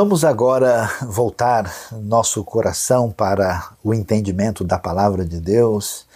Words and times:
Vamos 0.00 0.24
agora 0.24 0.88
voltar 1.08 1.74
nosso 1.90 2.44
coração 2.44 3.10
para 3.10 3.70
o 3.82 3.92
entendimento 3.92 4.62
da 4.62 4.78
palavra 4.78 5.24
de 5.24 5.40
Deus 5.40 6.06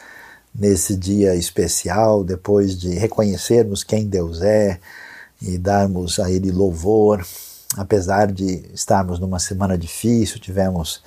nesse 0.54 0.94
dia 0.94 1.35
especial, 1.35 2.22
depois 2.22 2.79
de 2.79 2.95
reconhecermos 2.95 3.82
quem 3.82 4.06
Deus 4.06 4.40
é 4.40 4.78
e 5.42 5.58
darmos 5.58 6.21
a 6.21 6.31
Ele 6.31 6.53
louvor. 6.53 7.26
Apesar 7.76 8.31
de 8.31 8.64
estarmos 8.72 9.18
numa 9.18 9.40
semana 9.40 9.76
difícil, 9.76 10.38
tivemos 10.38 11.03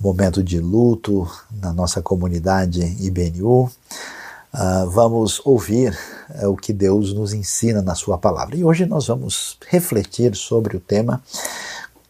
momento 0.00 0.42
de 0.42 0.58
luto 0.58 1.30
na 1.60 1.74
nossa 1.74 2.00
comunidade 2.00 2.80
IBNU. 3.00 3.64
Uh, 3.64 4.88
vamos 4.88 5.42
ouvir 5.44 5.94
uh, 6.42 6.48
o 6.48 6.56
que 6.56 6.72
Deus 6.72 7.12
nos 7.12 7.34
ensina 7.34 7.82
na 7.82 7.94
Sua 7.94 8.16
palavra. 8.16 8.56
E 8.56 8.64
hoje 8.64 8.86
nós 8.86 9.08
vamos 9.08 9.58
refletir 9.68 10.34
sobre 10.34 10.74
o 10.74 10.80
tema 10.80 11.22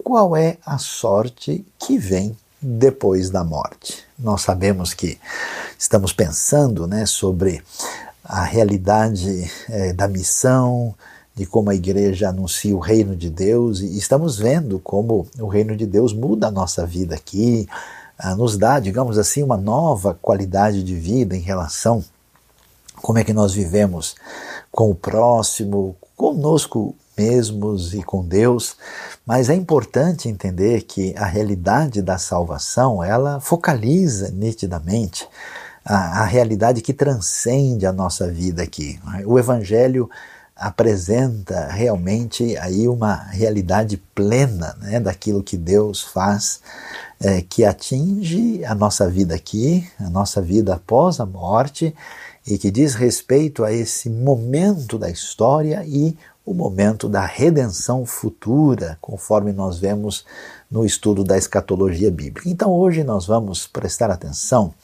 qual 0.05 0.37
é 0.37 0.59
a 0.65 0.79
sorte 0.79 1.67
que 1.79 1.99
vem 1.99 2.37
depois 2.61 3.31
da 3.31 3.43
morte. 3.43 4.05
Nós 4.19 4.43
sabemos 4.43 4.95
que 4.95 5.19
estamos 5.79 6.13
pensando 6.13 6.87
né, 6.87 7.07
sobre 7.07 7.63
a 8.23 8.45
realidade 8.45 9.51
é, 9.69 9.93
da 9.93 10.07
missão, 10.07 10.95
de 11.35 11.45
como 11.47 11.71
a 11.71 11.75
igreja 11.75 12.29
anuncia 12.29 12.77
o 12.77 12.79
reino 12.79 13.17
de 13.17 13.29
Deus 13.29 13.81
e 13.81 13.99
estamos 13.99 14.39
vendo 14.39 14.79
como 14.79 15.27
o 15.39 15.49
reino 15.49 15.75
de 15.75 15.87
Deus 15.87 16.13
muda 16.13 16.47
a 16.47 16.51
nossa 16.51 16.87
vida 16.87 17.15
aqui, 17.17 17.69
ah, 18.17 18.37
nos 18.37 18.57
dá, 18.57 18.79
digamos 18.79 19.19
assim, 19.19 19.43
uma 19.43 19.57
nova 19.57 20.17
qualidade 20.23 20.85
de 20.85 20.95
vida 20.95 21.37
em 21.37 21.41
relação 21.41 22.05
como 23.05 23.19
é 23.19 23.25
que 23.25 23.35
nós 23.35 23.53
vivemos 23.53 24.15
com 24.73 24.91
o 24.91 24.95
próximo, 24.95 25.95
conosco 26.17 26.95
mesmos 27.17 27.95
e 27.95 28.03
com 28.03 28.25
Deus, 28.25 28.77
mas 29.27 29.49
é 29.49 29.55
importante 29.55 30.29
entender 30.29 30.83
que 30.83 31.15
a 31.17 31.25
realidade 31.25 32.03
da 32.03 32.19
salvação, 32.19 33.03
ela 33.03 33.41
focaliza 33.41 34.31
nitidamente 34.31 35.27
a, 35.85 36.23
a 36.23 36.25
realidade 36.25 36.81
que 36.81 36.93
transcende 36.93 37.87
a 37.87 37.93
nossa 37.93 38.31
vida 38.31 38.63
aqui. 38.63 38.99
O 39.27 39.39
evangelho 39.39 40.09
apresenta 40.57 41.67
realmente 41.67 42.57
aí 42.59 42.87
uma 42.87 43.17
realidade 43.17 43.97
plena 44.15 44.77
né, 44.81 45.01
daquilo 45.01 45.43
que 45.43 45.57
Deus 45.57 46.01
faz, 46.01 46.61
é, 47.21 47.43
que 47.43 47.65
atinge 47.65 48.65
a 48.65 48.75
nossa 48.75 49.09
vida 49.11 49.35
aqui, 49.35 49.89
a 49.99 50.09
nossa 50.09 50.41
vida 50.41 50.75
após 50.75 51.19
a 51.19 51.27
morte, 51.27 51.95
e 52.47 52.57
que 52.59 52.71
diz 52.71 52.95
respeito 52.95 53.65
a 53.65 53.73
esse 53.73 54.09
momento 54.09 54.99
da 54.99 55.11
história 55.11 55.83
e 55.87 56.17
o 56.45 56.53
momento 56.53 57.09
da 57.09 57.25
redenção 57.25 58.05
futura, 58.05 58.99
conforme 59.01 59.53
nós 59.53 59.79
vemos 59.79 60.25
no 60.71 60.85
estudo 60.85 61.25
da 61.25 61.39
escatologia 61.39 62.11
bíblica. 62.11 62.49
Então 62.49 62.73
hoje 62.73 63.03
nós 63.03 63.27
vamos 63.27 63.67
prestar 63.67 64.11
atenção 64.11 64.75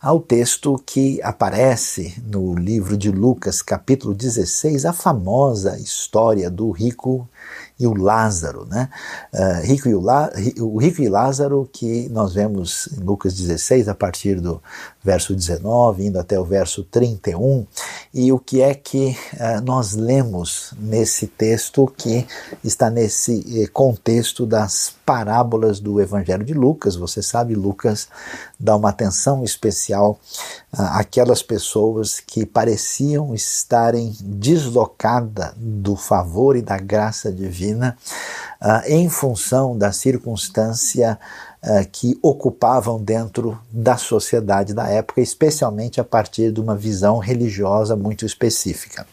ao 0.00 0.20
texto 0.20 0.80
que 0.86 1.20
aparece 1.22 2.22
no 2.26 2.54
livro 2.54 2.96
de 2.96 3.10
Lucas, 3.10 3.60
capítulo 3.60 4.14
16, 4.14 4.84
a 4.84 4.92
famosa 4.92 5.78
história 5.78 6.50
do 6.50 6.70
rico 6.70 7.28
e 7.80 7.86
o 7.86 7.94
Lázaro, 7.94 8.64
né? 8.66 8.88
Uh, 9.32 9.66
rico 9.66 9.88
e 9.88 9.94
o, 9.94 10.00
La, 10.00 10.30
o 10.60 10.78
rico 10.78 11.02
e 11.02 11.08
Lázaro 11.08 11.68
que 11.72 12.08
nós 12.10 12.32
vemos 12.32 12.88
em 12.96 13.00
Lucas 13.00 13.34
16 13.34 13.88
a 13.88 13.94
partir 13.94 14.40
do 14.40 14.62
verso 15.04 15.34
19 15.34 16.06
indo 16.06 16.18
até 16.18 16.40
o 16.40 16.44
verso 16.44 16.82
31 16.82 17.66
e 18.12 18.32
o 18.32 18.38
que 18.38 18.62
é 18.62 18.74
que 18.74 19.16
uh, 19.34 19.60
nós 19.62 19.92
lemos 19.92 20.72
nesse 20.78 21.26
texto 21.26 21.86
que 21.96 22.26
está 22.62 22.88
nesse 22.88 23.62
eh, 23.62 23.66
contexto 23.66 24.46
das 24.46 24.94
parábolas 25.04 25.80
do 25.80 26.00
Evangelho 26.00 26.44
de 26.44 26.54
Lucas. 26.54 26.96
Você 26.96 27.20
sabe, 27.20 27.54
Lucas 27.54 28.08
dá 28.58 28.74
uma 28.76 28.88
atenção 28.88 29.44
especial 29.44 30.18
àquelas 30.72 31.42
pessoas 31.42 32.20
que 32.20 32.46
pareciam 32.46 33.34
estarem 33.34 34.16
deslocadas 34.20 35.52
do 35.56 35.96
favor 35.96 36.56
e 36.56 36.62
da 36.62 36.78
graça 36.78 37.30
divina 37.32 37.96
uh, 38.62 38.80
em 38.86 39.08
função 39.08 39.76
da 39.76 39.92
circunstância 39.92 41.18
uh, 41.64 41.88
que 41.90 42.16
ocupavam 42.22 43.02
dentro 43.02 43.58
da 43.70 43.96
sociedade 43.96 44.72
da 44.72 44.88
época, 44.88 45.20
especialmente 45.20 46.00
a 46.00 46.04
partir 46.04 46.52
de 46.52 46.60
uma 46.60 46.76
visão 46.76 47.18
religiosa 47.18 47.96
muito 47.96 48.24
específica. 48.24 49.06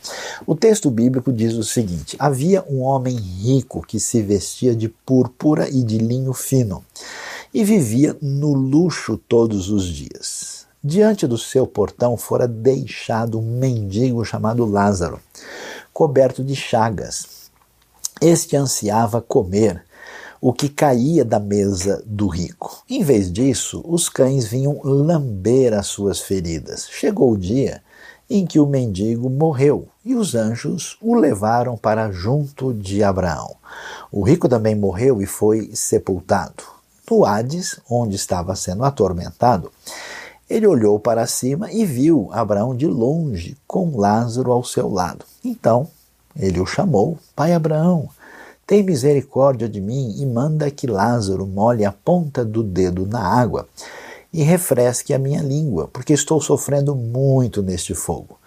O 0.46 0.56
texto 0.56 0.92
bíblico 0.92 1.32
diz 1.32 1.54
o 1.54 1.64
seguinte: 1.64 2.16
Havia 2.20 2.64
um 2.70 2.82
homem 2.82 3.16
rico 3.16 3.82
que 3.86 4.00
se 4.00 4.22
vestia 4.22 4.76
de 4.76 4.90
púrpura 4.90 5.70
e 5.70 5.84
de 5.84 5.98
linho 5.98 6.34
fino 6.34 6.84
e 7.54 7.64
vivia 7.64 8.16
no 8.22 8.54
luxo 8.54 9.18
todos 9.18 9.70
os 9.70 9.86
dias. 9.86 10.66
Diante 10.84 11.28
do 11.28 11.38
seu 11.38 11.68
portão 11.68 12.18
fora 12.18 12.48
deixado 12.48 13.40
um 13.40 13.60
mendigo 13.60 14.26
chamado 14.26 14.66
Lázaro, 14.66 15.20
coberto 15.94 16.44
de 16.44 16.56
chagas 16.56 17.42
este 18.22 18.56
ansiava 18.56 19.20
comer 19.20 19.84
o 20.42 20.52
que 20.52 20.68
caía 20.68 21.24
da 21.24 21.40
mesa 21.40 22.04
do 22.04 22.28
rico. 22.28 22.84
Em 22.90 23.04
vez 23.04 23.32
disso, 23.32 23.84
os 23.88 24.10
cães 24.10 24.46
vinham 24.46 24.82
lamber 24.84 25.72
as 25.74 25.86
suas 25.86 26.20
feridas. 26.20 26.88
Chegou 26.90 27.32
o 27.32 27.38
dia 27.38 27.84
em 28.28 28.46
que 28.46 28.60
o 28.60 28.66
mendigo 28.66 29.30
morreu 29.30 29.88
e 30.04 30.16
os 30.16 30.34
anjos 30.34 30.98
o 31.00 31.14
levaram 31.14 31.78
para 31.78 32.12
junto 32.12 32.74
de 32.74 33.04
Abraão. 33.04 33.56
O 34.12 34.24
rico 34.24 34.50
também 34.50 34.74
morreu 34.74 35.22
e 35.22 35.28
foi 35.28 35.70
sepultado. 35.74 36.64
No 37.10 37.26
Hades, 37.26 37.78
onde 37.90 38.16
estava 38.16 38.56
sendo 38.56 38.86
atormentado, 38.86 39.70
ele 40.50 40.66
olhou 40.66 40.98
para 40.98 41.28
cima 41.28 41.70
e 41.70 41.86
viu 41.86 42.30
Abraão 42.32 42.74
de 42.74 42.88
longe, 42.88 43.58
com 43.68 43.98
Lázaro 43.98 44.52
ao 44.52 44.64
seu 44.64 44.90
lado. 44.90 45.26
Então 45.44 45.90
ele 46.34 46.62
o 46.62 46.66
chamou: 46.66 47.18
Pai 47.36 47.54
Abraão, 47.54 48.10
tem 48.66 48.84
misericórdia 48.84 49.68
de 49.68 49.82
mim 49.82 50.16
e 50.18 50.26
manda 50.26 50.72
que 50.72 50.88
Lázaro 50.88 51.46
molhe 51.46 51.86
a 51.86 51.92
ponta 51.92 52.46
do 52.46 52.64
dedo 52.64 53.06
na 53.06 53.22
água 53.22 53.68
e 54.34 54.44
refresque 54.44 55.14
a 55.14 55.20
minha 55.20 55.42
língua, 55.42 55.90
porque 55.92 56.14
estou 56.14 56.40
sofrendo 56.40 56.96
muito 56.96 57.62
neste 57.62 57.94
fogo. 57.94 58.40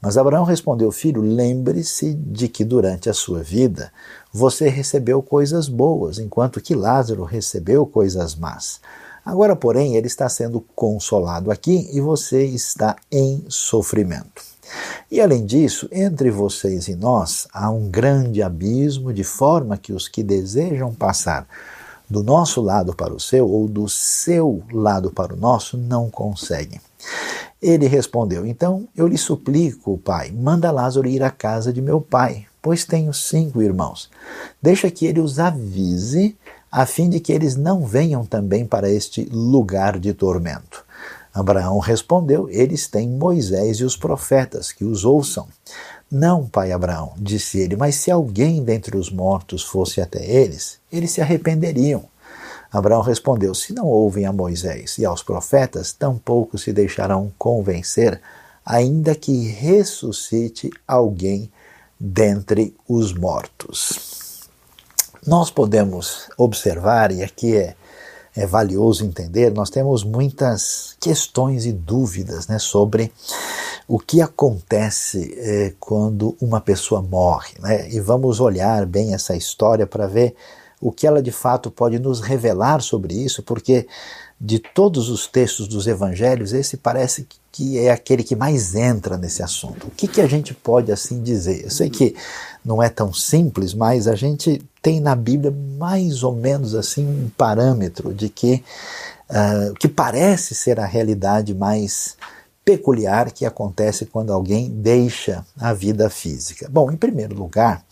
Mas 0.00 0.16
Abraão 0.16 0.44
respondeu: 0.44 0.90
Filho, 0.90 1.20
lembre-se 1.20 2.14
de 2.14 2.48
que 2.48 2.64
durante 2.64 3.08
a 3.08 3.14
sua 3.14 3.42
vida 3.42 3.92
você 4.32 4.68
recebeu 4.68 5.22
coisas 5.22 5.68
boas, 5.68 6.18
enquanto 6.18 6.60
que 6.60 6.74
Lázaro 6.74 7.24
recebeu 7.24 7.86
coisas 7.86 8.34
más. 8.34 8.80
Agora, 9.24 9.54
porém, 9.54 9.96
ele 9.96 10.06
está 10.06 10.28
sendo 10.28 10.64
consolado 10.74 11.50
aqui 11.50 11.88
e 11.92 12.00
você 12.00 12.44
está 12.44 12.96
em 13.12 13.44
sofrimento. 13.48 14.42
E 15.10 15.20
além 15.20 15.46
disso, 15.46 15.88
entre 15.90 16.30
vocês 16.30 16.88
e 16.88 16.94
nós 16.94 17.48
há 17.52 17.70
um 17.70 17.88
grande 17.88 18.42
abismo, 18.42 19.12
de 19.12 19.24
forma 19.24 19.76
que 19.76 19.92
os 19.92 20.08
que 20.08 20.22
desejam 20.22 20.94
passar 20.94 21.46
do 22.08 22.22
nosso 22.22 22.60
lado 22.60 22.94
para 22.94 23.12
o 23.12 23.20
seu 23.20 23.48
ou 23.48 23.68
do 23.68 23.88
seu 23.88 24.62
lado 24.72 25.10
para 25.10 25.34
o 25.34 25.36
nosso 25.36 25.76
não 25.76 26.10
conseguem. 26.10 26.80
Ele 27.60 27.86
respondeu: 27.86 28.46
Então 28.46 28.88
eu 28.96 29.06
lhe 29.06 29.18
suplico, 29.18 29.98
pai, 29.98 30.30
manda 30.30 30.70
Lázaro 30.70 31.08
ir 31.08 31.22
à 31.22 31.30
casa 31.30 31.72
de 31.72 31.82
meu 31.82 32.00
pai, 32.00 32.46
pois 32.62 32.84
tenho 32.84 33.12
cinco 33.12 33.60
irmãos. 33.60 34.10
Deixa 34.62 34.90
que 34.90 35.06
ele 35.06 35.20
os 35.20 35.38
avise, 35.38 36.36
a 36.70 36.86
fim 36.86 37.08
de 37.08 37.20
que 37.20 37.32
eles 37.32 37.56
não 37.56 37.84
venham 37.84 38.24
também 38.24 38.64
para 38.64 38.90
este 38.90 39.24
lugar 39.30 39.98
de 39.98 40.12
tormento. 40.12 40.84
Abraão 41.38 41.78
respondeu: 41.78 42.50
Eles 42.50 42.88
têm 42.88 43.08
Moisés 43.08 43.78
e 43.78 43.84
os 43.84 43.96
profetas, 43.96 44.72
que 44.72 44.84
os 44.84 45.04
ouçam. 45.04 45.46
Não, 46.10 46.48
pai 46.48 46.72
Abraão, 46.72 47.12
disse 47.16 47.60
ele, 47.60 47.76
mas 47.76 47.94
se 47.94 48.10
alguém 48.10 48.64
dentre 48.64 48.96
os 48.96 49.08
mortos 49.08 49.62
fosse 49.62 50.00
até 50.00 50.24
eles, 50.24 50.80
eles 50.90 51.12
se 51.12 51.20
arrependeriam. 51.20 52.04
Abraão 52.72 53.02
respondeu: 53.02 53.54
Se 53.54 53.72
não 53.72 53.86
ouvem 53.86 54.26
a 54.26 54.32
Moisés 54.32 54.98
e 54.98 55.04
aos 55.04 55.22
profetas, 55.22 55.92
tampouco 55.92 56.58
se 56.58 56.72
deixarão 56.72 57.32
convencer, 57.38 58.20
ainda 58.66 59.14
que 59.14 59.46
ressuscite 59.46 60.70
alguém 60.88 61.52
dentre 62.00 62.74
os 62.88 63.14
mortos. 63.14 64.48
Nós 65.24 65.52
podemos 65.52 66.28
observar, 66.36 67.12
e 67.12 67.22
aqui 67.22 67.56
é 67.56 67.76
é 68.38 68.46
valioso 68.46 69.04
entender, 69.04 69.52
nós 69.52 69.68
temos 69.68 70.04
muitas 70.04 70.96
questões 71.00 71.66
e 71.66 71.72
dúvidas 71.72 72.46
né, 72.46 72.58
sobre 72.58 73.12
o 73.88 73.98
que 73.98 74.20
acontece 74.20 75.34
é, 75.36 75.74
quando 75.80 76.36
uma 76.40 76.60
pessoa 76.60 77.02
morre. 77.02 77.54
Né? 77.58 77.90
E 77.90 77.98
vamos 77.98 78.38
olhar 78.38 78.86
bem 78.86 79.12
essa 79.12 79.34
história 79.34 79.86
para 79.86 80.06
ver 80.06 80.36
o 80.80 80.92
que 80.92 81.04
ela 81.04 81.20
de 81.20 81.32
fato 81.32 81.68
pode 81.68 81.98
nos 81.98 82.20
revelar 82.20 82.80
sobre 82.80 83.12
isso, 83.12 83.42
porque 83.42 83.88
de 84.40 84.60
todos 84.60 85.08
os 85.08 85.26
textos 85.26 85.66
dos 85.66 85.88
evangelhos, 85.88 86.52
esse 86.52 86.76
parece 86.76 87.26
que 87.50 87.76
é 87.76 87.90
aquele 87.90 88.22
que 88.22 88.36
mais 88.36 88.76
entra 88.76 89.16
nesse 89.16 89.42
assunto. 89.42 89.88
O 89.88 89.90
que, 89.90 90.06
que 90.06 90.20
a 90.20 90.28
gente 90.28 90.54
pode 90.54 90.92
assim 90.92 91.20
dizer? 91.20 91.64
Eu 91.64 91.70
sei 91.70 91.90
que 91.90 92.14
não 92.68 92.82
é 92.82 92.90
tão 92.90 93.14
simples, 93.14 93.72
mas 93.72 94.06
a 94.06 94.14
gente 94.14 94.62
tem 94.82 95.00
na 95.00 95.16
Bíblia 95.16 95.50
mais 95.78 96.22
ou 96.22 96.34
menos 96.34 96.74
assim 96.74 97.06
um 97.06 97.30
parâmetro 97.34 98.12
de 98.12 98.28
que 98.28 98.62
uh, 99.30 99.72
que 99.80 99.88
parece 99.88 100.54
ser 100.54 100.78
a 100.78 100.84
realidade 100.84 101.54
mais 101.54 102.14
peculiar 102.62 103.32
que 103.32 103.46
acontece 103.46 104.04
quando 104.04 104.34
alguém 104.34 104.68
deixa 104.68 105.42
a 105.58 105.72
vida 105.72 106.10
física. 106.10 106.68
Bom, 106.70 106.92
em 106.92 106.96
primeiro 106.96 107.34
lugar, 107.34 107.82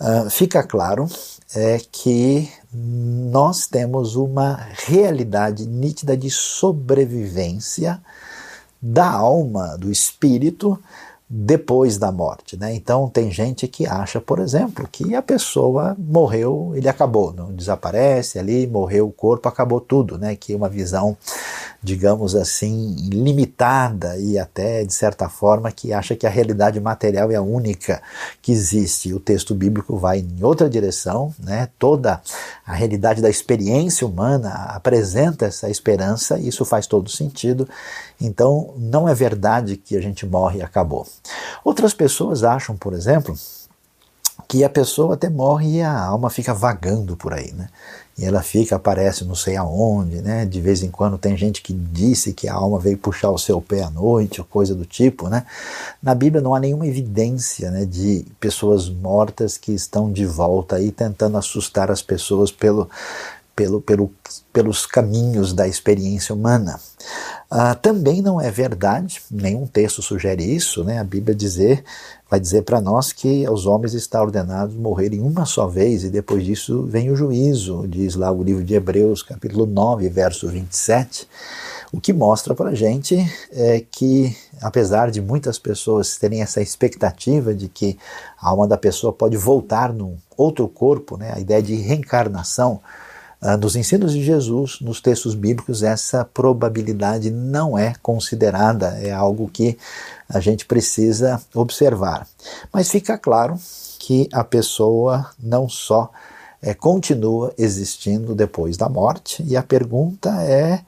uh, 0.00 0.30
fica 0.30 0.62
claro 0.62 1.08
é 1.56 1.80
que 1.90 2.48
nós 2.72 3.66
temos 3.66 4.16
uma 4.16 4.60
realidade 4.86 5.66
nítida 5.66 6.16
de 6.16 6.30
sobrevivência 6.30 8.00
da 8.80 9.08
alma, 9.08 9.76
do 9.78 9.90
espírito, 9.90 10.78
depois 11.36 11.98
da 11.98 12.12
morte. 12.12 12.56
Né? 12.56 12.76
Então, 12.76 13.08
tem 13.08 13.28
gente 13.28 13.66
que 13.66 13.88
acha, 13.88 14.20
por 14.20 14.38
exemplo, 14.38 14.88
que 14.90 15.16
a 15.16 15.22
pessoa 15.22 15.96
morreu, 15.98 16.70
ele 16.76 16.88
acabou, 16.88 17.32
não 17.32 17.52
desaparece 17.52 18.38
ali, 18.38 18.68
morreu 18.68 19.08
o 19.08 19.12
corpo, 19.12 19.48
acabou 19.48 19.80
tudo, 19.80 20.16
né? 20.16 20.36
que 20.36 20.52
é 20.52 20.56
uma 20.56 20.68
visão 20.68 21.16
digamos 21.84 22.34
assim, 22.34 22.96
limitada 23.10 24.16
e 24.16 24.38
até, 24.38 24.84
de 24.84 24.94
certa 24.94 25.28
forma, 25.28 25.70
que 25.70 25.92
acha 25.92 26.16
que 26.16 26.26
a 26.26 26.30
realidade 26.30 26.80
material 26.80 27.30
é 27.30 27.34
a 27.34 27.42
única 27.42 28.02
que 28.40 28.50
existe. 28.50 29.12
O 29.12 29.20
texto 29.20 29.54
bíblico 29.54 29.98
vai 29.98 30.20
em 30.20 30.42
outra 30.42 30.68
direção, 30.68 31.34
né? 31.38 31.68
toda 31.78 32.22
a 32.66 32.72
realidade 32.72 33.20
da 33.20 33.28
experiência 33.28 34.06
humana 34.06 34.48
apresenta 34.70 35.44
essa 35.44 35.68
esperança, 35.68 36.38
e 36.38 36.48
isso 36.48 36.64
faz 36.64 36.86
todo 36.86 37.10
sentido. 37.10 37.68
Então, 38.18 38.72
não 38.78 39.06
é 39.06 39.14
verdade 39.14 39.76
que 39.76 39.94
a 39.94 40.00
gente 40.00 40.24
morre 40.24 40.60
e 40.60 40.62
acabou. 40.62 41.06
Outras 41.62 41.92
pessoas 41.92 42.42
acham, 42.42 42.74
por 42.76 42.94
exemplo, 42.94 43.36
que 44.48 44.64
a 44.64 44.70
pessoa 44.70 45.14
até 45.14 45.28
morre 45.28 45.76
e 45.76 45.82
a 45.82 45.98
alma 45.98 46.30
fica 46.30 46.54
vagando 46.54 47.14
por 47.14 47.34
aí, 47.34 47.52
né? 47.52 47.68
E 48.16 48.24
ela 48.24 48.42
fica, 48.42 48.76
aparece 48.76 49.24
não 49.24 49.34
sei 49.34 49.56
aonde, 49.56 50.22
né? 50.22 50.46
De 50.46 50.60
vez 50.60 50.84
em 50.84 50.90
quando 50.90 51.18
tem 51.18 51.36
gente 51.36 51.60
que 51.60 51.72
disse 51.72 52.32
que 52.32 52.48
a 52.48 52.54
alma 52.54 52.78
veio 52.78 52.96
puxar 52.96 53.30
o 53.30 53.38
seu 53.38 53.60
pé 53.60 53.82
à 53.82 53.90
noite, 53.90 54.40
ou 54.40 54.46
coisa 54.46 54.72
do 54.72 54.84
tipo, 54.84 55.28
né? 55.28 55.44
Na 56.00 56.14
Bíblia 56.14 56.40
não 56.40 56.54
há 56.54 56.60
nenhuma 56.60 56.86
evidência 56.86 57.72
né, 57.72 57.84
de 57.84 58.24
pessoas 58.38 58.88
mortas 58.88 59.58
que 59.58 59.72
estão 59.72 60.12
de 60.12 60.24
volta 60.24 60.76
aí 60.76 60.92
tentando 60.92 61.36
assustar 61.36 61.90
as 61.90 62.02
pessoas 62.02 62.52
pelo, 62.52 62.88
pelo, 63.54 63.80
pelo, 63.80 64.12
pelos 64.52 64.86
caminhos 64.86 65.52
da 65.52 65.66
experiência 65.66 66.34
humana. 66.34 66.78
Ah, 67.50 67.74
também 67.74 68.20
não 68.20 68.40
é 68.40 68.50
verdade, 68.50 69.20
nenhum 69.30 69.66
texto 69.66 70.02
sugere 70.02 70.42
isso, 70.42 70.82
né? 70.82 70.98
A 70.98 71.04
Bíblia 71.04 71.34
dizer, 71.34 71.84
vai 72.28 72.40
dizer 72.40 72.62
para 72.62 72.80
nós 72.80 73.12
que 73.12 73.46
aos 73.46 73.66
homens 73.66 73.94
está 73.94 74.20
ordenado 74.20 74.72
morrerem 74.72 75.20
uma 75.20 75.44
só 75.44 75.66
vez 75.66 76.02
e 76.02 76.10
depois 76.10 76.44
disso 76.44 76.84
vem 76.84 77.10
o 77.10 77.16
juízo, 77.16 77.86
diz 77.86 78.16
lá 78.16 78.32
o 78.32 78.42
livro 78.42 78.64
de 78.64 78.74
Hebreus, 78.74 79.22
capítulo 79.22 79.66
9, 79.66 80.08
verso 80.08 80.48
27. 80.48 81.28
O 81.92 82.00
que 82.00 82.12
mostra 82.12 82.56
para 82.56 82.70
a 82.70 82.74
gente 82.74 83.16
é 83.52 83.80
que, 83.88 84.36
apesar 84.60 85.12
de 85.12 85.20
muitas 85.20 85.60
pessoas 85.60 86.16
terem 86.16 86.42
essa 86.42 86.60
expectativa 86.60 87.54
de 87.54 87.68
que 87.68 87.96
a 88.40 88.48
alma 88.48 88.66
da 88.66 88.76
pessoa 88.76 89.12
pode 89.12 89.36
voltar 89.36 89.92
num 89.92 90.16
outro 90.36 90.66
corpo, 90.66 91.16
né, 91.16 91.32
a 91.32 91.38
ideia 91.38 91.62
de 91.62 91.76
reencarnação, 91.76 92.80
nos 93.58 93.76
ensinos 93.76 94.12
de 94.12 94.24
Jesus, 94.24 94.78
nos 94.80 95.00
textos 95.00 95.34
bíblicos, 95.34 95.82
essa 95.82 96.24
probabilidade 96.24 97.30
não 97.30 97.76
é 97.76 97.94
considerada, 98.02 98.98
é 99.02 99.12
algo 99.12 99.50
que 99.52 99.76
a 100.28 100.40
gente 100.40 100.64
precisa 100.64 101.40
observar. 101.54 102.26
Mas 102.72 102.90
fica 102.90 103.18
claro 103.18 103.58
que 103.98 104.28
a 104.32 104.42
pessoa 104.42 105.30
não 105.38 105.68
só 105.68 106.10
é, 106.62 106.72
continua 106.72 107.52
existindo 107.58 108.34
depois 108.34 108.78
da 108.78 108.88
morte, 108.88 109.42
e 109.46 109.56
a 109.56 109.62
pergunta 109.62 110.30
é 110.42 110.80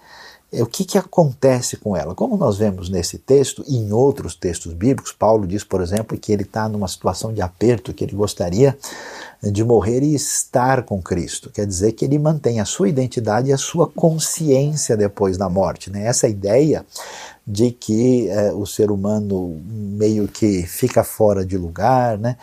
o 0.52 0.66
que, 0.66 0.84
que 0.84 0.96
acontece 0.96 1.76
com 1.76 1.96
ela. 1.96 2.14
Como 2.14 2.36
nós 2.36 2.56
vemos 2.56 2.88
nesse 2.88 3.18
texto 3.18 3.64
e 3.66 3.76
em 3.76 3.92
outros 3.92 4.34
textos 4.34 4.72
bíblicos, 4.72 5.12
Paulo 5.12 5.46
diz, 5.46 5.64
por 5.64 5.80
exemplo, 5.80 6.16
que 6.16 6.32
ele 6.32 6.42
está 6.42 6.68
numa 6.68 6.88
situação 6.88 7.32
de 7.32 7.42
aperto, 7.42 7.92
que 7.92 8.04
ele 8.04 8.14
gostaria 8.14 8.76
de 9.42 9.64
morrer 9.64 10.02
e 10.02 10.14
estar 10.14 10.82
com 10.82 11.02
Cristo. 11.02 11.50
Quer 11.50 11.66
dizer 11.66 11.92
que 11.92 12.04
ele 12.04 12.18
mantém 12.18 12.60
a 12.60 12.64
sua 12.64 12.88
identidade 12.88 13.50
e 13.50 13.52
a 13.52 13.58
sua 13.58 13.86
consciência 13.88 14.96
depois 14.96 15.36
da 15.36 15.48
morte. 15.48 15.90
Né? 15.90 16.06
Essa 16.06 16.28
ideia 16.28 16.86
de 17.46 17.70
que 17.70 18.28
é, 18.28 18.52
o 18.52 18.66
ser 18.66 18.90
humano 18.90 19.60
meio 19.64 20.26
que 20.26 20.62
fica 20.64 21.04
fora 21.04 21.44
de 21.44 21.56
lugar, 21.56 22.18
né? 22.18 22.36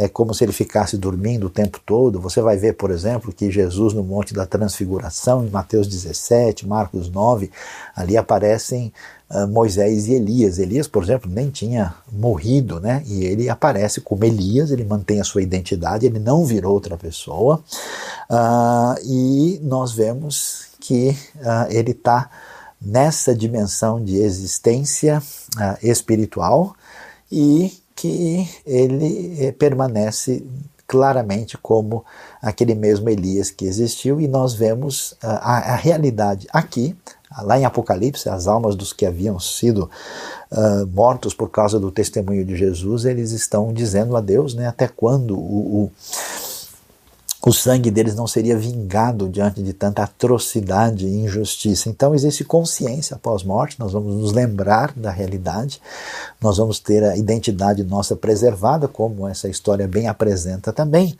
é 0.00 0.08
como 0.08 0.32
se 0.32 0.42
ele 0.42 0.52
ficasse 0.52 0.96
dormindo 0.96 1.46
o 1.46 1.50
tempo 1.50 1.78
todo. 1.84 2.20
Você 2.20 2.40
vai 2.40 2.56
ver, 2.56 2.72
por 2.72 2.90
exemplo, 2.90 3.32
que 3.32 3.50
Jesus 3.50 3.92
no 3.92 4.02
Monte 4.02 4.32
da 4.32 4.46
Transfiguração, 4.46 5.44
em 5.44 5.50
Mateus 5.50 5.86
17, 5.86 6.66
Marcos 6.66 7.10
9, 7.10 7.50
ali 7.94 8.16
aparecem 8.16 8.92
uh, 9.30 9.46
Moisés 9.46 10.08
e 10.08 10.14
Elias. 10.14 10.58
Elias, 10.58 10.88
por 10.88 11.02
exemplo, 11.02 11.30
nem 11.30 11.50
tinha 11.50 11.94
morrido, 12.10 12.80
né? 12.80 13.02
E 13.06 13.24
ele 13.24 13.50
aparece 13.50 14.00
como 14.00 14.24
Elias, 14.24 14.70
ele 14.70 14.84
mantém 14.84 15.20
a 15.20 15.24
sua 15.24 15.42
identidade, 15.42 16.06
ele 16.06 16.18
não 16.18 16.46
virou 16.46 16.72
outra 16.72 16.96
pessoa. 16.96 17.62
Uh, 18.30 18.94
e 19.04 19.60
nós 19.62 19.92
vemos 19.92 20.68
que 20.80 21.10
uh, 21.36 21.70
ele 21.70 21.90
está 21.90 22.30
nessa 22.80 23.34
dimensão 23.34 24.02
de 24.02 24.16
existência 24.16 25.22
uh, 25.56 25.86
espiritual 25.86 26.74
e 27.30 27.72
que 27.94 28.48
ele 28.66 29.36
eh, 29.38 29.52
permanece 29.52 30.42
claramente 30.86 31.58
como 31.58 32.04
aquele 32.40 32.74
mesmo 32.74 33.10
Elias 33.10 33.50
que 33.50 33.66
existiu 33.66 34.20
e 34.20 34.26
nós 34.26 34.54
vemos 34.54 35.12
uh, 35.12 35.16
a, 35.22 35.72
a, 35.72 35.76
realidade 35.76 36.48
aqui, 36.50 36.96
lá 37.42 37.58
em 37.58 37.64
Apocalipse, 37.64 38.28
as 38.28 38.46
almas 38.46 38.74
dos 38.74 38.92
que 38.92 39.04
haviam 39.06 39.38
sido 39.38 39.88
mortos 40.92 41.32
por 41.32 41.48
causa 41.48 41.78
do 41.78 41.92
testemunho 41.92 42.44
de 42.44 42.56
Jesus, 42.56 43.04
eles 43.04 43.30
estão 43.30 43.72
dizendo 43.72 44.16
a 44.16 44.20
Deus 44.20 44.52
né, 44.52 44.66
até 44.66 44.88
quando 44.88 45.38
o, 45.38 45.84
o 45.84 45.92
o 47.42 47.52
sangue 47.52 47.90
deles 47.90 48.14
não 48.14 48.26
seria 48.26 48.56
vingado 48.56 49.26
diante 49.26 49.62
de 49.62 49.72
tanta 49.72 50.02
atrocidade 50.02 51.06
e 51.06 51.24
injustiça. 51.24 51.88
Então 51.88 52.14
existe 52.14 52.44
consciência 52.44 53.16
após 53.16 53.42
morte, 53.42 53.80
nós 53.80 53.92
vamos 53.92 54.14
nos 54.14 54.32
lembrar 54.32 54.92
da 54.94 55.10
realidade, 55.10 55.80
nós 56.40 56.58
vamos 56.58 56.78
ter 56.78 57.02
a 57.02 57.16
identidade 57.16 57.82
nossa 57.82 58.14
preservada, 58.14 58.86
como 58.86 59.26
essa 59.26 59.48
história 59.48 59.88
bem 59.88 60.06
apresenta 60.06 60.70
também. 60.70 61.16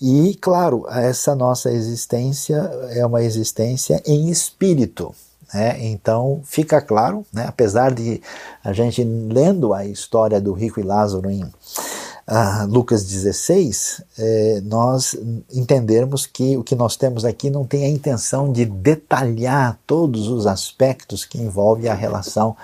E, 0.00 0.36
claro, 0.40 0.86
essa 0.90 1.34
nossa 1.34 1.70
existência 1.70 2.56
é 2.90 3.06
uma 3.06 3.22
existência 3.22 4.02
em 4.04 4.28
espírito. 4.28 5.14
Né? 5.52 5.78
Então 5.86 6.42
fica 6.44 6.80
claro, 6.80 7.24
né? 7.32 7.46
apesar 7.48 7.92
de 7.92 8.20
a 8.62 8.72
gente 8.72 9.02
lendo 9.02 9.72
a 9.72 9.86
história 9.86 10.40
do 10.40 10.52
rico 10.52 10.80
e 10.80 10.82
Lázaro 10.82 11.30
em 11.30 11.44
Lucas 12.68 13.04
16, 13.04 14.02
é, 14.18 14.62
nós 14.64 15.14
entendermos 15.52 16.24
que 16.24 16.56
o 16.56 16.64
que 16.64 16.74
nós 16.74 16.96
temos 16.96 17.22
aqui 17.22 17.50
não 17.50 17.66
tem 17.66 17.84
a 17.84 17.88
intenção 17.88 18.50
de 18.50 18.64
detalhar 18.64 19.78
todos 19.86 20.28
os 20.28 20.46
aspectos 20.46 21.24
que 21.24 21.36
envolvem 21.36 21.90
a 21.90 21.94
relação 21.94 22.56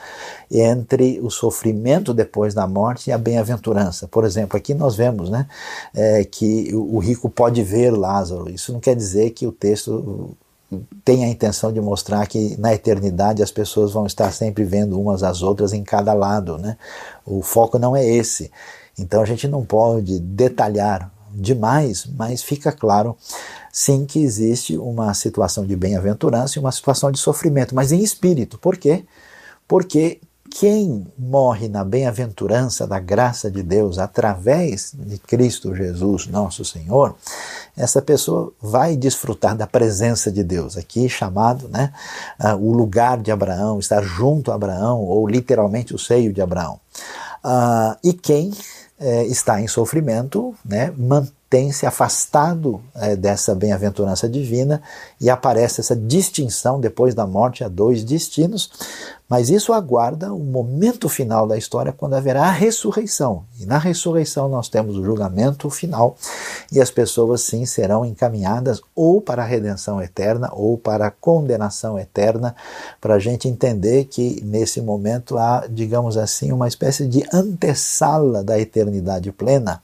entre 0.50 1.21
o 1.21 1.31
sofrimento 1.31 2.14
depois 2.14 2.55
da 2.55 2.67
morte 2.67 3.11
e 3.11 3.12
a 3.12 3.19
bem-aventurança. 3.19 4.09
Por 4.09 4.25
exemplo, 4.25 4.57
aqui 4.57 4.73
nós 4.73 4.97
vemos 4.97 5.29
né, 5.29 5.47
é, 5.95 6.25
que 6.25 6.75
o 6.75 6.99
rico 6.99 7.29
pode 7.29 7.62
ver 7.62 7.90
Lázaro. 7.90 8.50
Isso 8.50 8.73
não 8.73 8.81
quer 8.81 8.97
dizer 8.97 9.31
que 9.31 9.47
o 9.47 9.52
texto 9.52 10.35
tem 11.05 11.25
a 11.25 11.29
intenção 11.29 11.73
de 11.73 11.81
mostrar 11.81 12.26
que 12.26 12.57
na 12.59 12.73
eternidade 12.73 13.43
as 13.43 13.50
pessoas 13.50 13.93
vão 13.93 14.07
estar 14.07 14.33
sempre 14.33 14.64
vendo 14.64 15.00
umas 15.00 15.23
às 15.23 15.43
outras 15.43 15.73
em 15.73 15.83
cada 15.83 16.12
lado. 16.12 16.57
Né? 16.57 16.76
O 17.26 17.43
foco 17.43 17.79
não 17.79 17.95
é 17.95 18.07
esse. 18.07 18.50
Então 18.99 19.23
a 19.23 19.26
gente 19.26 19.49
não 19.49 19.64
pode 19.64 20.18
detalhar 20.18 21.11
demais, 21.32 22.06
mas 22.06 22.42
fica 22.42 22.73
claro 22.73 23.16
sim 23.73 24.04
que 24.04 24.20
existe 24.20 24.76
uma 24.76 25.14
situação 25.14 25.64
de 25.64 25.76
bem-aventurança 25.76 26.59
e 26.59 26.61
uma 26.61 26.73
situação 26.73 27.11
de 27.11 27.18
sofrimento, 27.18 27.75
mas 27.75 27.92
em 27.92 28.02
espírito. 28.02 28.59
Por 28.59 28.76
quê? 28.76 29.04
Porque 29.68 30.20
quem 30.50 31.06
morre 31.16 31.68
na 31.68 31.85
bem-aventurança 31.85 32.85
da 32.85 32.99
graça 32.99 33.49
de 33.49 33.62
Deus 33.62 33.99
através 33.99 34.92
de 34.92 35.16
Cristo 35.16 35.75
Jesus, 35.75 36.26
nosso 36.26 36.64
Senhor, 36.64 37.14
essa 37.76 38.02
pessoa 38.02 38.52
vai 38.61 38.97
desfrutar 38.97 39.56
da 39.56 39.66
presença 39.66 40.30
de 40.30 40.42
Deus, 40.42 40.76
aqui 40.76 41.09
chamado 41.09 41.68
né, 41.68 41.92
uh, 42.42 42.56
o 42.56 42.73
lugar 42.73 43.18
de 43.18 43.30
Abraão, 43.30 43.78
estar 43.78 44.02
junto 44.02 44.50
a 44.50 44.56
Abraão, 44.56 45.00
ou 45.00 45.26
literalmente 45.28 45.94
o 45.94 45.99
seio 45.99 46.32
de 46.32 46.42
Abraão. 46.42 46.80
Uh, 47.44 47.97
e 48.04 48.12
quem 48.12 48.52
é, 48.99 49.25
está 49.25 49.61
em 49.61 49.66
sofrimento, 49.66 50.54
né, 50.64 50.92
tem 51.49 51.73
se 51.73 51.85
afastado 51.85 52.80
é, 52.94 53.16
dessa 53.16 53.54
bem-aventurança 53.56 54.28
divina 54.28 54.80
e 55.20 55.28
aparece 55.28 55.80
essa 55.80 55.97
distinção 55.97 56.78
depois 56.78 57.12
da 57.12 57.26
morte 57.26 57.64
a 57.64 57.68
dois 57.68 58.04
destinos, 58.04 58.70
mas 59.30 59.49
isso 59.49 59.72
aguarda 59.72 60.34
o 60.34 60.40
momento 60.40 61.08
final 61.08 61.46
da 61.46 61.56
história, 61.56 61.92
quando 61.92 62.14
haverá 62.14 62.46
a 62.46 62.50
ressurreição. 62.50 63.44
E 63.60 63.64
na 63.64 63.78
ressurreição 63.78 64.49
nós 64.49 64.68
temos 64.68 64.96
o 64.96 65.04
julgamento 65.04 65.70
final, 65.70 66.16
e 66.72 66.80
as 66.80 66.90
pessoas 66.90 67.42
sim 67.42 67.64
serão 67.64 68.04
encaminhadas 68.04 68.82
ou 68.92 69.20
para 69.20 69.42
a 69.42 69.46
redenção 69.46 70.02
eterna 70.02 70.50
ou 70.52 70.76
para 70.76 71.06
a 71.06 71.10
condenação 71.12 71.96
eterna, 71.96 72.56
para 73.00 73.14
a 73.14 73.18
gente 73.20 73.46
entender 73.46 74.06
que 74.06 74.42
nesse 74.44 74.80
momento 74.80 75.38
há, 75.38 75.64
digamos 75.70 76.16
assim, 76.16 76.50
uma 76.50 76.66
espécie 76.66 77.06
de 77.06 77.25
antessala 77.32 78.42
da 78.42 78.58
eternidade 78.58 79.30
plena 79.30 79.80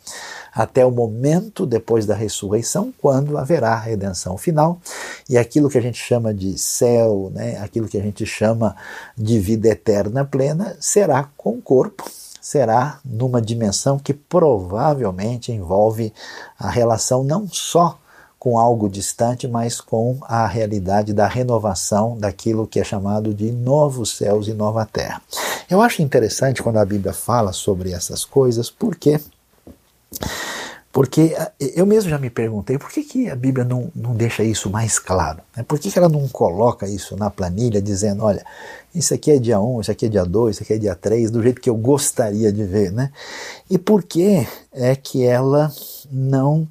até 0.56 0.86
o 0.86 0.90
momento 0.90 1.66
depois 1.66 2.06
da 2.06 2.14
ressurreição, 2.14 2.92
quando 2.98 3.36
haverá 3.36 3.74
a 3.74 3.78
redenção 3.78 4.38
final 4.38 4.80
e 5.28 5.36
aquilo 5.36 5.68
que 5.68 5.76
a 5.76 5.82
gente 5.82 5.98
chama 5.98 6.32
de 6.32 6.58
céu, 6.58 7.30
né, 7.34 7.58
aquilo 7.58 7.86
que 7.86 7.98
a 7.98 8.02
gente 8.02 8.24
chama 8.24 8.74
de 9.14 9.36
vida 9.38 9.69
eterna 9.69 10.25
plena, 10.25 10.76
será 10.81 11.28
com 11.37 11.50
o 11.50 11.62
corpo, 11.62 12.05
será 12.40 12.99
numa 13.05 13.43
dimensão 13.43 13.99
que 13.99 14.14
provavelmente 14.14 15.52
envolve 15.52 16.12
a 16.59 16.71
relação 16.71 17.25
não 17.25 17.49
só 17.49 17.99
com 18.38 18.59
algo 18.59 18.88
distante, 18.88 19.49
mas 19.49 19.81
com 19.81 20.19
a 20.23 20.47
realidade 20.47 21.12
da 21.12 21.26
renovação 21.26 22.16
daquilo 22.16 22.66
que 22.66 22.78
é 22.78 22.85
chamado 22.85 23.35
de 23.35 23.50
novos 23.50 24.16
céus 24.16 24.47
e 24.47 24.52
nova 24.52 24.87
terra. 24.87 25.21
Eu 25.69 25.83
acho 25.83 26.02
interessante 26.02 26.62
quando 26.62 26.76
a 26.76 26.85
Bíblia 26.85 27.12
fala 27.12 27.52
sobre 27.52 27.90
essas 27.90 28.25
coisas, 28.25 28.71
porque 28.71 29.21
porque 30.96 31.36
eu 31.74 31.84
mesmo 31.84 32.08
já 32.08 32.16
me 32.18 32.30
perguntei 32.30 32.78
por 32.78 32.88
que, 32.88 33.02
que 33.02 33.28
a 33.28 33.36
Bíblia 33.36 33.66
não, 33.66 33.92
não 33.94 34.14
deixa 34.14 34.42
isso 34.42 34.70
mais 34.70 34.98
claro? 34.98 35.42
Né? 35.54 35.62
Por 35.62 35.78
que, 35.78 35.90
que 35.90 35.98
ela 35.98 36.08
não 36.08 36.26
coloca 36.26 36.88
isso 36.88 37.14
na 37.18 37.28
planilha 37.28 37.82
dizendo, 37.82 38.24
olha, 38.24 38.42
isso 38.94 39.12
aqui 39.12 39.30
é 39.30 39.38
dia 39.38 39.60
1, 39.60 39.82
isso 39.82 39.90
aqui 39.90 40.06
é 40.06 40.08
dia 40.08 40.24
2, 40.24 40.56
isso 40.56 40.62
aqui 40.62 40.72
é 40.72 40.78
dia 40.78 40.94
3, 40.94 41.30
do 41.30 41.42
jeito 41.42 41.60
que 41.60 41.68
eu 41.68 41.76
gostaria 41.76 42.50
de 42.50 42.64
ver, 42.64 42.92
né? 42.92 43.12
E 43.68 43.76
por 43.76 44.04
que 44.04 44.48
é 44.72 44.96
que 44.96 45.22
ela 45.22 45.70
não 46.10 46.66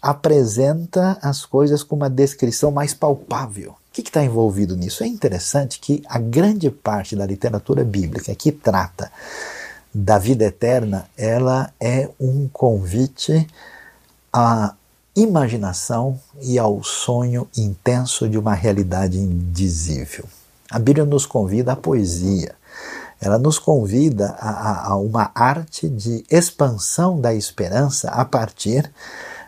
apresenta 0.00 1.18
as 1.20 1.44
coisas 1.44 1.82
com 1.82 1.96
uma 1.96 2.08
descrição 2.08 2.70
mais 2.70 2.94
palpável? 2.94 3.72
O 3.72 3.76
que 3.92 4.00
está 4.00 4.22
envolvido 4.22 4.76
nisso? 4.76 5.02
É 5.02 5.08
interessante 5.08 5.80
que 5.80 6.04
a 6.06 6.20
grande 6.20 6.70
parte 6.70 7.16
da 7.16 7.26
literatura 7.26 7.82
bíblica 7.82 8.32
que 8.32 8.52
trata 8.52 9.10
da 9.98 10.18
vida 10.18 10.44
eterna, 10.44 11.06
ela 11.16 11.72
é 11.80 12.10
um 12.20 12.46
convite 12.52 13.46
à 14.30 14.74
imaginação 15.16 16.20
e 16.42 16.58
ao 16.58 16.82
sonho 16.84 17.48
intenso 17.56 18.28
de 18.28 18.36
uma 18.36 18.52
realidade 18.52 19.18
indizível. 19.18 20.26
A 20.70 20.78
Bíblia 20.78 21.06
nos 21.06 21.24
convida 21.24 21.72
à 21.72 21.76
poesia, 21.76 22.54
ela 23.18 23.38
nos 23.38 23.58
convida 23.58 24.36
a, 24.38 24.90
a, 24.90 24.96
uma 24.96 25.30
arte 25.34 25.88
de 25.88 26.22
expansão 26.30 27.18
da 27.18 27.32
esperança 27.32 28.10
a 28.10 28.22
partir 28.22 28.92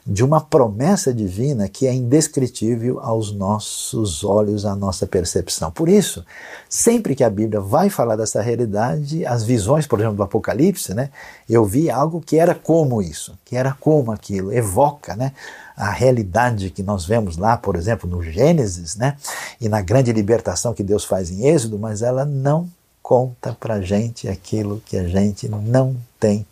de 0.09 0.25
uma 0.25 0.41
promessa 0.41 1.13
divina 1.13 1.69
que 1.69 1.87
é 1.87 1.93
indescritível 1.93 2.99
aos 3.01 3.31
nossos 3.31 4.25
olhos, 4.25 4.65
à 4.65 4.75
nossa 4.75 5.07
percepção. 5.07 5.71
Por 5.71 5.87
isso, 5.87 6.25
sempre 6.67 7.15
que 7.15 7.23
a 7.23 7.29
Bíblia 7.29 7.61
vai 7.61 7.91
falar 7.91 8.17
dessa 8.17 8.41
realidade, 8.41 9.27
as 9.27 9.45
visões, 9.45 9.87
por 9.87 10.01
exemplo, 10.01 10.17
do 10.17 10.23
Apocalipse, 10.23 10.95
né, 10.95 11.11
eu 11.47 11.63
vi 11.63 11.91
algo 11.91 12.23
que 12.23 12.39
era 12.39 12.55
como 12.55 13.03
isso, 13.03 13.39
que 13.45 13.55
era 13.55 13.77
como 13.79 14.11
aquilo, 14.11 14.51
evoca, 14.51 15.15
né, 15.15 15.33
a 15.77 15.91
realidade 15.91 16.71
que 16.71 16.83
nós 16.83 17.05
vemos 17.05 17.37
lá, 17.37 17.59
por 17.59 17.77
exemplo, 17.77 18.09
no 18.09 18.23
Gênesis, 18.23 18.97
né, 18.97 19.15
e 19.61 19.69
na 19.69 19.83
grande 19.83 20.11
libertação 20.11 20.73
que 20.73 20.83
Deus 20.83 21.05
faz 21.05 21.31
em 21.31 21.47
Êxodo, 21.47 21.79
mas 21.79 22.01
ela 22.01 22.25
não 22.25 22.67
conta 23.03 23.55
para 23.61 23.83
gente 23.83 24.27
aquilo 24.27 24.83
que 24.87 24.97
a 24.97 25.07
gente 25.07 25.51
não 25.51 25.95
tem 26.19 26.47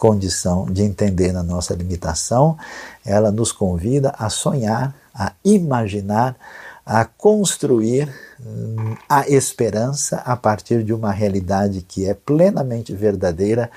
condição 0.00 0.64
de 0.64 0.80
entender 0.80 1.30
na 1.30 1.42
nossa 1.42 1.74
limitação, 1.74 2.56
ela 3.04 3.30
nos 3.30 3.52
convida 3.52 4.14
a 4.18 4.30
sonhar, 4.30 4.94
a 5.14 5.34
imaginar, 5.44 6.36
a 6.86 7.04
construir 7.04 8.08
hum, 8.40 8.96
a 9.06 9.28
esperança 9.28 10.16
a 10.24 10.34
partir 10.34 10.82
de 10.84 10.94
uma 10.94 11.12
realidade 11.12 11.82
que 11.82 12.08
é 12.08 12.14
plenamente 12.14 12.94
verdadeira 12.94 13.70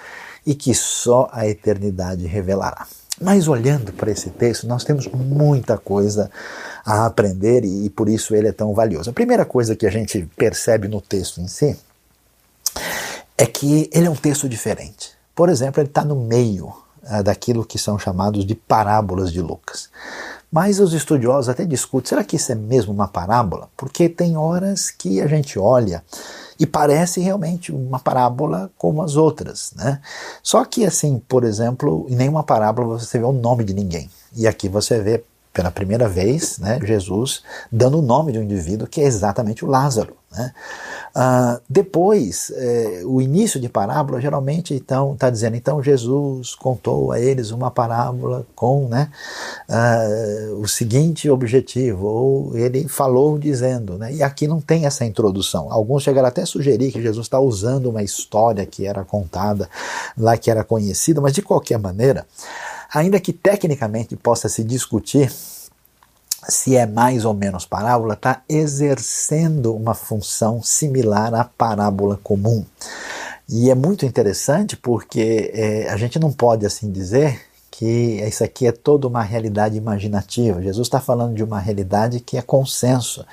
e 0.46 0.56
que 0.56 0.74
só 0.74 1.28
a 1.30 1.46
eternidade 1.46 2.26
revelará. 2.26 2.88
Mas 3.20 3.50
olhando 3.50 3.92
para 3.92 4.10
esse 4.10 4.30
texto, 4.30 4.66
nós 4.66 4.86
temos 4.86 5.08
muita 5.08 5.78
coisa 5.78 6.32
a 6.86 7.06
aprender 7.06 7.66
e, 7.66 7.90
por 7.90 8.08
isso 8.08 8.34
ele 8.34 8.48
é 8.48 8.54
tão 8.54 8.74
valioso. 8.74 9.10
A 9.10 9.14
primeira 9.14 9.44
coisa 9.44 9.76
que 9.76 9.86
a 9.86 9.92
gente 9.92 10.26
percebe 10.38 10.88
no 10.88 11.02
texto 11.02 11.42
em 11.42 11.50
si 11.50 11.78
é 13.38 13.46
que 13.46 13.90
ele 13.92 14.08
é 14.08 14.10
um 14.10 14.16
texto 14.16 14.48
diferente. 14.48 15.22
Por 15.36 15.50
exemplo, 15.50 15.82
ele 15.82 15.90
está 15.90 16.04
no 16.04 16.16
meio 16.16 16.74
uh, 17.04 17.24
daquilo 17.24 17.66
que 17.66 17.78
são 17.78 17.98
chamados 17.98 18.46
de 18.46 18.56
parábolas 18.56 19.32
de 19.32 19.42
Lucas. 19.42 19.90
Mas 20.52 20.80
os 20.80 20.94
estudiosos 20.94 21.50
até 21.50 21.66
discutem: 21.66 22.10
será 22.10 22.24
que 22.24 22.36
isso 22.36 22.52
é 22.52 22.56
mesmo 22.56 22.94
uma 22.94 23.08
parábola? 23.08 23.70
Porque 23.76 24.08
tem 24.08 24.38
horas 24.38 24.92
que 24.92 25.20
a 25.20 25.28
gente 25.28 25.58
olha 25.58 26.04
e 26.60 26.68
parece 26.68 27.20
realmente 27.20 27.72
uma 27.72 28.00
parábola 28.00 28.72
como 28.78 29.02
as 29.02 29.16
outras, 29.16 29.74
né? 29.76 30.00
Só 30.44 30.64
que 30.64 30.86
assim, 30.86 31.20
por 31.28 31.44
exemplo, 31.44 32.06
em 32.08 32.16
nenhuma 32.16 32.44
parábola 32.44 33.00
você 33.00 33.18
vê 33.18 33.26
o 33.26 33.32
nome 33.32 33.64
de 33.64 33.74
ninguém. 33.74 34.10
E 34.36 34.48
aqui 34.48 34.70
você 34.70 35.00
vê 35.02 35.24
pela 35.52 35.72
primeira 35.72 36.08
vez, 36.08 36.58
né, 36.58 36.80
Jesus 36.84 37.44
dando 37.72 38.00
o 38.00 38.02
nome 38.02 38.32
de 38.32 38.40
um 38.40 38.44
indivíduo 38.44 38.88
que 38.88 39.02
é 39.02 39.04
exatamente 39.04 39.64
o 39.64 39.68
Lázaro. 39.68 40.16
Né? 40.34 40.52
Uh, 41.16 41.62
depois, 41.70 42.52
eh, 42.56 43.04
o 43.06 43.22
início 43.22 43.60
de 43.60 43.70
parábola 43.70 44.20
geralmente 44.20 44.74
então 44.74 45.14
está 45.14 45.30
dizendo 45.30 45.56
então 45.56 45.82
Jesus 45.82 46.56
contou 46.56 47.12
a 47.12 47.20
eles 47.20 47.52
uma 47.52 47.70
parábola 47.70 48.46
com 48.56 48.88
né, 48.88 49.12
uh, 49.70 50.60
o 50.60 50.68
seguinte 50.68 51.30
objetivo 51.30 52.08
ou 52.08 52.58
ele 52.58 52.88
falou 52.88 53.38
dizendo, 53.38 53.98
né, 53.98 54.12
e 54.12 54.24
aqui 54.24 54.48
não 54.48 54.60
tem 54.60 54.86
essa 54.86 55.06
introdução. 55.06 55.72
Alguns 55.72 56.04
chegaram 56.04 56.28
até 56.28 56.42
a 56.42 56.46
sugerir 56.48 56.92
que 56.92 57.02
Jesus 57.02 57.28
está 57.28 57.40
usando 57.40 57.90
uma 57.90 58.02
história 58.02 58.66
que 58.66 58.88
era 58.88 59.04
contada 59.04 59.70
lá 60.18 60.36
que 60.36 60.50
era 60.50 60.64
conhecida, 60.64 61.22
mas 61.22 61.34
de 61.34 61.42
qualquer 61.42 61.78
maneira 61.78 62.26
Ainda 62.94 63.20
que 63.20 63.34
tecnicamente 63.34 64.16
possa 64.16 64.48
se 64.48 64.64
discutir 64.64 65.32
se 66.50 66.76
é 66.76 66.86
mais 66.86 67.26
ou 67.26 67.34
menos 67.34 67.66
parábola, 67.66 68.14
está 68.14 68.42
exercendo 68.48 69.76
uma 69.76 69.94
função 69.94 70.62
similar 70.62 71.34
à 71.34 71.44
parábola 71.44 72.20
comum. 72.24 72.66
E 73.50 73.70
é 73.70 73.76
muito 73.76 74.06
interessante 74.06 74.76
porque 74.78 75.52
é, 75.54 75.90
a 75.90 75.98
gente 75.98 76.20
não 76.20 76.32
pode 76.32 76.66
assim 76.66 76.92
dizer 76.92 77.42
que 77.70 78.22
isso 78.22 78.44
aqui 78.44 78.68
é 78.68 78.72
toda 78.72 79.08
uma 79.08 79.24
realidade 79.24 79.76
imaginativa. 79.76 80.62
Jesus 80.62 80.88
está 80.88 81.00
falando 81.00 81.34
de 81.34 81.44
uma 81.44 81.60
realidade 81.60 82.20
que 82.20 82.38
é 82.38 82.42
consenso. 82.42 83.26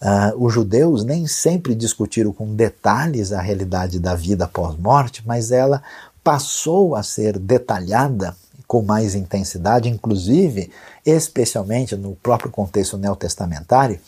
Uh, 0.00 0.44
os 0.44 0.52
judeus 0.52 1.04
nem 1.04 1.26
sempre 1.26 1.74
discutiram 1.74 2.32
com 2.32 2.54
detalhes 2.54 3.32
a 3.32 3.40
realidade 3.40 4.00
da 4.00 4.14
vida 4.14 4.48
pós-morte, 4.48 5.22
mas 5.26 5.52
ela 5.52 5.82
passou 6.24 6.96
a 6.96 7.02
ser 7.02 7.38
detalhada 7.38 8.34
com 8.66 8.82
mais 8.82 9.14
intensidade, 9.14 9.88
inclusive, 9.88 10.70
especialmente 11.04 11.94
no 11.94 12.16
próprio 12.16 12.50
contexto 12.50 12.98
neotestamentário. 12.98 13.98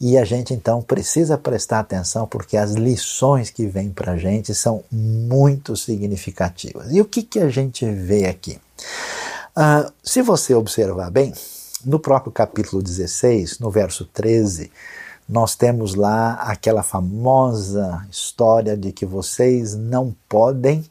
E 0.00 0.16
a 0.16 0.24
gente 0.24 0.54
então 0.54 0.80
precisa 0.80 1.36
prestar 1.36 1.80
atenção 1.80 2.26
porque 2.26 2.56
as 2.56 2.72
lições 2.72 3.50
que 3.50 3.66
vêm 3.66 3.90
para 3.90 4.12
a 4.12 4.16
gente 4.16 4.54
são 4.54 4.84
muito 4.92 5.76
significativas. 5.76 6.92
E 6.92 7.00
o 7.00 7.04
que, 7.04 7.22
que 7.22 7.40
a 7.40 7.48
gente 7.48 7.84
vê 7.90 8.26
aqui? 8.26 8.60
Uh, 9.56 9.90
se 10.02 10.22
você 10.22 10.54
observar 10.54 11.10
bem, 11.10 11.32
no 11.84 11.98
próprio 11.98 12.30
capítulo 12.30 12.82
16, 12.82 13.58
no 13.58 13.70
verso 13.70 14.04
13, 14.04 14.70
nós 15.28 15.56
temos 15.56 15.94
lá 15.94 16.34
aquela 16.34 16.82
famosa 16.82 18.06
história 18.10 18.76
de 18.76 18.92
que 18.92 19.04
vocês 19.04 19.74
não 19.74 20.14
podem 20.28 20.84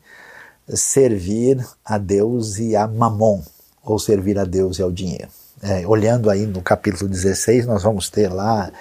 servir 0.69 1.65
a 1.83 1.97
Deus 1.97 2.57
e 2.57 2.75
a 2.75 2.87
Mamon, 2.87 3.41
ou 3.83 3.99
servir 3.99 4.39
a 4.39 4.43
Deus 4.43 4.79
e 4.79 4.81
ao 4.81 4.91
dinheiro. 4.91 5.29
É, 5.61 5.87
olhando 5.87 6.29
aí 6.29 6.45
no 6.45 6.61
capítulo 6.61 7.09
16, 7.09 7.65
nós 7.65 7.83
vamos 7.83 8.09
ter 8.09 8.31
lá 8.31 8.71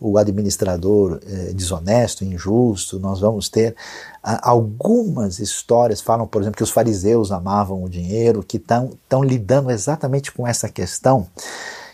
o 0.00 0.18
administrador 0.18 1.20
é, 1.26 1.52
desonesto, 1.52 2.24
injusto, 2.24 2.98
nós 2.98 3.20
vamos 3.20 3.48
ter 3.48 3.74
a, 4.22 4.50
algumas 4.50 5.38
histórias, 5.38 6.00
falam, 6.00 6.26
por 6.26 6.42
exemplo, 6.42 6.56
que 6.56 6.62
os 6.62 6.70
fariseus 6.70 7.30
amavam 7.30 7.84
o 7.84 7.88
dinheiro, 7.88 8.42
que 8.42 8.56
estão 8.56 9.22
lidando 9.22 9.70
exatamente 9.70 10.32
com 10.32 10.46
essa 10.46 10.68
questão 10.68 11.26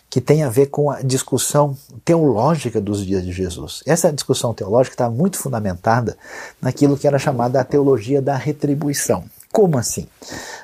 que 0.09 0.21
tem 0.21 0.43
a 0.43 0.49
ver 0.49 0.67
com 0.67 0.91
a 0.91 1.03
discussão 1.03 1.77
teológica 2.05 2.81
dos 2.81 3.07
dias 3.07 3.23
de 3.23 3.31
Jesus. 3.31 3.81
Essa 3.87 4.13
discussão 4.13 4.53
teológica 4.53 4.95
está 4.95 5.09
muito 5.09 5.39
fundamentada 5.39 6.19
naquilo 6.61 6.97
que 6.97 7.07
era 7.07 7.19
chamada 7.19 7.61
a 7.61 7.65
teologia 7.65 8.21
da 8.21 8.35
retribuição 8.35 9.25
Como 9.53 9.77
assim? 9.77 10.07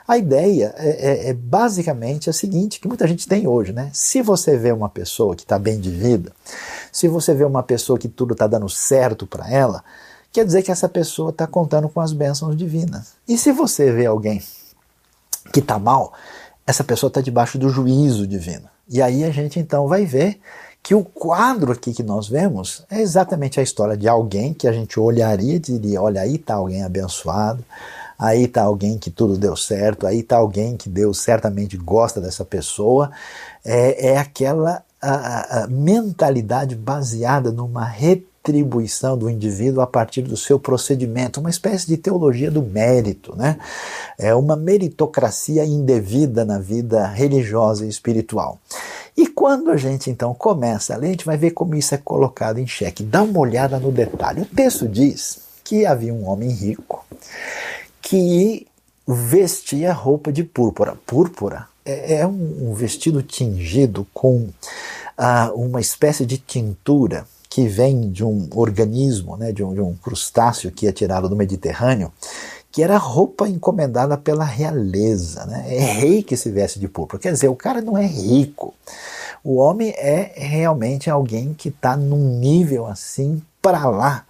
A 0.06 0.16
ideia 0.16 0.72
é, 0.78 0.88
é, 0.88 1.30
é, 1.30 1.34
basicamente 1.34 2.30
a 2.30 2.32
seguinte, 2.32 2.78
que 2.78 2.86
muita 2.86 3.06
gente 3.08 3.26
tem 3.26 3.46
hoje, 3.46 3.72
né? 3.72 3.90
Se 3.92 4.22
você 4.22 4.56
vê 4.56 4.70
uma 4.70 4.88
pessoa 4.88 5.34
que 5.34 5.42
está 5.42 5.58
bem 5.58 5.80
de 5.80 5.90
vida, 5.90 6.32
se 6.92 7.08
você 7.08 7.34
vê 7.34 7.44
uma 7.44 7.62
pessoa 7.62 7.98
que 7.98 8.08
tudo 8.08 8.32
está 8.32 8.46
dando 8.46 8.68
certo 8.68 9.26
para 9.26 9.50
ela, 9.50 9.82
quer 10.32 10.44
dizer 10.44 10.62
que 10.62 10.70
essa 10.70 10.88
pessoa 10.88 11.30
está 11.30 11.46
contando 11.46 11.88
com 11.88 12.00
as 12.00 12.12
bênçãos 12.12 12.56
divinas. 12.56 13.14
E 13.26 13.36
se 13.36 13.50
você 13.50 13.90
vê 13.90 14.06
alguém 14.06 14.40
que 15.52 15.58
está 15.58 15.78
mal, 15.78 16.12
essa 16.64 16.84
pessoa 16.84 17.08
está 17.08 17.20
debaixo 17.20 17.58
do 17.58 17.68
juízo 17.68 18.26
divino. 18.26 18.68
E 18.88 19.02
aí 19.02 19.24
a 19.24 19.30
gente 19.30 19.58
então 19.58 19.88
vai 19.88 20.04
ver 20.04 20.38
que 20.80 20.94
o 20.94 21.02
quadro 21.02 21.72
aqui 21.72 21.92
que 21.92 22.04
nós 22.04 22.28
vemos 22.28 22.84
é 22.88 23.00
exatamente 23.00 23.58
a 23.58 23.62
história 23.62 23.96
de 23.96 24.06
alguém 24.06 24.54
que 24.54 24.68
a 24.68 24.72
gente 24.72 25.00
olharia 25.00 25.56
e 25.56 25.58
diria: 25.58 26.00
olha, 26.00 26.20
aí 26.20 26.36
está 26.36 26.54
alguém 26.54 26.84
abençoado, 26.84 27.64
aí 28.18 28.44
está 28.44 28.62
alguém 28.62 28.98
que 28.98 29.10
tudo 29.10 29.36
deu 29.36 29.56
certo, 29.56 30.06
aí 30.06 30.20
está 30.20 30.36
alguém 30.36 30.76
que 30.76 30.88
Deus 30.88 31.20
certamente 31.20 31.76
gosta 31.76 32.20
dessa 32.20 32.44
pessoa. 32.44 33.10
É, 33.64 34.10
é 34.10 34.18
aquela 34.18 34.82
a, 35.00 35.62
a 35.62 35.66
mentalidade 35.68 36.74
baseada 36.74 37.52
numa 37.52 37.84
retribuição 37.84 39.16
do 39.16 39.28
indivíduo 39.28 39.80
a 39.80 39.86
partir 39.86 40.22
do 40.22 40.36
seu 40.36 40.58
procedimento, 40.58 41.40
uma 41.40 41.50
espécie 41.50 41.86
de 41.86 41.96
teologia 41.96 42.50
do 42.50 42.62
mérito, 42.62 43.36
né? 43.36 43.58
É 44.18 44.34
uma 44.34 44.56
meritocracia 44.56 45.64
indevida 45.64 46.44
na 46.44 46.58
vida 46.58 47.06
religiosa 47.06 47.84
e 47.84 47.88
espiritual. 47.88 48.58
E 49.16 49.26
quando 49.26 49.70
a 49.70 49.76
gente 49.76 50.10
então 50.10 50.34
começa 50.34 50.94
a 50.94 50.96
ler, 50.96 51.08
a 51.08 51.10
gente 51.10 51.26
vai 51.26 51.36
ver 51.36 51.52
como 51.52 51.74
isso 51.74 51.94
é 51.94 51.98
colocado 51.98 52.58
em 52.58 52.66
xeque. 52.66 53.02
Dá 53.02 53.22
uma 53.22 53.38
olhada 53.38 53.78
no 53.78 53.90
detalhe. 53.90 54.42
O 54.42 54.46
texto 54.46 54.86
diz 54.88 55.38
que 55.64 55.84
havia 55.84 56.12
um 56.12 56.28
homem 56.28 56.50
rico 56.50 57.04
que 58.08 58.68
vestia 59.04 59.92
roupa 59.92 60.30
de 60.30 60.44
púrpura. 60.44 60.96
Púrpura 61.04 61.66
é, 61.84 62.18
é 62.20 62.26
um, 62.26 62.72
vestido 62.72 63.20
tingido 63.20 64.06
com 64.14 64.48
ah, 65.18 65.50
uma 65.56 65.80
espécie 65.80 66.24
de 66.24 66.38
tintura 66.38 67.26
que 67.50 67.66
vem 67.66 68.08
de 68.12 68.22
um 68.22 68.48
organismo, 68.54 69.36
né, 69.36 69.50
de, 69.50 69.64
um, 69.64 69.74
de 69.74 69.80
um 69.80 69.96
crustáceo 69.96 70.70
que 70.70 70.86
é 70.86 70.92
tirado 70.92 71.28
do 71.28 71.34
Mediterrâneo, 71.34 72.12
que 72.70 72.80
era 72.80 72.96
roupa 72.96 73.48
encomendada 73.48 74.16
pela 74.16 74.44
realeza. 74.44 75.44
Né? 75.46 75.64
É 75.76 75.80
rei 75.80 76.22
que 76.22 76.36
se 76.36 76.48
veste 76.48 76.78
de 76.78 76.86
púrpura. 76.86 77.20
Quer 77.20 77.32
dizer, 77.32 77.48
o 77.48 77.56
cara 77.56 77.82
não 77.82 77.98
é 77.98 78.06
rico. 78.06 78.72
O 79.42 79.56
homem 79.56 79.90
é 79.96 80.32
realmente 80.36 81.10
alguém 81.10 81.52
que 81.54 81.70
está 81.70 81.96
num 81.96 82.38
nível 82.38 82.86
assim 82.86 83.42
para 83.60 83.88
lá 83.88 84.24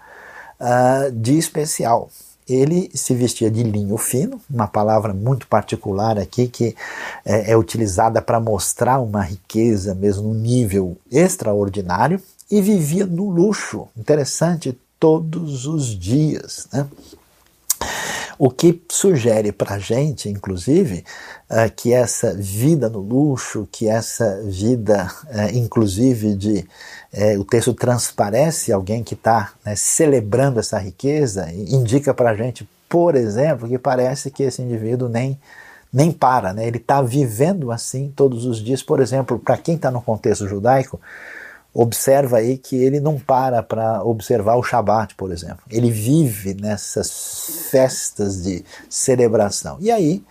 uh, 0.59 1.13
de 1.13 1.37
especial. 1.37 2.09
Ele 2.49 2.91
se 2.95 3.15
vestia 3.15 3.51
de 3.51 3.63
linho 3.63 3.97
fino, 3.97 4.41
uma 4.49 4.69
palavra 4.69 5.13
muito 5.13 5.47
particular 5.49 6.19
aqui 6.19 6.47
que 6.47 6.77
é, 7.25 7.53
é 7.53 7.57
utilizada 7.57 8.23
para 8.23 8.39
mostrar 8.39 9.01
uma 9.01 9.23
riqueza 9.23 9.95
mesmo 9.95 10.29
num 10.29 10.35
nível 10.35 10.97
extraordinário, 11.11 12.21
e 12.51 12.61
vivia 12.61 13.05
no 13.05 13.29
luxo, 13.29 13.89
interessante, 13.97 14.79
todos 15.01 15.67
os 15.67 15.87
dias. 15.99 16.69
Né? 16.73 16.87
O 18.39 18.51
que 18.51 18.83
sugere 18.91 19.51
para 19.51 19.77
a 19.77 19.79
gente, 19.79 20.29
inclusive, 20.29 21.05
uh, 21.51 21.73
que 21.75 21.93
essa 21.93 22.35
vida 22.35 22.89
no 22.89 23.01
luxo, 23.01 23.67
que 23.73 23.89
essa 23.89 24.43
vida, 24.45 25.11
uh, 25.25 25.57
inclusive, 25.57 26.35
de. 26.35 26.67
Uh, 27.13 27.41
o 27.41 27.45
texto 27.45 27.73
transparece 27.73 28.73
alguém 28.73 29.03
que 29.03 29.15
está 29.15 29.53
né, 29.65 29.75
celebrando 29.75 30.61
essa 30.61 30.79
riqueza, 30.79 31.51
indica 31.53 32.13
para 32.13 32.31
a 32.31 32.37
gente, 32.37 32.69
por 32.89 33.15
exemplo, 33.15 33.67
que 33.69 33.79
parece 33.79 34.31
que 34.31 34.43
esse 34.43 34.61
indivíduo 34.61 35.09
nem 35.09 35.39
nem 35.93 36.13
para, 36.13 36.53
né? 36.53 36.67
ele 36.67 36.77
está 36.77 37.01
vivendo 37.01 37.73
assim 37.73 38.13
todos 38.15 38.45
os 38.45 38.63
dias. 38.63 38.83
Por 38.83 39.01
exemplo, 39.01 39.39
para 39.39 39.57
quem 39.57 39.77
está 39.77 39.91
no 39.91 40.03
contexto 40.03 40.47
judaico, 40.47 41.01
observa 41.77 42.39
aí 42.39 42.57
que 42.57 42.75
ele 42.75 42.99
não 42.99 43.19
para 43.19 43.63
para 43.63 44.03
observar 44.03 44.57
o 44.57 44.63
Shabat, 44.63 45.15
por 45.15 45.31
exemplo. 45.31 45.59
Ele 45.71 45.91
vive 45.91 46.55
nessas 46.55 47.69
festas 47.71 48.43
de 48.43 48.65
celebração. 48.89 49.77
E 49.79 49.91
aí, 49.91 50.25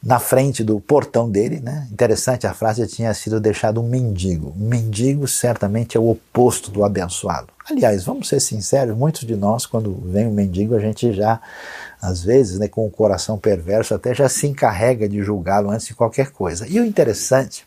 na 0.00 0.20
frente 0.20 0.62
do 0.62 0.78
portão 0.78 1.28
dele, 1.28 1.58
né? 1.58 1.88
Interessante, 1.90 2.46
a 2.46 2.54
frase 2.54 2.86
tinha 2.86 3.12
sido 3.14 3.40
deixado 3.40 3.80
um 3.80 3.88
mendigo. 3.88 4.54
Um 4.56 4.68
mendigo 4.68 5.26
certamente 5.26 5.96
é 5.96 6.00
o 6.00 6.08
oposto 6.08 6.70
do 6.70 6.84
abençoado. 6.84 7.48
Aliás, 7.68 8.04
vamos 8.04 8.28
ser 8.28 8.38
sinceros, 8.38 8.96
muitos 8.96 9.22
de 9.22 9.34
nós, 9.34 9.66
quando 9.66 9.92
vem 10.06 10.28
um 10.28 10.32
mendigo, 10.32 10.76
a 10.76 10.78
gente 10.78 11.12
já, 11.12 11.40
às 12.00 12.22
vezes, 12.22 12.60
né, 12.60 12.68
com 12.68 12.86
o 12.86 12.90
coração 12.90 13.36
perverso, 13.36 13.92
até 13.92 14.14
já 14.14 14.28
se 14.28 14.46
encarrega 14.46 15.08
de 15.08 15.20
julgá-lo 15.20 15.68
antes 15.68 15.88
de 15.88 15.94
qualquer 15.94 16.30
coisa. 16.30 16.64
E 16.68 16.78
o 16.78 16.84
interessante 16.84 17.66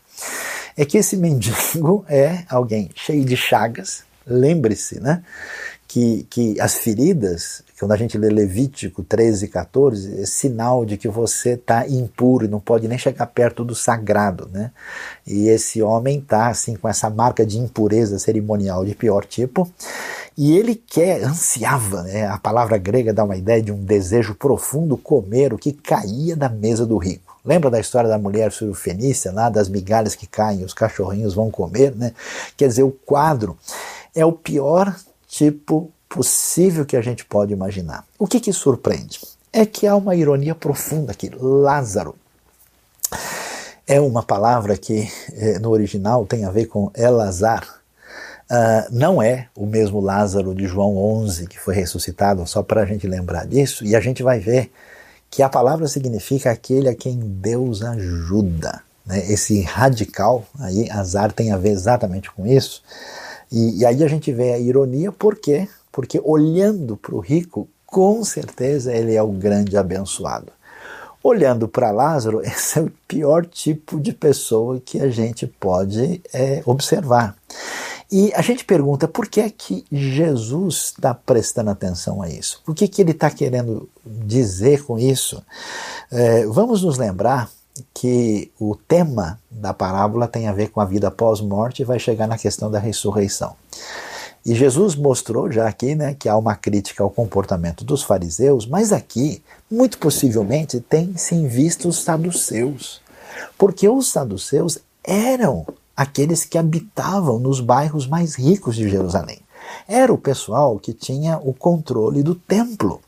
é 0.76 0.84
que 0.84 0.98
esse 0.98 1.16
mendigo 1.16 2.04
é 2.08 2.44
alguém 2.48 2.90
cheio 2.94 3.24
de 3.24 3.36
chagas. 3.36 4.04
Lembre-se, 4.26 5.00
né? 5.00 5.22
Que, 5.88 6.26
que 6.30 6.58
as 6.58 6.76
feridas, 6.76 7.62
quando 7.78 7.92
a 7.92 7.96
gente 7.96 8.16
lê 8.16 8.30
Levítico 8.30 9.02
13 9.02 9.44
e 9.44 9.48
14, 9.48 10.22
é 10.22 10.24
sinal 10.24 10.86
de 10.86 10.96
que 10.96 11.08
você 11.08 11.50
está 11.50 11.86
impuro 11.86 12.46
e 12.46 12.48
não 12.48 12.60
pode 12.60 12.88
nem 12.88 12.96
chegar 12.96 13.26
perto 13.26 13.62
do 13.62 13.74
sagrado, 13.74 14.48
né? 14.50 14.70
E 15.26 15.48
esse 15.48 15.82
homem 15.82 16.18
está 16.18 16.48
assim 16.48 16.76
com 16.76 16.88
essa 16.88 17.10
marca 17.10 17.44
de 17.44 17.58
impureza 17.58 18.18
cerimonial 18.18 18.86
de 18.86 18.94
pior 18.94 19.26
tipo. 19.26 19.70
E 20.38 20.56
ele 20.56 20.74
quer, 20.74 21.24
ansiava, 21.24 22.02
né? 22.04 22.26
a 22.26 22.38
palavra 22.38 22.78
grega 22.78 23.12
dá 23.12 23.22
uma 23.22 23.36
ideia 23.36 23.60
de 23.60 23.70
um 23.70 23.84
desejo 23.84 24.34
profundo 24.34 24.96
comer 24.96 25.52
o 25.52 25.58
que 25.58 25.72
caía 25.72 26.34
da 26.34 26.48
mesa 26.48 26.86
do 26.86 26.96
rico. 26.96 27.31
Lembra 27.44 27.70
da 27.70 27.80
história 27.80 28.08
da 28.08 28.18
mulher 28.18 28.52
surfenícia, 28.52 29.32
lá 29.32 29.48
das 29.48 29.68
migalhas 29.68 30.14
que 30.14 30.26
caem, 30.26 30.64
os 30.64 30.72
cachorrinhos 30.72 31.34
vão 31.34 31.50
comer, 31.50 31.94
né? 31.94 32.12
Quer 32.56 32.68
dizer, 32.68 32.84
o 32.84 32.92
quadro 32.92 33.58
é 34.14 34.24
o 34.24 34.32
pior 34.32 34.94
tipo 35.26 35.90
possível 36.08 36.84
que 36.84 36.96
a 36.96 37.00
gente 37.00 37.24
pode 37.24 37.52
imaginar. 37.52 38.04
O 38.18 38.26
que 38.26 38.38
que 38.38 38.52
surpreende? 38.52 39.20
É 39.52 39.66
que 39.66 39.86
há 39.86 39.96
uma 39.96 40.14
ironia 40.14 40.54
profunda 40.54 41.12
aqui. 41.12 41.30
Lázaro 41.34 42.14
é 43.86 44.00
uma 44.00 44.22
palavra 44.22 44.76
que 44.76 45.10
eh, 45.32 45.58
no 45.58 45.70
original 45.70 46.24
tem 46.26 46.44
a 46.44 46.50
ver 46.50 46.66
com 46.66 46.90
Elazar. 46.94 47.66
Uh, 48.50 48.84
não 48.90 49.22
é 49.22 49.48
o 49.56 49.64
mesmo 49.64 49.98
Lázaro 49.98 50.54
de 50.54 50.66
João 50.66 50.98
11 50.98 51.46
que 51.46 51.58
foi 51.58 51.74
ressuscitado, 51.74 52.46
só 52.46 52.62
para 52.62 52.82
a 52.82 52.84
gente 52.84 53.06
lembrar 53.06 53.46
disso, 53.46 53.82
e 53.82 53.96
a 53.96 54.00
gente 54.00 54.22
vai 54.22 54.38
ver 54.38 54.70
que 55.32 55.42
a 55.42 55.48
palavra 55.48 55.88
significa 55.88 56.50
aquele 56.50 56.90
a 56.90 56.94
quem 56.94 57.18
Deus 57.18 57.82
ajuda. 57.82 58.82
Né? 59.06 59.32
Esse 59.32 59.62
radical, 59.62 60.44
aí 60.60 60.90
azar 60.90 61.32
tem 61.32 61.50
a 61.50 61.56
ver 61.56 61.70
exatamente 61.70 62.30
com 62.30 62.46
isso. 62.46 62.82
E, 63.50 63.78
e 63.78 63.86
aí 63.86 64.04
a 64.04 64.08
gente 64.08 64.30
vê 64.30 64.52
a 64.52 64.58
ironia, 64.58 65.10
por 65.10 65.36
quê? 65.36 65.66
Porque 65.90 66.20
olhando 66.22 66.98
para 66.98 67.14
o 67.14 67.18
rico, 67.18 67.66
com 67.86 68.22
certeza 68.22 68.92
ele 68.94 69.14
é 69.14 69.22
o 69.22 69.32
grande 69.32 69.74
abençoado. 69.74 70.52
Olhando 71.24 71.66
para 71.66 71.90
Lázaro, 71.90 72.42
esse 72.44 72.78
é 72.78 72.82
o 72.82 72.92
pior 73.08 73.46
tipo 73.46 73.98
de 73.98 74.12
pessoa 74.12 74.82
que 74.84 75.00
a 75.00 75.08
gente 75.08 75.46
pode 75.46 76.20
é, 76.30 76.62
observar. 76.66 77.34
E 78.12 78.30
a 78.34 78.42
gente 78.42 78.62
pergunta 78.62 79.08
por 79.08 79.26
que 79.26 79.40
é 79.40 79.48
que 79.48 79.86
Jesus 79.90 80.92
está 80.96 81.14
prestando 81.14 81.70
atenção 81.70 82.20
a 82.20 82.28
isso? 82.28 82.60
O 82.66 82.74
que, 82.74 82.86
que 82.86 83.00
ele 83.00 83.12
está 83.12 83.30
querendo 83.30 83.88
dizer 84.04 84.84
com 84.84 84.98
isso? 84.98 85.42
É, 86.10 86.44
vamos 86.44 86.82
nos 86.82 86.98
lembrar 86.98 87.50
que 87.94 88.52
o 88.60 88.76
tema 88.76 89.40
da 89.50 89.72
parábola 89.72 90.28
tem 90.28 90.46
a 90.46 90.52
ver 90.52 90.68
com 90.68 90.78
a 90.78 90.84
vida 90.84 91.10
pós-morte 91.10 91.80
e 91.80 91.86
vai 91.86 91.98
chegar 91.98 92.26
na 92.26 92.36
questão 92.36 92.70
da 92.70 92.78
ressurreição. 92.78 93.56
E 94.44 94.54
Jesus 94.54 94.94
mostrou 94.94 95.50
já 95.50 95.66
aqui 95.66 95.94
né, 95.94 96.14
que 96.14 96.28
há 96.28 96.36
uma 96.36 96.54
crítica 96.54 97.02
ao 97.02 97.08
comportamento 97.08 97.82
dos 97.82 98.02
fariseus, 98.02 98.66
mas 98.66 98.92
aqui, 98.92 99.42
muito 99.70 99.96
possivelmente, 99.96 100.80
tem 100.80 101.16
se 101.16 101.34
em 101.34 101.46
vista 101.46 101.88
os 101.88 102.02
saduceus. 102.02 103.00
Porque 103.56 103.88
os 103.88 104.12
saduceus 104.12 104.78
eram 105.02 105.64
aqueles 105.96 106.44
que 106.44 106.58
habitavam 106.58 107.38
nos 107.38 107.60
bairros 107.60 108.06
mais 108.06 108.34
ricos 108.34 108.76
de 108.76 108.88
Jerusalém. 108.88 109.40
Era 109.86 110.12
o 110.12 110.18
pessoal 110.18 110.78
que 110.78 110.92
tinha 110.92 111.38
o 111.38 111.52
controle 111.52 112.22
do 112.22 112.34
templo. 112.34 113.00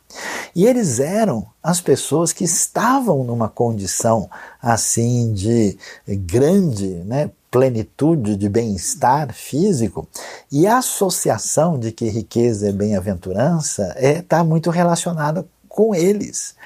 E 0.55 0.67
eles 0.67 1.01
eram 1.01 1.47
as 1.63 1.81
pessoas 1.81 2.33
que 2.33 2.45
estavam 2.45 3.25
numa 3.25 3.49
condição 3.49 4.31
assim 4.63 5.33
de 5.33 5.77
grande 6.07 6.87
né, 7.05 7.31
plenitude 7.51 8.35
de 8.35 8.49
bem-estar 8.49 9.33
físico, 9.33 10.09
e 10.51 10.67
a 10.67 10.79
associação 10.79 11.79
de 11.79 11.93
que 11.93 12.09
riqueza 12.09 12.69
é 12.69 12.73
bem-aventurança 12.73 13.95
está 13.97 14.01
é, 14.01 14.23
tá 14.23 14.43
muito 14.43 14.71
relacionada 14.71 15.47
com 15.69 15.95
eles. 15.95 16.57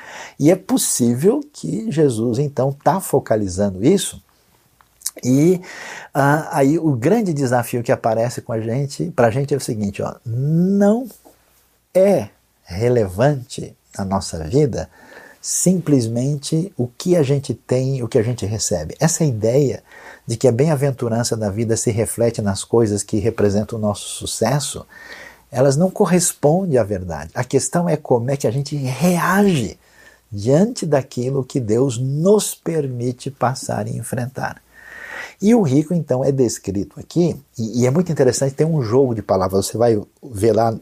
E 0.40 0.50
é 0.50 0.57
possível 0.57 1.40
que 1.52 1.90
Jesus 1.90 2.38
então 2.38 2.70
está 2.70 3.00
focalizando 3.00 3.85
isso 3.85 4.22
e 5.22 5.61
ah, 6.12 6.48
aí 6.52 6.78
o 6.78 6.92
grande 6.92 7.33
desafio 7.33 7.83
que 7.83 7.92
aparece 7.92 8.40
com 8.40 8.52
a 8.52 8.61
gente, 8.61 9.11
para 9.11 9.28
a 9.28 9.31
gente 9.31 9.54
é 9.54 9.57
o 9.57 9.61
seguinte: 9.61 10.02
ó, 10.02 10.14
não 10.24 11.07
é 11.94 12.28
relevante 12.64 13.74
na 13.96 14.04
nossa 14.04 14.44
vida 14.44 14.88
simplesmente 15.40 16.72
o 16.76 16.87
que 16.87 17.16
a 17.16 17.22
gente 17.22 17.54
tem, 17.54 18.02
o 18.02 18.09
que 18.09 18.18
a 18.18 18.22
gente 18.22 18.44
recebe. 18.44 18.94
Essa 19.00 19.24
ideia 19.24 19.83
de 20.26 20.37
que 20.37 20.48
a 20.48 20.52
bem-aventurança 20.52 21.37
da 21.37 21.48
vida 21.48 21.76
se 21.76 21.90
reflete 21.90 22.42
nas 22.42 22.64
coisas 22.64 23.02
que 23.02 23.18
representam 23.18 23.78
o 23.78 23.81
nosso 23.81 24.09
sucesso, 24.09 24.85
elas 25.50 25.76
não 25.76 25.90
correspondem 25.90 26.76
à 26.76 26.83
verdade. 26.83 27.31
A 27.35 27.44
questão 27.44 27.88
é 27.88 27.96
como 27.96 28.31
é 28.31 28.37
que 28.37 28.46
a 28.46 28.50
gente 28.50 28.76
reage 28.76 29.78
diante 30.31 30.85
daquilo 30.85 31.44
que 31.44 31.59
Deus 31.59 31.96
nos 31.96 32.54
permite 32.54 33.31
passar 33.31 33.88
e 33.88 33.96
enfrentar. 33.96 34.61
E 35.40 35.54
o 35.54 35.62
rico, 35.62 35.94
então, 35.94 36.24
é 36.24 36.33
descrito 36.33 36.98
aqui, 36.98 37.37
e, 37.59 37.83
e, 37.83 37.87
é 37.87 37.90
muito 37.90 38.11
interessante, 38.11 38.54
tem 38.54 38.66
um 38.66 38.83
jogo 38.83 39.14
de 39.14 39.22
palavras, 39.22 39.66
você 39.66 39.78
vai 39.78 40.00
ver 40.22 40.52
lá 40.52 40.74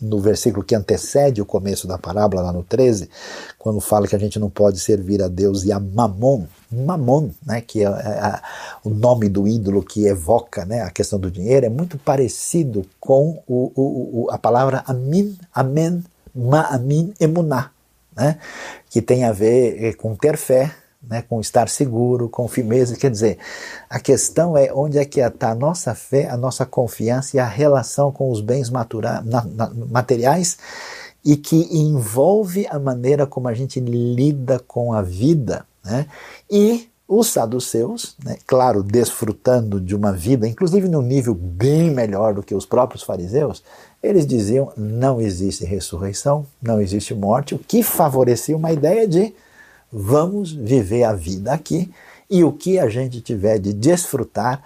no 0.00 0.20
versículo 0.20 0.64
que 0.64 0.74
antecede 0.74 1.42
o 1.42 1.46
começo 1.46 1.86
da 1.86 1.98
parábola, 1.98 2.42
lá 2.42 2.52
no 2.52 2.62
13, 2.62 3.10
quando 3.58 3.80
fala 3.80 4.06
que 4.06 4.14
a 4.14 4.18
gente 4.18 4.38
não 4.38 4.48
pode 4.48 4.78
servir 4.78 5.22
a 5.22 5.28
Deus 5.28 5.64
e 5.64 5.72
a 5.72 5.80
Mamon, 5.80 6.46
Mamon, 6.70 7.30
né, 7.44 7.60
que 7.60 7.84
é, 7.84 7.88
é 7.88 8.40
o 8.84 8.90
nome 8.90 9.28
do 9.28 9.48
ídolo 9.48 9.82
que 9.82 10.06
evoca 10.06 10.64
né, 10.64 10.82
a 10.82 10.90
questão 10.90 11.18
do 11.18 11.30
dinheiro, 11.30 11.66
é 11.66 11.68
muito 11.68 11.98
parecido 11.98 12.86
com 13.00 13.42
o, 13.46 13.72
o, 13.74 14.24
o, 14.24 14.30
a 14.30 14.38
palavra 14.38 14.84
Amin, 14.86 15.36
Amen, 15.52 16.04
Ma'amin, 16.34 17.12
Emuná, 17.18 17.70
né, 18.16 18.38
que 18.88 19.02
tem 19.02 19.24
a 19.24 19.32
ver 19.32 19.84
eh, 19.84 19.92
com 19.94 20.14
ter 20.14 20.36
fé, 20.36 20.72
né, 21.02 21.22
com 21.22 21.40
estar 21.40 21.68
seguro, 21.68 22.28
com 22.28 22.48
firmeza. 22.48 22.96
Quer 22.96 23.10
dizer, 23.10 23.38
a 23.88 24.00
questão 24.00 24.56
é 24.56 24.72
onde 24.72 24.98
é 24.98 25.04
que 25.04 25.20
está 25.20 25.50
a 25.50 25.54
nossa 25.54 25.94
fé, 25.94 26.28
a 26.28 26.36
nossa 26.36 26.66
confiança 26.66 27.36
e 27.36 27.40
a 27.40 27.46
relação 27.46 28.10
com 28.10 28.30
os 28.30 28.40
bens 28.40 28.70
matura, 28.70 29.22
na, 29.22 29.44
na, 29.44 29.70
materiais 29.70 30.58
e 31.24 31.36
que 31.36 31.68
envolve 31.70 32.66
a 32.68 32.78
maneira 32.78 33.26
como 33.26 33.48
a 33.48 33.54
gente 33.54 33.80
lida 33.80 34.58
com 34.60 34.92
a 34.92 35.02
vida. 35.02 35.66
Né? 35.84 36.06
E 36.50 36.88
os 37.06 37.28
saduceus, 37.28 38.16
né, 38.22 38.36
claro, 38.46 38.82
desfrutando 38.82 39.80
de 39.80 39.96
uma 39.96 40.12
vida, 40.12 40.46
inclusive 40.46 40.88
num 40.88 41.00
nível 41.00 41.34
bem 41.34 41.90
melhor 41.90 42.34
do 42.34 42.42
que 42.42 42.54
os 42.54 42.66
próprios 42.66 43.02
fariseus, 43.02 43.64
eles 44.02 44.26
diziam 44.26 44.72
não 44.76 45.18
existe 45.18 45.64
ressurreição, 45.64 46.46
não 46.60 46.80
existe 46.80 47.14
morte, 47.14 47.54
o 47.54 47.58
que 47.58 47.82
favorecia 47.82 48.56
uma 48.56 48.72
ideia 48.72 49.08
de 49.08 49.34
vamos 49.92 50.52
viver 50.52 51.04
a 51.04 51.12
vida 51.12 51.52
aqui 51.52 51.90
e 52.30 52.44
o 52.44 52.52
que 52.52 52.78
a 52.78 52.88
gente 52.88 53.20
tiver 53.20 53.58
de 53.58 53.72
desfrutar, 53.72 54.62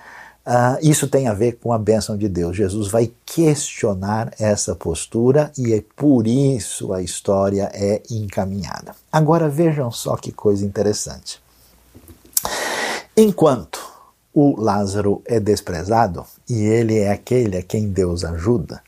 uh, 0.46 0.78
isso 0.82 1.06
tem 1.06 1.28
a 1.28 1.35
ver 1.35 1.58
com 1.62 1.72
a 1.72 1.78
bênção 1.78 2.16
de 2.16 2.28
Deus. 2.28 2.56
Jesus 2.56 2.88
vai 2.88 3.11
questionar 3.24 4.32
essa 4.38 4.74
postura 4.74 5.52
e 5.56 5.72
é 5.72 5.82
por 5.94 6.26
isso 6.26 6.92
a 6.92 7.02
história 7.02 7.70
é 7.72 8.02
encaminhada. 8.11 8.94
Agora 9.11 9.48
vejam 9.48 9.90
só 9.90 10.16
que 10.16 10.32
coisa 10.32 10.64
interessante. 10.64 11.40
Enquanto 13.16 13.80
o 14.35 14.58
Lázaro 14.61 15.22
é 15.26 15.38
desprezado 15.38 16.24
e 16.48 16.62
ele 16.62 16.98
é 16.98 17.12
aquele 17.12 17.58
a 17.58 17.62
quem 17.62 17.88
Deus 17.88 18.24
ajuda, 18.24 18.82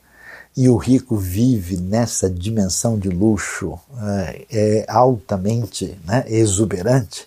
e 0.57 0.69
o 0.69 0.77
rico 0.77 1.17
vive 1.17 1.77
nessa 1.77 2.31
dimensão 2.31 2.99
de 2.99 3.09
luxo 3.09 3.79
é, 4.03 4.47
é 4.51 4.85
altamente 4.89 5.99
né, 6.05 6.25
exuberante. 6.29 7.23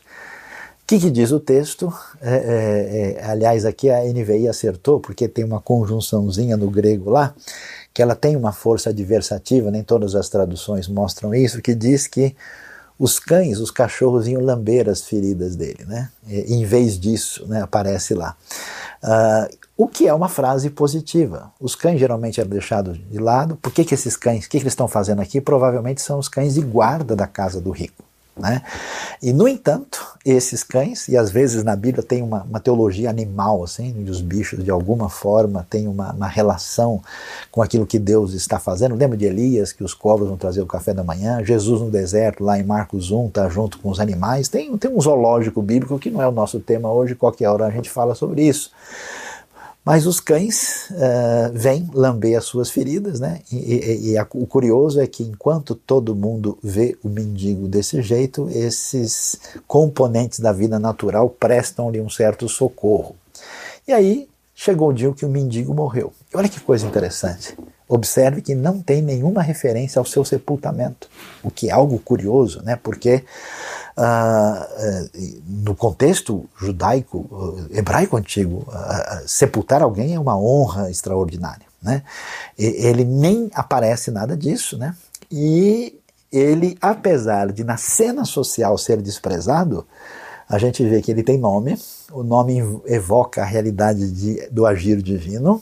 O 0.83 0.87
que, 0.87 0.99
que, 0.99 1.11
diz 1.11 1.31
o 1.31 1.39
texto? 1.39 1.93
É, 2.21 2.35
é, 2.35 3.21
é 3.21 3.29
aliás, 3.29 3.65
aqui 3.65 3.89
a 3.89 4.01
NVI 4.05 4.47
acertou, 4.47 5.01
porque 5.01 5.27
tem 5.27 5.43
uma 5.43 5.59
conjunçãozinha 5.59 6.55
no 6.55 6.69
grego 6.69 7.09
lá, 7.09 7.35
que 7.93 8.01
ela 8.01 8.15
tem 8.15 8.37
uma 8.37 8.53
força 8.53 8.91
adversativa, 8.91 9.69
nem 9.69 9.83
todas 9.83 10.15
as 10.15 10.29
traduções 10.29 10.87
mostram 10.87 11.35
isso, 11.35 11.61
que 11.61 11.75
diz 11.75 12.07
que 12.07 12.33
os 12.97 13.19
cães, 13.19 13.59
os 13.59 13.69
cachorros 13.69 14.27
iam 14.27 14.41
lamber 14.41 14.87
as 14.87 15.01
feridas 15.01 15.55
dele, 15.57 15.83
né? 15.85 16.09
E, 16.25 16.55
em 16.55 16.63
vez 16.63 16.97
disso, 16.97 17.45
né, 17.47 17.61
aparece 17.61 18.13
lá. 18.13 18.35
Uh, 19.03 19.66
o 19.77 19.87
que 19.87 20.07
é 20.07 20.13
uma 20.13 20.27
frase 20.27 20.71
positiva. 20.71 21.51
Os 21.59 21.75
cães 21.75 21.99
geralmente 21.99 22.39
eram 22.39 22.49
deixados 22.49 22.97
de 22.97 23.19
lado. 23.19 23.55
Por 23.57 23.71
que, 23.71 23.85
que 23.85 23.93
esses 23.93 24.17
cães, 24.17 24.45
o 24.45 24.49
que, 24.49 24.57
que 24.57 24.63
eles 24.63 24.73
estão 24.73 24.87
fazendo 24.87 25.21
aqui? 25.21 25.39
Provavelmente 25.39 26.01
são 26.01 26.17
os 26.17 26.27
cães 26.27 26.55
de 26.55 26.61
guarda 26.61 27.15
da 27.15 27.27
casa 27.27 27.61
do 27.61 27.69
rico. 27.69 28.03
Né? 28.35 28.61
E, 29.21 29.33
no 29.33 29.47
entanto, 29.47 30.05
esses 30.23 30.63
cães, 30.63 31.07
e 31.07 31.17
às 31.17 31.31
vezes 31.31 31.63
na 31.63 31.75
Bíblia 31.75 32.03
tem 32.03 32.21
uma, 32.21 32.43
uma 32.43 32.59
teologia 32.59 33.09
animal, 33.09 33.63
assim, 33.63 33.95
onde 33.99 34.11
os 34.11 34.21
bichos 34.21 34.63
de 34.63 34.69
alguma 34.69 35.09
forma 35.09 35.65
têm 35.67 35.87
uma, 35.87 36.11
uma, 36.11 36.27
relação 36.27 37.01
com 37.51 37.61
aquilo 37.61 37.87
que 37.87 37.97
Deus 37.97 38.33
está 38.33 38.59
fazendo. 38.59 38.95
Lembra 38.95 39.17
de 39.17 39.25
Elias, 39.25 39.71
que 39.71 39.83
os 39.83 39.93
cobras 39.93 40.27
vão 40.27 40.37
trazer 40.37 40.61
o 40.61 40.67
café 40.67 40.93
da 40.93 41.03
manhã? 41.03 41.43
Jesus 41.43 41.81
no 41.81 41.89
deserto, 41.89 42.43
lá 42.43 42.59
em 42.59 42.63
Marcos 42.63 43.09
1, 43.09 43.27
está 43.27 43.49
junto 43.49 43.79
com 43.79 43.89
os 43.89 43.99
animais. 43.99 44.47
Tem, 44.47 44.75
tem 44.77 44.91
um 44.91 45.01
zoológico 45.01 45.61
bíblico 45.61 45.97
que 45.97 46.11
não 46.11 46.21
é 46.21 46.27
o 46.27 46.31
nosso 46.31 46.59
tema 46.59 46.91
hoje, 46.91 47.15
qualquer 47.15 47.49
hora 47.49 47.65
a 47.65 47.71
gente 47.71 47.89
fala 47.89 48.13
sobre 48.13 48.43
isso. 48.43 48.71
Mas 49.87 50.05
os 50.05 50.19
cães 50.19 50.89
uh, 50.91 51.53
vêm 51.53 51.89
lamber 51.93 52.37
as 52.37 52.43
suas 52.43 52.69
feridas, 52.69 53.21
né? 53.21 53.39
E, 53.49 53.55
e, 53.55 54.09
e 54.09 54.17
a, 54.17 54.27
o 54.33 54.45
curioso 54.45 54.99
é 54.99 55.07
que 55.07 55.23
enquanto 55.23 55.75
todo 55.75 56.13
mundo 56.13 56.59
vê 56.61 56.97
o 57.01 57.07
mendigo 57.07 57.69
desse 57.69 58.01
jeito, 58.01 58.49
esses 58.51 59.39
componentes 59.65 60.41
da 60.41 60.51
vida 60.51 60.77
natural 60.77 61.29
prestam-lhe 61.29 62.01
um 62.01 62.09
certo 62.09 62.49
socorro. 62.49 63.15
E 63.87 63.93
aí 63.93 64.27
chegou 64.53 64.89
o 64.89 64.93
dia 64.93 65.09
que 65.13 65.25
o 65.25 65.29
mendigo 65.29 65.73
morreu. 65.73 66.11
E 66.33 66.35
olha 66.35 66.49
que 66.49 66.59
coisa 66.59 66.85
interessante. 66.85 67.57
Observe 67.89 68.41
que 68.41 68.53
não 68.53 68.81
tem 68.81 69.01
nenhuma 69.01 69.41
referência 69.41 69.99
ao 69.99 70.05
seu 70.05 70.25
sepultamento, 70.25 71.09
o 71.41 71.49
que 71.49 71.69
é 71.69 71.71
algo 71.71 71.97
curioso, 71.99 72.61
né? 72.63 72.75
Porque 72.75 73.23
uh, 73.97 75.09
no 75.47 75.73
contexto 75.75 76.49
judaico, 76.57 77.19
uh, 77.31 77.67
hebraico 77.71 78.17
antigo, 78.17 78.67
uh, 78.67 79.27
sepultar 79.27 79.81
alguém 79.81 80.13
é 80.13 80.19
uma 80.19 80.37
honra 80.37 80.91
extraordinária. 80.91 81.65
Né? 81.81 82.03
Ele 82.57 83.05
nem 83.05 83.49
aparece 83.53 84.11
nada 84.11 84.35
disso, 84.35 84.77
né? 84.77 84.95
E 85.31 85.97
ele, 86.31 86.77
apesar 86.81 87.51
de 87.51 87.63
na 87.63 87.77
cena 87.77 88.25
social 88.25 88.77
ser 88.77 89.01
desprezado, 89.01 89.85
a 90.49 90.57
gente 90.57 90.83
vê 90.83 91.01
que 91.01 91.11
ele 91.11 91.23
tem 91.23 91.37
nome, 91.37 91.77
o 92.11 92.23
nome 92.23 92.59
evoca 92.85 93.41
a 93.41 93.45
realidade 93.45 94.11
de, 94.11 94.47
do 94.49 94.65
agir 94.65 95.01
divino. 95.01 95.61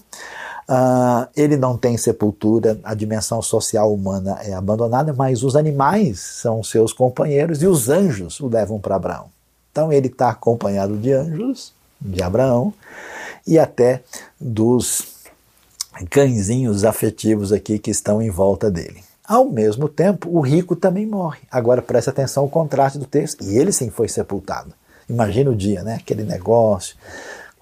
Uh, 0.67 1.28
ele 1.36 1.58
não 1.58 1.78
tem 1.78 1.95
sepultura, 1.95 2.80
a 2.84 2.95
dimensão 2.95 3.39
social 3.41 3.93
humana 3.93 4.39
é 4.41 4.54
abandonada, 4.54 5.13
mas 5.13 5.43
os 5.43 5.56
animais 5.56 6.19
são 6.19 6.63
seus 6.63 6.91
companheiros 6.91 7.62
e 7.62 7.67
os 7.67 7.88
anjos 7.88 8.39
o 8.39 8.47
levam 8.47 8.80
para 8.80 8.95
Abraão. 8.95 9.28
Então 9.71 9.93
ele 9.93 10.08
está 10.08 10.30
acompanhado 10.30 10.97
de 10.97 11.13
anjos, 11.13 11.71
de 12.01 12.23
Abraão, 12.23 12.73
e 13.45 13.60
até 13.60 14.01
dos 14.39 15.04
cãezinhos 16.10 16.84
afetivos 16.84 17.54
aqui 17.54 17.78
que 17.78 17.91
estão 17.91 18.21
em 18.21 18.30
volta 18.30 18.71
dele. 18.71 19.04
Ao 19.28 19.45
mesmo 19.45 19.89
tempo, 19.89 20.30
o 20.30 20.39
rico 20.39 20.75
também 20.75 21.06
morre. 21.06 21.39
Agora 21.51 21.82
preste 21.82 22.10
atenção 22.10 22.43
ao 22.43 22.49
contraste 22.49 22.99
do 22.99 23.06
texto. 23.06 23.43
E 23.43 23.58
ele 23.58 23.71
sim 23.71 23.89
foi 23.89 24.08
sepultado. 24.08 24.71
Imagina 25.10 25.49
o 25.49 25.56
dia, 25.56 25.84
né? 25.84 25.95
Aquele 25.95 26.23
negócio, 26.23 26.95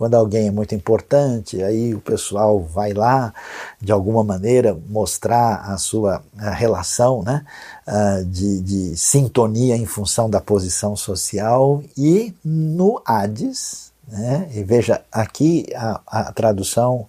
quando 0.03 0.15
alguém 0.15 0.49
é 0.49 0.51
muito 0.51 0.75
importante, 0.75 1.63
aí 1.63 1.95
o 1.95 2.01
pessoal 2.01 2.59
vai 2.59 2.91
lá, 2.91 3.33
de 3.79 3.89
alguma 3.89 4.21
maneira, 4.21 4.77
mostrar 4.89 5.61
a 5.71 5.77
sua 5.77 6.21
relação 6.35 7.23
né, 7.23 7.45
uh, 7.87 8.25
de, 8.25 8.59
de 8.59 8.97
sintonia 8.97 9.77
em 9.77 9.85
função 9.85 10.29
da 10.29 10.41
posição 10.41 10.93
social. 10.93 11.81
E 11.97 12.33
no 12.43 13.01
Hades, 13.05 13.93
né, 14.05 14.49
e 14.53 14.61
veja, 14.61 15.01
aqui 15.09 15.67
a, 15.73 16.01
a 16.05 16.33
tradução 16.33 17.07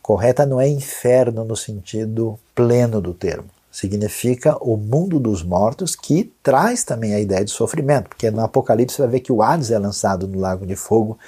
correta 0.00 0.46
não 0.46 0.58
é 0.58 0.66
inferno 0.66 1.44
no 1.44 1.54
sentido 1.54 2.40
pleno 2.54 3.02
do 3.02 3.12
termo 3.12 3.50
significa 3.70 4.56
o 4.60 4.76
mundo 4.76 5.20
dos 5.20 5.42
mortos, 5.42 5.94
que 5.94 6.32
traz 6.42 6.82
também 6.82 7.14
a 7.14 7.20
ideia 7.20 7.44
de 7.44 7.50
sofrimento, 7.50 8.08
porque 8.08 8.30
no 8.30 8.42
Apocalipse 8.42 8.96
você 8.96 9.02
vai 9.02 9.10
ver 9.12 9.20
que 9.20 9.32
o 9.32 9.42
Hades 9.42 9.70
é 9.70 9.78
lançado 9.78 10.26
no 10.26 10.40
lago 10.40 10.66
de 10.66 10.74
fogo, 10.74 11.18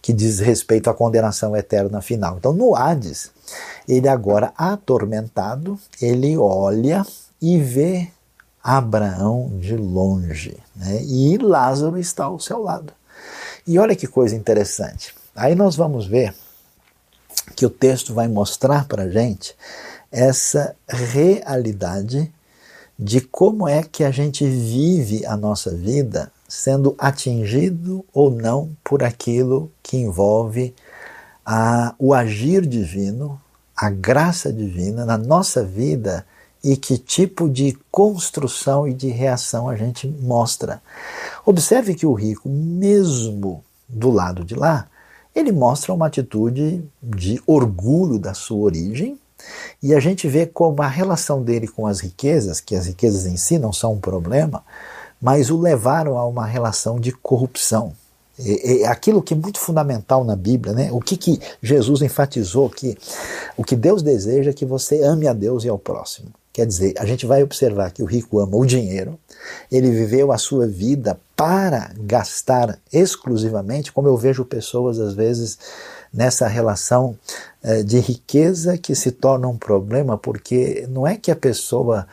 que 0.00 0.12
diz 0.12 0.40
respeito 0.40 0.88
à 0.88 0.94
condenação 0.94 1.54
eterna 1.54 2.00
final. 2.00 2.36
Então, 2.38 2.52
no 2.52 2.74
Hades, 2.74 3.30
ele 3.86 4.08
agora 4.08 4.52
atormentado, 4.56 5.78
ele 6.00 6.36
olha 6.36 7.04
e 7.40 7.58
vê 7.58 8.08
Abraão 8.62 9.52
de 9.60 9.76
longe, 9.76 10.56
né? 10.74 11.02
e 11.02 11.36
Lázaro 11.36 11.98
está 11.98 12.24
ao 12.24 12.40
seu 12.40 12.62
lado. 12.62 12.94
E 13.66 13.78
olha 13.78 13.94
que 13.94 14.06
coisa 14.06 14.34
interessante. 14.34 15.14
Aí 15.36 15.54
nós 15.54 15.76
vamos 15.76 16.06
ver 16.06 16.34
que 17.54 17.66
o 17.66 17.70
texto 17.70 18.14
vai 18.14 18.26
mostrar 18.26 18.86
para 18.86 19.02
a 19.02 19.10
gente 19.10 19.54
essa 20.14 20.76
realidade 20.88 22.32
de 22.96 23.20
como 23.20 23.66
é 23.68 23.82
que 23.82 24.04
a 24.04 24.12
gente 24.12 24.46
vive 24.46 25.26
a 25.26 25.36
nossa 25.36 25.74
vida 25.74 26.30
sendo 26.48 26.94
atingido 26.96 28.04
ou 28.14 28.30
não 28.30 28.70
por 28.84 29.02
aquilo 29.02 29.68
que 29.82 29.96
envolve 29.96 30.72
a, 31.44 31.96
o 31.98 32.14
agir 32.14 32.64
divino, 32.64 33.40
a 33.76 33.90
graça 33.90 34.52
divina 34.52 35.04
na 35.04 35.18
nossa 35.18 35.64
vida 35.64 36.24
e 36.62 36.76
que 36.76 36.96
tipo 36.96 37.48
de 37.48 37.76
construção 37.90 38.86
e 38.86 38.94
de 38.94 39.08
reação 39.08 39.68
a 39.68 39.74
gente 39.74 40.06
mostra. 40.06 40.80
Observe 41.44 41.96
que 41.96 42.06
o 42.06 42.14
rico, 42.14 42.48
mesmo 42.48 43.64
do 43.88 44.10
lado 44.10 44.44
de 44.44 44.54
lá, 44.54 44.86
ele 45.34 45.50
mostra 45.50 45.92
uma 45.92 46.06
atitude 46.06 46.84
de 47.02 47.42
orgulho 47.44 48.16
da 48.16 48.32
sua 48.32 48.58
origem, 48.58 49.18
e 49.82 49.94
a 49.94 50.00
gente 50.00 50.28
vê 50.28 50.46
como 50.46 50.82
a 50.82 50.88
relação 50.88 51.42
dele 51.42 51.68
com 51.68 51.86
as 51.86 52.00
riquezas, 52.00 52.60
que 52.60 52.74
as 52.74 52.86
riquezas 52.86 53.26
em 53.26 53.36
si 53.36 53.58
não 53.58 53.72
são 53.72 53.94
um 53.94 54.00
problema, 54.00 54.64
mas 55.20 55.50
o 55.50 55.58
levaram 55.58 56.18
a 56.18 56.26
uma 56.26 56.46
relação 56.46 56.98
de 56.98 57.12
corrupção. 57.12 57.92
É, 58.38 58.82
é 58.82 58.86
aquilo 58.86 59.22
que 59.22 59.34
é 59.34 59.36
muito 59.36 59.58
fundamental 59.58 60.24
na 60.24 60.34
Bíblia, 60.34 60.74
né? 60.74 60.90
O 60.92 61.00
que, 61.00 61.16
que 61.16 61.40
Jesus 61.62 62.02
enfatizou 62.02 62.68
que 62.68 62.96
o 63.56 63.62
que 63.62 63.76
Deus 63.76 64.02
deseja 64.02 64.50
é 64.50 64.54
que 64.54 64.66
você 64.66 65.02
ame 65.02 65.28
a 65.28 65.32
Deus 65.32 65.64
e 65.64 65.68
ao 65.68 65.78
próximo. 65.78 66.28
Quer 66.52 66.66
dizer, 66.66 66.94
a 66.98 67.04
gente 67.04 67.26
vai 67.26 67.42
observar 67.42 67.90
que 67.90 68.00
o 68.00 68.06
rico 68.06 68.38
ama 68.38 68.56
o 68.56 68.64
dinheiro, 68.64 69.18
ele 69.72 69.90
viveu 69.90 70.30
a 70.30 70.38
sua 70.38 70.68
vida 70.68 71.18
para 71.34 71.90
gastar 71.98 72.78
exclusivamente, 72.92 73.92
como 73.92 74.06
eu 74.06 74.16
vejo 74.16 74.44
pessoas 74.44 75.00
às 75.00 75.14
vezes 75.14 75.58
nessa 76.12 76.46
relação 76.46 77.18
de 77.86 77.98
riqueza 77.98 78.76
que 78.76 78.94
se 78.94 79.10
torna 79.10 79.48
um 79.48 79.56
problema, 79.56 80.18
porque 80.18 80.86
não 80.88 81.06
é 81.06 81.16
que 81.16 81.30
a 81.30 81.36
pessoa 81.36 82.06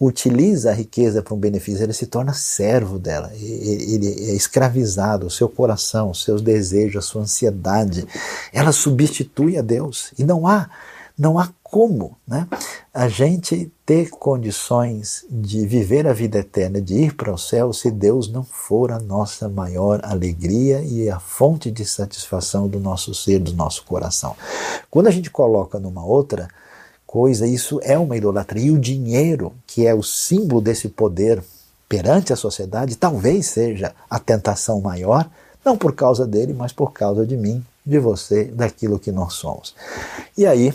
utiliza 0.00 0.70
a 0.70 0.74
riqueza 0.74 1.22
para 1.22 1.34
um 1.34 1.38
benefício, 1.38 1.82
ele 1.82 1.92
se 1.92 2.06
torna 2.06 2.32
servo 2.32 2.98
dela, 2.98 3.30
ele 3.34 4.30
é 4.30 4.34
escravizado, 4.34 5.26
o 5.26 5.30
seu 5.30 5.48
coração, 5.48 6.10
os 6.10 6.22
seus 6.24 6.42
desejos, 6.42 6.96
a 6.96 7.06
sua 7.06 7.22
ansiedade, 7.22 8.06
ela 8.52 8.72
substitui 8.72 9.56
a 9.56 9.62
Deus. 9.62 10.12
E 10.18 10.24
não 10.24 10.46
há, 10.46 10.68
não 11.16 11.38
há 11.38 11.48
como 11.74 12.16
né, 12.24 12.46
a 12.94 13.08
gente 13.08 13.68
ter 13.84 14.08
condições 14.10 15.26
de 15.28 15.66
viver 15.66 16.06
a 16.06 16.12
vida 16.12 16.38
eterna, 16.38 16.80
de 16.80 16.94
ir 16.94 17.16
para 17.16 17.34
o 17.34 17.36
céu, 17.36 17.72
se 17.72 17.90
Deus 17.90 18.30
não 18.30 18.44
for 18.44 18.92
a 18.92 19.00
nossa 19.00 19.48
maior 19.48 19.98
alegria 20.04 20.82
e 20.82 21.10
a 21.10 21.18
fonte 21.18 21.72
de 21.72 21.84
satisfação 21.84 22.68
do 22.68 22.78
nosso 22.78 23.12
ser, 23.12 23.40
do 23.40 23.52
nosso 23.54 23.82
coração. 23.86 24.36
Quando 24.88 25.08
a 25.08 25.10
gente 25.10 25.30
coloca 25.30 25.80
numa 25.80 26.04
outra, 26.04 26.46
coisa, 27.04 27.44
isso 27.44 27.80
é 27.82 27.98
uma 27.98 28.16
idolatria. 28.16 28.66
E 28.66 28.70
o 28.70 28.78
dinheiro, 28.78 29.52
que 29.66 29.84
é 29.84 29.92
o 29.92 30.02
símbolo 30.04 30.60
desse 30.60 30.88
poder 30.88 31.42
perante 31.88 32.32
a 32.32 32.36
sociedade, 32.36 32.94
talvez 32.94 33.46
seja 33.46 33.92
a 34.08 34.20
tentação 34.20 34.80
maior, 34.80 35.28
não 35.64 35.76
por 35.76 35.92
causa 35.92 36.24
dele, 36.24 36.54
mas 36.54 36.72
por 36.72 36.92
causa 36.92 37.26
de 37.26 37.36
mim, 37.36 37.64
de 37.84 37.98
você, 37.98 38.44
daquilo 38.44 38.96
que 38.96 39.10
nós 39.10 39.34
somos. 39.34 39.74
E 40.38 40.46
aí, 40.46 40.72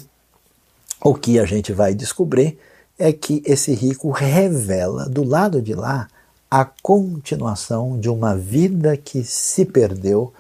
o 1.04 1.14
que 1.14 1.40
a 1.40 1.46
gente 1.46 1.72
vai 1.72 1.94
descobrir 1.94 2.58
é 2.98 3.14
que 3.14 3.42
esse 3.46 3.74
rico 3.74 4.12
revela 4.12 5.08
do 5.08 5.24
lado 5.24 5.62
de 5.62 5.74
lá 5.74 6.08
a 6.52 6.66
continuação 6.66 8.00
de 8.00 8.10
uma 8.10 8.36
vida 8.36 8.98
que 8.98 9.24
se 9.24 9.66
perdeu 9.66 10.34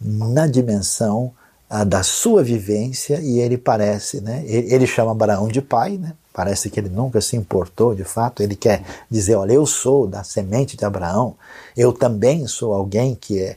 na 0.00 0.46
dimensão 0.46 1.32
da 1.86 2.02
sua 2.02 2.42
vivência 2.42 3.18
e 3.22 3.38
ele 3.40 3.56
parece, 3.56 4.20
né, 4.20 4.44
ele, 4.46 4.74
ele 4.74 4.86
chama 4.86 5.12
Abraão 5.12 5.48
de 5.48 5.62
pai, 5.62 5.96
né, 5.96 6.12
parece 6.30 6.68
que 6.68 6.78
ele 6.78 6.90
nunca 6.90 7.18
se 7.22 7.34
importou 7.34 7.94
de 7.94 8.04
fato, 8.04 8.42
ele 8.42 8.54
quer 8.54 8.82
dizer, 9.10 9.36
olha, 9.36 9.54
eu 9.54 9.64
sou 9.64 10.06
da 10.06 10.22
semente 10.22 10.76
de 10.76 10.84
Abraão, 10.84 11.34
eu 11.74 11.90
também 11.90 12.46
sou 12.46 12.74
alguém 12.74 13.14
que 13.14 13.38
está 13.38 13.56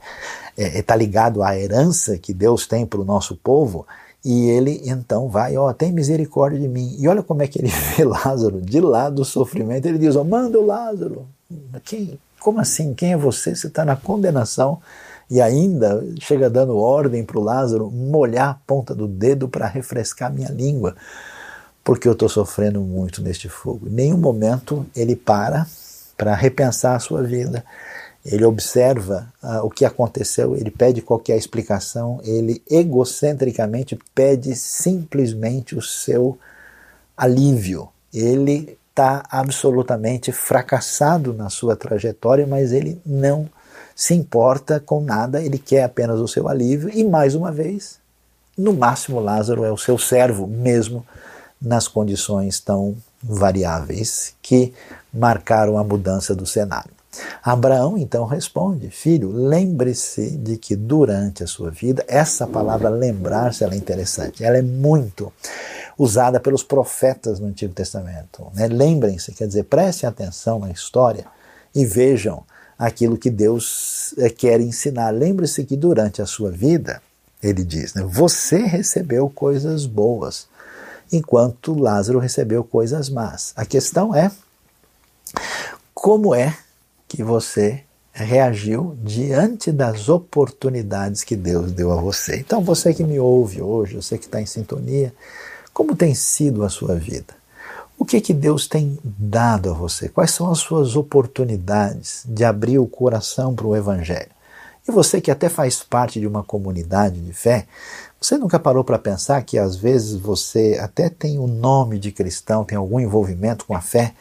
é, 0.58 0.80
é, 0.80 0.82
tá 0.82 0.96
ligado 0.96 1.44
à 1.44 1.58
herança 1.60 2.18
que 2.18 2.34
Deus 2.34 2.66
tem 2.66 2.86
para 2.86 3.02
o 3.02 3.06
nosso 3.06 3.36
povo, 3.36 3.86
e 4.26 4.50
ele 4.50 4.82
então 4.86 5.30
vai, 5.30 5.56
ó, 5.56 5.72
tem 5.72 5.92
misericórdia 5.92 6.60
de 6.60 6.68
mim. 6.68 6.96
E 6.98 7.08
olha 7.08 7.22
como 7.22 7.44
é 7.44 7.48
que 7.48 7.60
ele 7.62 7.70
vê 7.96 8.04
Lázaro 8.04 8.60
de 8.60 8.82
lá 8.82 9.08
do 9.08 9.24
sofrimento. 9.24 9.86
Ele 9.86 10.00
diz, 10.00 10.16
ó, 10.16 10.24
manda 10.24 10.60
o 10.60 10.66
Lázaro. 10.66 11.28
Quem, 11.84 12.20
como 12.40 12.60
assim? 12.60 12.96
Quem 12.96 13.14
é 13.14 13.18
você? 13.18 13.56
Você 13.56 13.68
está 13.68 13.86
na 13.86 13.96
condenação 13.96 14.82
e 15.30 15.40
ainda 15.40 16.04
chega 16.20 16.50
dando 16.50 16.76
ordem 16.76 17.24
para 17.24 17.38
o 17.38 17.44
Lázaro 17.44 17.92
molhar 17.92 18.50
a 18.50 18.60
ponta 18.66 18.96
do 18.96 19.08
dedo 19.08 19.48
para 19.48 19.68
refrescar 19.68 20.34
minha 20.34 20.50
língua, 20.50 20.96
porque 21.84 22.08
eu 22.08 22.14
estou 22.14 22.28
sofrendo 22.28 22.82
muito 22.82 23.22
neste 23.22 23.48
fogo. 23.48 23.88
Em 23.88 23.92
nenhum 23.92 24.18
momento 24.18 24.86
ele 24.96 25.16
para 25.16 25.68
para 26.18 26.34
repensar 26.34 26.96
a 26.96 27.00
sua 27.00 27.22
vida. 27.22 27.64
Ele 28.26 28.44
observa 28.44 29.32
uh, 29.44 29.64
o 29.64 29.70
que 29.70 29.86
aconteceu, 29.86 30.56
ele 30.56 30.72
pede 30.72 31.02
qualquer 31.02 31.38
explicação, 31.38 32.20
ele 32.24 32.62
egocentricamente 32.70 33.98
pede 34.16 34.56
simplesmente 34.56 35.76
o 35.76 35.82
seu 35.82 36.38
alívio. 37.16 37.88
Ele 38.12 38.78
está 38.90 39.24
absolutamente 39.30 40.32
fracassado 40.32 41.34
na 41.34 41.50
sua 41.50 41.76
trajetória, 41.76 42.48
mas 42.48 42.72
ele 42.72 43.00
não 43.06 43.48
se 43.96 44.14
importa 44.14 44.80
com 44.80 45.02
nada, 45.02 45.42
ele 45.42 45.60
quer 45.60 45.84
apenas 45.84 46.20
o 46.20 46.28
seu 46.28 46.48
alívio 46.48 46.90
e, 46.90 47.04
mais 47.04 47.36
uma 47.36 47.52
vez, 47.52 48.00
no 48.58 48.74
máximo, 48.74 49.20
Lázaro 49.20 49.64
é 49.64 49.72
o 49.72 49.78
seu 49.78 49.98
servo, 49.98 50.48
mesmo 50.48 51.06
nas 51.62 51.88
condições 51.88 52.60
tão 52.60 52.96
variáveis 53.22 54.34
que 54.42 54.74
marcaram 55.14 55.78
a 55.78 55.84
mudança 55.84 56.34
do 56.34 56.46
cenário. 56.46 56.92
Abraão 57.44 57.98
então 57.98 58.26
responde: 58.26 58.90
Filho, 58.90 59.32
lembre-se 59.32 60.32
de 60.38 60.58
que 60.58 60.76
durante 60.76 61.44
a 61.44 61.48
sua 61.48 61.72
vida, 61.72 62.04
essa 62.08 62.48
palavra 62.48 62.90
lembrar-se 62.90 63.64
é 63.64 63.76
interessante, 63.76 64.44
ela 64.44 64.58
é 64.58 64.62
muito 64.62 65.32
usada 65.98 66.40
pelos 66.40 66.64
profetas 66.64 67.40
no 67.40 67.48
Antigo 67.48 67.74
Testamento. 67.74 68.48
Né? 68.54 68.68
Lembrem-se, 68.68 69.32
quer 69.32 69.48
dizer, 69.48 69.64
prestem 69.64 70.10
atenção 70.10 70.60
na 70.60 70.70
história 70.70 71.26
e 71.74 71.86
vejam 71.86 72.44
aquilo 72.78 73.18
que 73.18 73.30
Deus 73.30 74.14
eh, 74.18 74.30
quer 74.30 74.60
ensinar. 74.60 75.12
Lembre-se 75.12 75.64
que 75.64 75.78
durante 75.78 76.22
a 76.22 76.26
sua 76.26 76.52
vida, 76.52 77.02
ele 77.42 77.64
diz, 77.64 77.94
né, 77.94 78.04
você 78.06 78.58
recebeu 78.58 79.30
coisas 79.30 79.86
boas, 79.86 80.48
enquanto 81.12 81.74
Lázaro 81.74 82.20
recebeu 82.20 82.64
coisas 82.64 83.10
más. 83.10 83.54
A 83.56 83.66
questão 83.66 84.14
é 84.14 84.32
como 85.94 86.36
é 86.36 86.58
que 87.08 87.24
você 87.24 87.84
reagiu 88.12 88.98
diante 89.04 89.72
das 89.72 90.08
oportunidades 90.08 91.24
que 91.24 91.36
Deus 91.36 91.72
deu 91.72 91.92
a 91.92 92.00
você. 92.00 92.38
Então, 92.38 92.62
você 92.62 92.94
que 92.94 93.04
me 93.04 93.20
ouve 93.20 93.62
hoje, 93.62 93.96
você 93.96 94.18
que 94.18 94.26
está 94.26 94.42
em 94.42 94.46
sintonia, 94.46 95.14
como 95.74 95.96
tem 95.96 96.16
sido 96.16 96.64
a 96.64 96.70
sua 96.70 96.96
vida? 96.96 97.34
O 97.98 98.06
que 98.06 98.22
que 98.22 98.34
Deus 98.34 98.68
tem 98.68 98.98
dado 99.04 99.70
a 99.70 99.74
você? 99.74 100.08
Quais 100.08 100.32
são 100.32 100.50
as 100.50 100.60
suas 100.60 100.96
oportunidades 100.96 102.24
de 102.26 102.46
abrir 102.46 102.80
o 102.80 102.88
coração 102.88 103.54
para 103.54 103.68
o 103.68 103.76
Evangelho? 103.76 104.32
E 104.88 104.92
você 104.92 105.20
que 105.20 105.32
até 105.32 105.50
faz 105.50 105.82
parte 105.82 106.20
de 106.20 106.28
uma 106.28 106.44
comunidade 106.44 107.20
de 107.20 107.34
fé, 107.34 107.66
você 108.22 108.38
nunca 108.38 108.60
parou 108.60 108.84
para 108.84 109.00
pensar 109.00 109.42
que 109.44 109.58
às 109.58 109.76
vezes 109.76 110.14
você 110.14 110.78
até 110.80 111.10
tem 111.10 111.40
o 111.40 111.48
nome 111.48 111.98
de 112.00 112.12
cristão, 112.12 112.64
tem 112.64 112.78
algum 112.78 113.00
envolvimento 113.00 113.66
com 113.66 113.76
a 113.76 113.82
fé, 113.82 114.14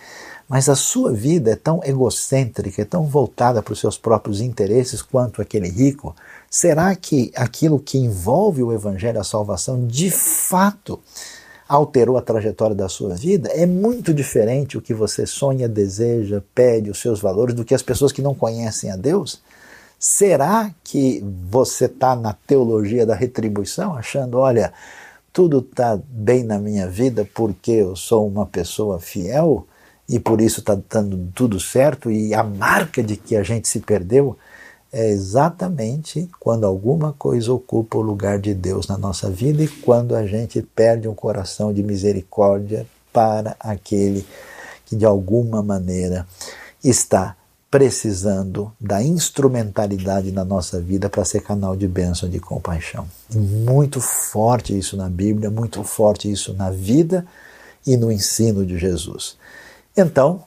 mas 0.55 0.69
a 0.69 0.77
sua 0.77 1.13
vida 1.13 1.51
é 1.51 1.57
tão 1.57 1.81
egocêntrica, 1.83 2.83
é 2.83 2.85
tão 2.85 3.07
voltada 3.07 3.61
para 3.61 3.73
os 3.73 3.81
seus 3.81 3.99
próprios 3.99 4.41
interesses 4.41 5.03
quanto 5.03 5.43
aquele 5.43 5.69
rico? 5.69 6.15
Será 6.49 6.95
que 6.95 7.33
aquilo 7.35 7.81
que 7.81 7.99
envolve 7.99 8.63
o 8.63 8.73
Evangelho, 8.73 9.19
a 9.19 9.25
salvação, 9.25 9.85
de 9.85 10.13
fato 10.13 11.01
alterou 11.69 12.17
a 12.17 12.23
trajetória 12.23 12.77
da 12.77 12.89
sua 12.89 13.17
vida, 13.17 13.49
é 13.49 13.67
muito 13.67 14.15
diferente 14.15 14.79
o 14.79 14.81
que 14.81 14.95
você 14.95 15.27
sonha, 15.27 15.69
deseja, 15.69 16.41
pede, 16.55 16.89
os 16.89 17.01
seus 17.01 17.19
valores, 17.19 17.57
do 17.57 17.65
que 17.65 17.75
as 17.75 17.83
pessoas 17.83 18.13
que 18.13 18.23
não 18.23 18.33
conhecem 18.33 18.93
a 18.93 18.97
Deus? 18.97 19.43
Será 19.99 20.71
que 20.85 21.21
você 21.51 21.87
está 21.87 22.15
na 22.15 22.33
teologia 22.33 23.05
da 23.05 23.17
retribuição, 23.17 23.97
achando, 23.97 24.39
olha, 24.39 24.73
tudo 25.33 25.59
está 25.59 25.99
bem 26.09 26.45
na 26.45 26.61
minha 26.61 26.87
vida 26.87 27.29
porque 27.35 27.73
eu 27.73 27.97
sou 27.97 28.25
uma 28.25 28.47
pessoa 28.47 29.01
fiel 29.01 29.67
e 30.09 30.19
por 30.19 30.41
isso 30.41 30.61
está 30.61 30.79
dando 30.89 31.31
tudo 31.35 31.59
certo 31.59 32.11
e 32.11 32.35
a 32.35 32.43
marca 32.43 33.03
de 33.03 33.17
que 33.17 33.37
a 33.37 33.43
gente 33.43 33.69
se 33.69 33.81
perdeu 33.81 34.37
é 34.93 35.11
exatamente 35.11 36.31
quando 36.39 36.65
alguma 36.65 37.13
coisa 37.13 37.53
ocupa 37.53 37.99
o 37.99 38.03
lugar 38.03 38.39
de 38.39 38.55
Deus 38.55 38.87
na 38.87 38.97
nossa 38.97 39.29
vida 39.29 39.63
e 39.63 39.69
quando 39.69 40.15
a 40.15 40.27
gente 40.27 40.63
perde 40.63 41.09
um 41.09 41.15
coração 41.15 41.73
de 41.73 41.83
misericórdia 41.83 42.87
para 43.13 43.57
aquele 43.59 44.25
que 44.87 44.95
de 44.95 45.05
alguma 45.05 45.63
maneira 45.63 46.27
está 46.83 47.37
precisando 47.75 48.73
da 48.81 49.03
instrumentalidade 49.03 50.31
na 50.31 50.45
nossa 50.45 50.81
vida 50.81 51.09
para 51.09 51.25
ser 51.25 51.41
canal 51.41 51.75
de 51.75 51.89
bênção, 51.89 52.29
de 52.29 52.39
compaixão. 52.39 53.05
Muito 53.35 54.01
forte 54.01 54.79
isso 54.79 54.97
na 54.97 55.09
Bíblia, 55.09 55.51
muito 55.51 55.83
forte 55.83 56.31
isso 56.31 56.55
na 56.55 56.71
vida 56.71 57.27
e 57.85 57.97
no 57.97 58.13
ensino 58.13 58.65
de 58.65 58.79
Jesus. 58.79 59.37
Então, 59.97 60.45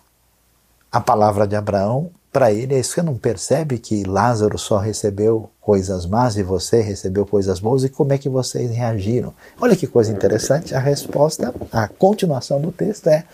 a 0.91 0.99
palavra 0.99 1.47
de 1.47 1.55
Abraão 1.55 2.12
para 2.31 2.51
ele, 2.51 2.75
é 2.75 2.83
você 2.83 3.01
não 3.01 3.17
percebe 3.17 3.79
que 3.79 4.03
Lázaro 4.03 4.60
só 4.60 4.77
recebeu 4.77 5.49
coisas 5.60 6.05
más 6.05 6.38
e 6.38 6.43
você 6.43 6.81
recebeu 6.81 7.25
coisas 7.25 7.60
boas 7.60 7.83
e 7.83 7.89
como 7.89 8.13
é 8.13 8.17
que 8.17 8.29
vocês 8.29 8.69
reagiram? 8.69 9.33
Olha 9.60 9.75
que 9.75 9.88
coisa 9.88 10.12
interessante, 10.12 10.75
a 10.75 10.79
resposta, 10.79 11.53
a 11.71 11.88
continuação 11.88 12.62
do 12.62 12.71
texto 12.71 13.07
é 13.07 13.25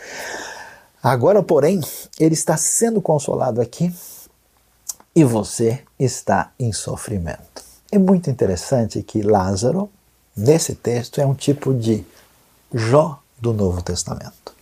Agora, 1.04 1.44
porém, 1.44 1.82
ele 2.18 2.34
está 2.34 2.56
sendo 2.56 3.02
consolado 3.02 3.60
aqui 3.60 3.94
e 5.14 5.26
você 5.26 5.82
está 6.00 6.54
em 6.58 6.72
sofrimento. 6.72 7.62
É 7.92 7.98
muito 7.98 8.30
interessante 8.30 9.04
que 9.04 9.22
Lázaro, 9.22 9.90
nesse 10.34 10.76
texto, 10.76 11.20
é 11.20 11.26
um 11.26 11.34
tipo 11.34 11.74
de 11.74 12.06
Jó 12.74 13.20
do 13.38 13.52
Novo 13.52 13.82
Testamento. 13.82 14.56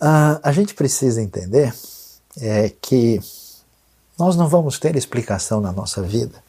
Uh, 0.00 0.38
a 0.42 0.52
gente 0.52 0.74
precisa 0.74 1.22
entender 1.22 1.72
é, 2.40 2.70
que 2.80 3.20
nós 4.18 4.36
não 4.36 4.48
vamos 4.48 4.78
ter 4.78 4.96
explicação 4.96 5.60
na 5.60 5.72
nossa 5.72 6.02
vida 6.02 6.42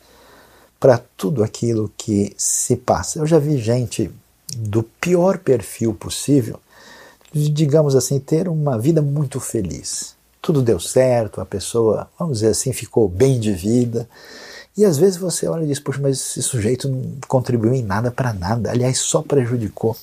para 0.79 0.99
tudo 1.15 1.43
aquilo 1.43 1.91
que 1.97 2.33
se 2.37 2.75
passa. 2.75 3.19
Eu 3.19 3.25
já 3.25 3.39
vi 3.39 3.57
gente 3.57 4.11
do 4.57 4.83
pior 4.83 5.37
perfil 5.37 5.93
possível 5.93 6.59
digamos 7.35 7.95
assim, 7.95 8.19
ter 8.19 8.47
uma 8.47 8.79
vida 8.79 9.01
muito 9.01 9.39
feliz. 9.39 10.15
Tudo 10.41 10.61
deu 10.61 10.79
certo, 10.79 11.41
a 11.41 11.45
pessoa, 11.45 12.09
vamos 12.17 12.37
dizer 12.39 12.51
assim, 12.51 12.71
ficou 12.71 13.09
bem 13.09 13.39
de 13.39 13.51
vida. 13.51 14.07
E 14.77 14.85
às 14.85 14.97
vezes 14.97 15.17
você 15.17 15.47
olha 15.47 15.63
e 15.63 15.67
diz, 15.67 15.79
poxa, 15.79 15.99
mas 16.01 16.17
esse 16.17 16.41
sujeito 16.41 16.87
não 16.87 17.17
contribuiu 17.27 17.73
em 17.73 17.83
nada 17.83 18.09
para 18.09 18.31
nada, 18.31 18.71
aliás, 18.71 18.99
só 18.99 19.21
prejudicou. 19.21 19.97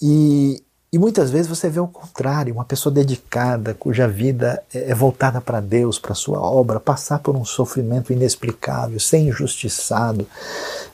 E, 0.00 0.62
e 0.90 0.98
muitas 0.98 1.30
vezes 1.30 1.46
você 1.46 1.68
vê 1.68 1.80
o 1.80 1.86
contrário, 1.86 2.54
uma 2.54 2.64
pessoa 2.64 2.90
dedicada, 2.90 3.74
cuja 3.74 4.08
vida 4.08 4.62
é, 4.72 4.90
é 4.90 4.94
voltada 4.94 5.38
para 5.38 5.60
Deus, 5.60 5.98
para 5.98 6.12
a 6.12 6.14
sua 6.14 6.40
obra, 6.40 6.80
passar 6.80 7.18
por 7.18 7.36
um 7.36 7.44
sofrimento 7.44 8.10
inexplicável, 8.10 8.98
ser 8.98 9.18
injustiçado, 9.18 10.26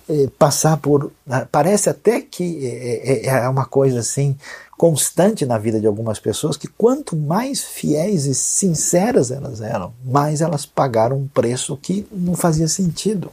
é, 0.09 0.27
passar 0.37 0.79
por. 0.79 1.13
Ah, 1.31 1.47
parece 1.51 1.89
até 1.89 2.21
que 2.21 2.67
é, 2.67 3.27
é, 3.27 3.45
é 3.45 3.49
uma 3.49 3.65
coisa 3.65 4.01
assim 4.01 4.37
constante 4.77 5.47
na 5.47 5.59
vida 5.59 5.81
de 5.81 5.87
algumas 5.87 6.19
pessoas 6.19 6.57
que 6.57 6.67
quanto 6.67 7.17
mais 7.17 7.63
fiéis 7.63 8.27
e 8.27 8.35
sinceras 8.35 9.31
elas 9.31 9.61
eram, 9.61 9.95
mais 10.05 10.41
elas 10.41 10.67
pagaram 10.67 11.19
um 11.19 11.29
preço 11.29 11.77
que 11.77 12.05
não 12.11 12.35
fazia 12.35 12.67
sentido. 12.67 13.31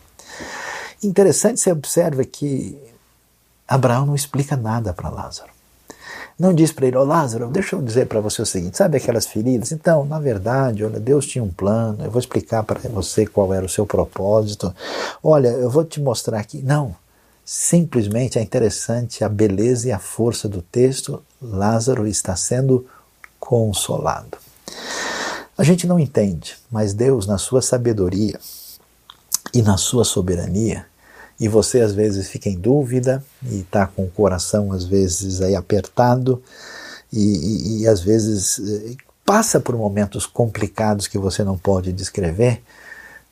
Interessante 1.04 1.60
você 1.60 1.72
observa 1.72 2.24
que 2.24 2.78
Abraão 3.68 4.06
não 4.06 4.16
explica 4.16 4.56
nada 4.56 4.94
para 4.94 5.10
Lázaro. 5.10 5.51
Não 6.40 6.54
diz 6.54 6.72
para 6.72 6.88
ele, 6.88 6.98
ô 6.98 7.02
oh, 7.02 7.06
Lázaro, 7.06 7.48
deixa 7.48 7.76
eu 7.76 7.82
dizer 7.82 8.08
para 8.08 8.20
você 8.20 8.42
o 8.42 8.46
seguinte, 8.46 8.78
sabe 8.78 8.98
aquelas 8.98 9.26
feridas? 9.26 9.72
Então, 9.72 10.06
na 10.06 10.20
verdade, 10.20 10.84
olha, 10.84 11.00
Deus 11.00 11.26
tinha 11.26 11.44
um 11.44 11.50
plano, 11.50 12.04
eu 12.04 12.12
vou 12.12 12.20
explicar 12.20 12.64
para 12.64 12.80
você 12.90 13.26
qual 13.26 13.54
era 13.54 13.66
o 13.66 13.70
seu 13.70 13.86
propósito. 13.86 14.74
Olha, 15.24 15.50
eu 15.50 15.70
vou 15.70 15.84
te 15.84 16.02
mostrar 16.02 16.40
aqui. 16.40 16.62
Não, 16.64 16.96
Simplesmente 17.44 18.40
é 18.40 18.42
interessante 18.42 19.24
a 19.24 19.30
beleza 19.30 19.90
e 19.90 19.92
a 19.92 20.00
força 20.00 20.48
do 20.48 20.62
texto. 20.62 21.22
Lázaro 21.42 22.08
está 22.08 22.36
sendo 22.36 22.88
consolado. 23.40 24.38
A 25.58 25.64
gente 25.64 25.86
não 25.86 26.00
entende, 26.00 26.58
mas 26.72 26.94
Deus, 26.94 27.28
na 27.28 27.38
sua 27.38 27.62
sabedoria 27.62 28.40
e 29.54 29.62
na 29.62 29.76
sua 29.76 30.06
soberania, 30.06 30.86
e 31.42 31.48
você 31.48 31.82
às 31.82 31.92
vezes 31.92 32.30
fica 32.30 32.48
em 32.48 32.56
dúvida 32.56 33.26
e 33.42 33.62
está 33.62 33.88
com 33.88 34.04
o 34.04 34.10
coração 34.12 34.72
às 34.72 34.84
vezes 34.84 35.42
aí 35.42 35.56
apertado 35.56 36.42
e, 37.12 37.20
e, 37.20 37.82
e 37.82 37.88
às 37.88 38.00
vezes 38.00 38.60
eh, 38.60 38.96
passa 39.26 39.60
por 39.60 39.76
momentos 39.76 40.28
complicados 40.28 41.08
que 41.08 41.18
você 41.18 41.44
não 41.44 41.58
pode 41.58 41.92
descrever, 41.92 42.62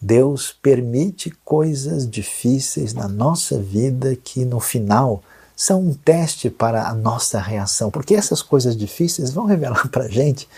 Deus 0.01 0.51
permite 0.59 1.29
coisas 1.45 2.09
difíceis 2.09 2.95
na 2.95 3.07
nossa 3.07 3.59
vida 3.59 4.15
que 4.15 4.43
no 4.43 4.59
final 4.59 5.21
são 5.55 5.81
um 5.81 5.93
teste 5.93 6.49
para 6.49 6.87
a 6.87 6.95
nossa 6.95 7.39
reação, 7.39 7.91
porque 7.91 8.15
essas 8.15 8.41
coisas 8.41 8.75
difíceis 8.75 9.29
vão 9.29 9.45
revelar 9.45 9.87
para 9.91 10.05
a 10.05 10.09
gente 10.09 10.49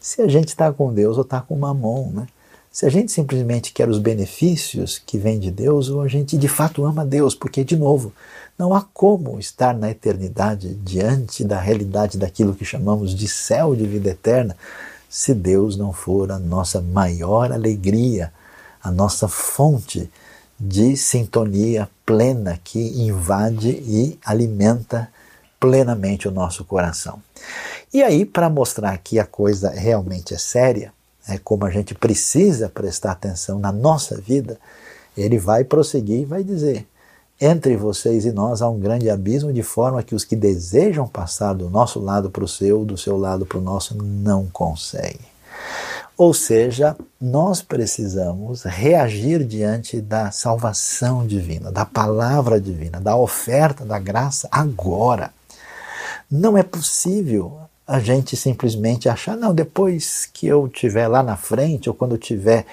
se 0.00 0.22
a 0.22 0.28
gente 0.28 0.48
está 0.48 0.72
com 0.72 0.92
Deus 0.92 1.16
ou 1.16 1.22
está 1.22 1.40
com 1.40 1.56
mamon, 1.56 2.10
né? 2.10 2.26
Se 2.76 2.84
a 2.84 2.90
gente 2.90 3.10
simplesmente 3.10 3.72
quer 3.72 3.88
os 3.88 3.98
benefícios 3.98 4.98
que 4.98 5.16
vêm 5.16 5.40
de 5.40 5.50
Deus 5.50 5.88
ou 5.88 6.02
a 6.02 6.08
gente 6.08 6.36
de 6.36 6.46
fato 6.46 6.84
ama 6.84 7.06
Deus, 7.06 7.34
porque, 7.34 7.64
de 7.64 7.74
novo, 7.74 8.12
não 8.58 8.74
há 8.74 8.82
como 8.92 9.40
estar 9.40 9.74
na 9.74 9.90
eternidade 9.90 10.74
diante 10.74 11.42
da 11.42 11.58
realidade 11.58 12.18
daquilo 12.18 12.54
que 12.54 12.66
chamamos 12.66 13.14
de 13.14 13.28
céu 13.28 13.74
de 13.74 13.86
vida 13.86 14.10
eterna 14.10 14.54
se 15.08 15.32
Deus 15.32 15.74
não 15.74 15.90
for 15.90 16.30
a 16.30 16.38
nossa 16.38 16.82
maior 16.82 17.50
alegria, 17.50 18.30
a 18.82 18.90
nossa 18.90 19.26
fonte 19.26 20.10
de 20.60 20.98
sintonia 20.98 21.88
plena 22.04 22.60
que 22.62 22.78
invade 22.78 23.70
e 23.70 24.18
alimenta 24.22 25.08
plenamente 25.58 26.28
o 26.28 26.30
nosso 26.30 26.62
coração. 26.62 27.22
E 27.90 28.02
aí, 28.02 28.26
para 28.26 28.50
mostrar 28.50 28.98
que 28.98 29.18
a 29.18 29.24
coisa 29.24 29.70
realmente 29.70 30.34
é 30.34 30.38
séria, 30.38 30.92
é 31.28 31.38
como 31.38 31.64
a 31.64 31.70
gente 31.70 31.94
precisa 31.94 32.68
prestar 32.68 33.12
atenção 33.12 33.58
na 33.58 33.72
nossa 33.72 34.20
vida, 34.20 34.58
ele 35.16 35.38
vai 35.38 35.64
prosseguir 35.64 36.20
e 36.20 36.24
vai 36.24 36.44
dizer: 36.44 36.86
entre 37.40 37.76
vocês 37.76 38.24
e 38.24 38.32
nós 38.32 38.62
há 38.62 38.68
um 38.68 38.78
grande 38.78 39.10
abismo, 39.10 39.52
de 39.52 39.62
forma 39.62 40.02
que 40.02 40.14
os 40.14 40.24
que 40.24 40.36
desejam 40.36 41.06
passar 41.06 41.52
do 41.52 41.68
nosso 41.68 42.00
lado 42.00 42.30
para 42.30 42.44
o 42.44 42.48
seu, 42.48 42.84
do 42.84 42.96
seu 42.96 43.16
lado 43.16 43.44
para 43.44 43.58
o 43.58 43.62
nosso, 43.62 43.96
não 43.96 44.46
conseguem. 44.46 45.36
Ou 46.16 46.32
seja, 46.32 46.96
nós 47.20 47.60
precisamos 47.60 48.62
reagir 48.62 49.44
diante 49.44 50.00
da 50.00 50.30
salvação 50.30 51.26
divina, 51.26 51.70
da 51.70 51.84
palavra 51.84 52.58
divina, 52.58 52.98
da 52.98 53.14
oferta 53.16 53.84
da 53.84 53.98
graça 53.98 54.48
agora. 54.50 55.30
Não 56.30 56.56
é 56.56 56.62
possível 56.62 57.58
a 57.86 58.00
gente 58.00 58.36
simplesmente 58.36 59.08
achar, 59.08 59.36
não, 59.36 59.54
depois 59.54 60.26
que 60.26 60.46
eu 60.46 60.66
estiver 60.66 61.06
lá 61.06 61.22
na 61.22 61.36
frente, 61.36 61.88
ou 61.88 61.94
quando 61.94 62.12
eu 62.12 62.18
estiver 62.18 62.66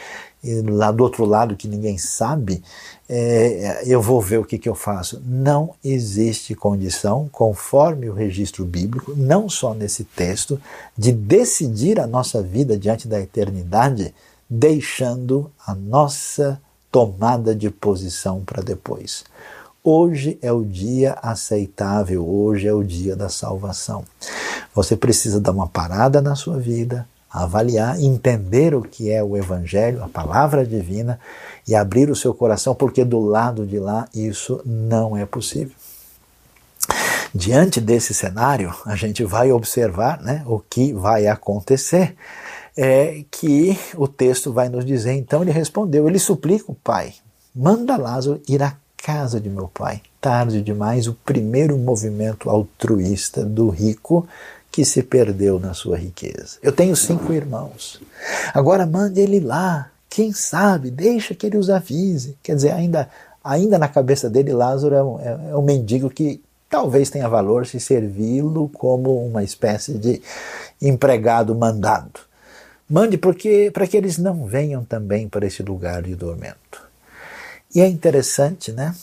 lá 0.65 0.91
do 0.91 1.03
outro 1.03 1.23
lado 1.23 1.55
que 1.55 1.67
ninguém 1.67 1.97
sabe, 1.97 2.61
é, 3.07 3.83
eu 3.85 4.01
vou 4.01 4.19
ver 4.19 4.39
o 4.39 4.43
que, 4.43 4.57
que 4.57 4.67
eu 4.67 4.75
faço. 4.75 5.21
Não 5.25 5.75
existe 5.83 6.55
condição, 6.55 7.29
conforme 7.31 8.09
o 8.09 8.13
registro 8.13 8.65
bíblico, 8.65 9.13
não 9.15 9.47
só 9.47 9.73
nesse 9.73 10.03
texto, 10.03 10.59
de 10.97 11.11
decidir 11.11 11.99
a 11.99 12.07
nossa 12.07 12.41
vida 12.41 12.77
diante 12.77 13.07
da 13.07 13.19
eternidade, 13.21 14.13
deixando 14.49 15.49
a 15.65 15.73
nossa 15.73 16.59
tomada 16.91 17.55
de 17.55 17.69
posição 17.69 18.43
para 18.43 18.61
depois. 18.61 19.23
Hoje 19.85 20.39
é 20.41 20.49
o 20.49 20.63
dia 20.63 21.17
aceitável, 21.21 22.25
hoje 22.25 22.65
é 22.65 22.73
o 22.73 22.81
dia 22.81 23.17
da 23.17 23.27
salvação. 23.27 24.05
Você 24.73 24.95
precisa 24.95 25.41
dar 25.41 25.51
uma 25.51 25.67
parada 25.67 26.21
na 26.21 26.37
sua 26.37 26.57
vida, 26.57 27.05
avaliar, 27.29 27.99
entender 27.99 28.73
o 28.73 28.81
que 28.81 29.11
é 29.11 29.21
o 29.21 29.35
Evangelho, 29.35 30.01
a 30.01 30.07
palavra 30.07 30.65
divina, 30.65 31.19
e 31.67 31.75
abrir 31.75 32.09
o 32.09 32.15
seu 32.15 32.33
coração, 32.33 32.73
porque 32.73 33.03
do 33.03 33.19
lado 33.19 33.65
de 33.65 33.77
lá 33.77 34.07
isso 34.15 34.61
não 34.65 35.17
é 35.17 35.25
possível. 35.25 35.75
Diante 37.35 37.81
desse 37.81 38.13
cenário, 38.13 38.73
a 38.85 38.95
gente 38.95 39.25
vai 39.25 39.51
observar 39.51 40.21
né, 40.21 40.43
o 40.45 40.59
que 40.59 40.93
vai 40.93 41.27
acontecer. 41.27 42.15
É 42.77 43.25
que 43.29 43.77
o 43.97 44.07
texto 44.07 44.53
vai 44.53 44.69
nos 44.69 44.85
dizer, 44.85 45.11
então 45.11 45.41
ele 45.41 45.51
respondeu, 45.51 46.07
ele 46.07 46.19
suplica 46.19 46.71
o 46.71 46.75
pai, 46.75 47.13
manda 47.53 47.97
Lázaro 47.97 48.41
ir 48.47 48.63
à 48.63 48.77
casa 49.03 49.39
de 49.39 49.49
meu 49.49 49.67
pai. 49.67 50.01
Tarde 50.21 50.61
demais, 50.61 51.07
o 51.07 51.13
primeiro 51.13 51.77
movimento 51.77 52.49
altruísta 52.49 53.43
do 53.43 53.67
rico 53.67 54.25
que 54.71 54.85
se 54.85 55.03
perdeu 55.03 55.59
na 55.59 55.73
sua 55.73 55.97
riqueza. 55.97 56.57
Eu 56.63 56.71
tenho 56.71 56.95
cinco 56.95 57.33
irmãos. 57.33 58.01
Agora 58.53 58.85
mande 58.85 59.19
ele 59.19 59.41
lá. 59.41 59.91
Quem 60.09 60.31
sabe? 60.31 60.89
Deixa 60.89 61.35
que 61.35 61.45
ele 61.45 61.57
os 61.57 61.69
avise. 61.69 62.37
Quer 62.41 62.55
dizer, 62.55 62.71
ainda, 62.71 63.09
ainda 63.43 63.77
na 63.77 63.89
cabeça 63.89 64.29
dele, 64.29 64.53
Lázaro 64.53 64.95
é 64.95 65.03
um, 65.03 65.19
é, 65.19 65.51
é 65.51 65.57
um 65.57 65.61
mendigo 65.61 66.09
que 66.09 66.41
talvez 66.69 67.09
tenha 67.09 67.27
valor 67.27 67.67
se 67.67 67.79
servi-lo 67.79 68.69
como 68.69 69.23
uma 69.25 69.43
espécie 69.43 69.95
de 69.95 70.21
empregado 70.81 71.53
mandado. 71.53 72.21
Mande 72.89 73.17
porque 73.17 73.69
para 73.71 73.85
que 73.85 73.97
eles 73.97 74.17
não 74.17 74.45
venham 74.45 74.83
também 74.83 75.27
para 75.27 75.45
esse 75.45 75.61
lugar 75.61 76.03
de 76.03 76.15
tormento. 76.15 76.92
E 77.73 77.81
é 77.81 77.87
interessante, 77.87 78.71
né? 78.71 78.93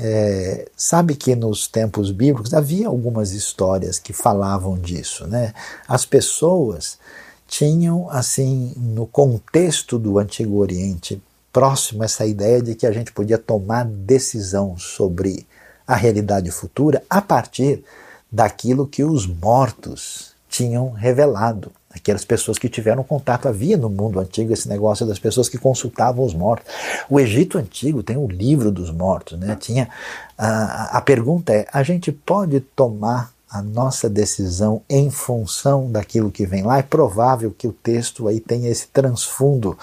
É, 0.00 0.68
sabe 0.76 1.14
que 1.14 1.34
nos 1.34 1.66
tempos 1.66 2.10
bíblicos 2.10 2.52
havia 2.52 2.88
algumas 2.88 3.32
histórias 3.32 3.98
que 3.98 4.12
falavam 4.12 4.78
disso, 4.78 5.26
né? 5.26 5.54
As 5.88 6.04
pessoas 6.04 6.98
tinham, 7.46 8.10
assim, 8.10 8.74
no 8.76 9.06
contexto 9.06 9.98
do 9.98 10.18
Antigo 10.18 10.56
Oriente 10.56 11.22
próximo, 11.52 12.04
essa 12.04 12.26
ideia 12.26 12.60
de 12.60 12.74
que 12.74 12.86
a 12.86 12.92
gente 12.92 13.12
podia 13.12 13.38
tomar 13.38 13.84
decisão 13.84 14.76
sobre 14.76 15.46
a 15.86 15.94
realidade 15.94 16.50
futura 16.50 17.02
a 17.08 17.22
partir 17.22 17.82
daquilo 18.30 18.86
que 18.86 19.04
os 19.04 19.26
mortos 19.26 20.34
tinham 20.50 20.90
revelado 20.90 21.70
aquelas 21.96 22.24
pessoas 22.24 22.58
que 22.58 22.68
tiveram 22.68 23.02
contato. 23.02 23.48
Havia 23.48 23.76
no 23.76 23.88
mundo 23.88 24.20
antigo 24.20 24.52
esse 24.52 24.68
negócio 24.68 25.06
das 25.06 25.18
pessoas 25.18 25.48
que 25.48 25.58
consultavam 25.58 26.24
os 26.24 26.34
mortos. 26.34 26.72
O 27.08 27.18
Egito 27.18 27.58
antigo 27.58 28.02
tem 28.02 28.16
o 28.16 28.26
livro 28.26 28.70
dos 28.70 28.90
mortos, 28.90 29.38
né? 29.38 29.56
Tinha 29.60 29.88
a, 30.36 30.98
a 30.98 31.00
pergunta 31.00 31.52
é: 31.52 31.66
a 31.72 31.82
gente 31.82 32.12
pode 32.12 32.60
tomar 32.60 33.32
a 33.50 33.62
nossa 33.62 34.10
decisão 34.10 34.82
em 34.88 35.10
função 35.10 35.90
daquilo 35.90 36.30
que 36.30 36.46
vem 36.46 36.62
lá. 36.62 36.78
É 36.78 36.82
provável 36.82 37.54
que 37.56 37.66
o 37.66 37.72
texto 37.72 38.28
aí 38.28 38.40
tenha 38.40 38.68
esse 38.68 38.88
transfundo 38.88 39.78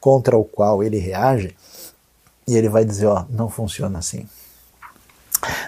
contra 0.00 0.36
o 0.36 0.44
qual 0.44 0.82
ele 0.82 0.98
reage 0.98 1.56
e 2.46 2.56
ele 2.56 2.68
vai 2.68 2.84
dizer: 2.84 3.06
ó, 3.06 3.24
não 3.30 3.48
funciona 3.48 3.98
assim. 3.98 4.26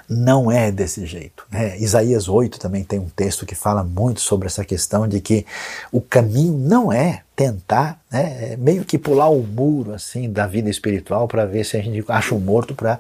Não 0.09 0.51
é 0.51 0.71
desse 0.71 1.07
jeito. 1.07 1.45
Né? 1.51 1.79
Isaías 1.79 2.29
8 2.29 2.59
também 2.59 2.85
tem 2.85 2.99
um 2.99 3.09
texto 3.09 3.47
que 3.47 3.55
fala 3.55 3.85
muito 3.85 4.21
sobre 4.21 4.47
essa 4.47 4.65
questão 4.65 5.07
de 5.07 5.21
que 5.21 5.47
o 5.93 6.01
caminho 6.01 6.55
não 6.57 6.93
é 6.93 7.23
tentar, 7.37 8.01
né, 8.11 8.53
é 8.53 8.57
meio 8.57 8.85
que 8.85 8.99
pular 8.99 9.29
o 9.29 9.43
muro 9.43 9.95
assim 9.95 10.31
da 10.31 10.47
vida 10.47 10.69
espiritual 10.69 11.29
para 11.29 11.47
ver 11.47 11.65
se 11.65 11.77
a 11.77 11.83
gente 11.83 12.05
acha 12.09 12.35
um 12.35 12.41
morto 12.41 12.75
para 12.75 12.99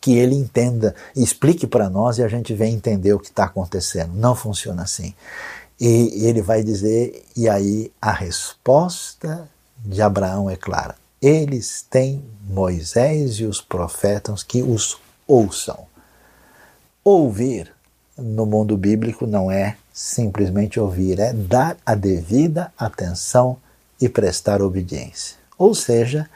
que 0.00 0.16
ele 0.16 0.34
entenda, 0.34 0.94
explique 1.14 1.66
para 1.66 1.88
nós 1.88 2.18
e 2.18 2.22
a 2.22 2.28
gente 2.28 2.52
venha 2.54 2.74
entender 2.74 3.12
o 3.12 3.18
que 3.18 3.28
está 3.28 3.44
acontecendo. 3.44 4.12
Não 4.14 4.34
funciona 4.34 4.82
assim. 4.82 5.14
E 5.78 6.26
ele 6.26 6.40
vai 6.40 6.62
dizer, 6.62 7.24
e 7.36 7.48
aí 7.48 7.92
a 8.00 8.10
resposta 8.10 9.48
de 9.84 10.00
Abraão 10.00 10.48
é 10.48 10.56
clara. 10.56 10.96
Eles 11.20 11.84
têm 11.88 12.24
Moisés 12.48 13.34
e 13.40 13.44
os 13.44 13.60
profetas 13.60 14.42
que 14.42 14.62
os 14.62 14.98
ouçam. 15.26 15.86
Ouvir 17.08 17.72
no 18.18 18.44
mundo 18.44 18.76
bíblico 18.76 19.28
não 19.28 19.48
é 19.48 19.76
simplesmente 19.92 20.80
ouvir, 20.80 21.20
é 21.20 21.32
dar 21.32 21.76
a 21.86 21.94
devida 21.94 22.72
atenção 22.76 23.58
e 24.00 24.08
prestar 24.08 24.60
obediência. 24.60 25.36
Ou 25.56 25.72
seja, 25.72 26.28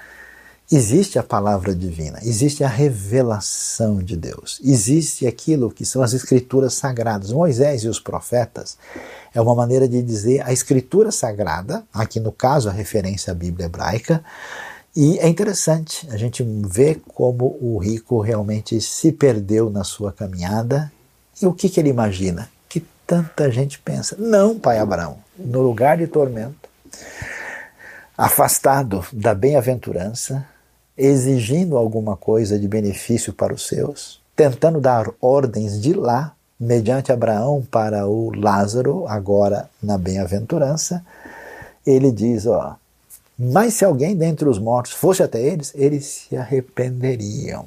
existe 0.71 1.19
a 1.19 1.25
palavra 1.25 1.75
divina, 1.75 2.21
existe 2.23 2.63
a 2.63 2.69
revelação 2.69 3.99
de 4.01 4.17
Deus, 4.17 4.61
existe 4.63 5.27
aquilo 5.27 5.73
que 5.73 5.85
são 5.85 6.03
as 6.03 6.13
escrituras 6.13 6.75
sagradas. 6.75 7.33
Moisés 7.33 7.83
e 7.83 7.89
os 7.89 7.99
profetas 7.99 8.79
é 9.35 9.41
uma 9.41 9.57
maneira 9.57 9.89
de 9.89 10.01
dizer 10.01 10.41
a 10.47 10.53
escritura 10.53 11.11
sagrada, 11.11 11.83
aqui 11.93 12.21
no 12.21 12.31
caso 12.31 12.69
a 12.69 12.73
referência 12.73 13.33
à 13.33 13.35
Bíblia 13.35 13.67
hebraica, 13.67 14.23
e 14.95 15.19
é 15.19 15.29
interessante 15.29 16.09
a 16.11 16.17
gente 16.17 16.43
ver 16.43 17.01
como 17.15 17.57
o 17.61 17.79
rico 17.79 18.21
realmente 18.21 18.81
se 18.81 19.13
perdeu 19.13 19.71
na 19.71 19.85
sua 19.85 20.13
caminhada 20.13 20.91
e 21.41 21.47
o 21.47 21.53
que, 21.53 21.69
que 21.69 21.79
ele 21.79 21.89
imagina? 21.89 22.51
Que 22.69 22.81
tanta 23.07 23.51
gente 23.51 23.79
pensa. 23.79 24.17
Não, 24.19 24.59
pai 24.59 24.79
Abraão, 24.79 25.19
no 25.39 25.63
lugar 25.63 25.97
de 25.97 26.07
tormento, 26.07 26.69
afastado 28.19 29.05
da 29.13 29.35
bem-aventurança, 29.35 30.45
exigindo 30.99 31.79
alguma 31.79 32.17
coisa 32.17 32.59
de 32.59 32.69
benefício 32.69 33.33
para 33.33 33.55
os 33.55 33.67
seus, 33.67 34.21
tentando 34.37 34.81
dar 34.81 35.09
ordens 35.21 35.81
de 35.81 35.95
lá, 35.95 36.35
mediante 36.59 37.11
Abraão, 37.11 37.67
para 37.71 38.07
o 38.07 38.31
Lázaro, 38.35 39.07
agora 39.07 39.71
na 39.83 39.97
bem-aventurança, 39.97 41.03
ele 41.87 42.13
diz: 42.13 42.45
ó, 42.45 42.77
mas 43.43 43.73
se 43.73 43.87
alguém 43.87 44.15
dentre 44.15 44.47
os 44.47 44.59
mortos 44.59 44.93
fosse 44.93 45.23
até 45.23 45.41
eles, 45.41 45.73
eles 45.75 46.05
se 46.05 46.37
arrependeriam. 46.37 47.65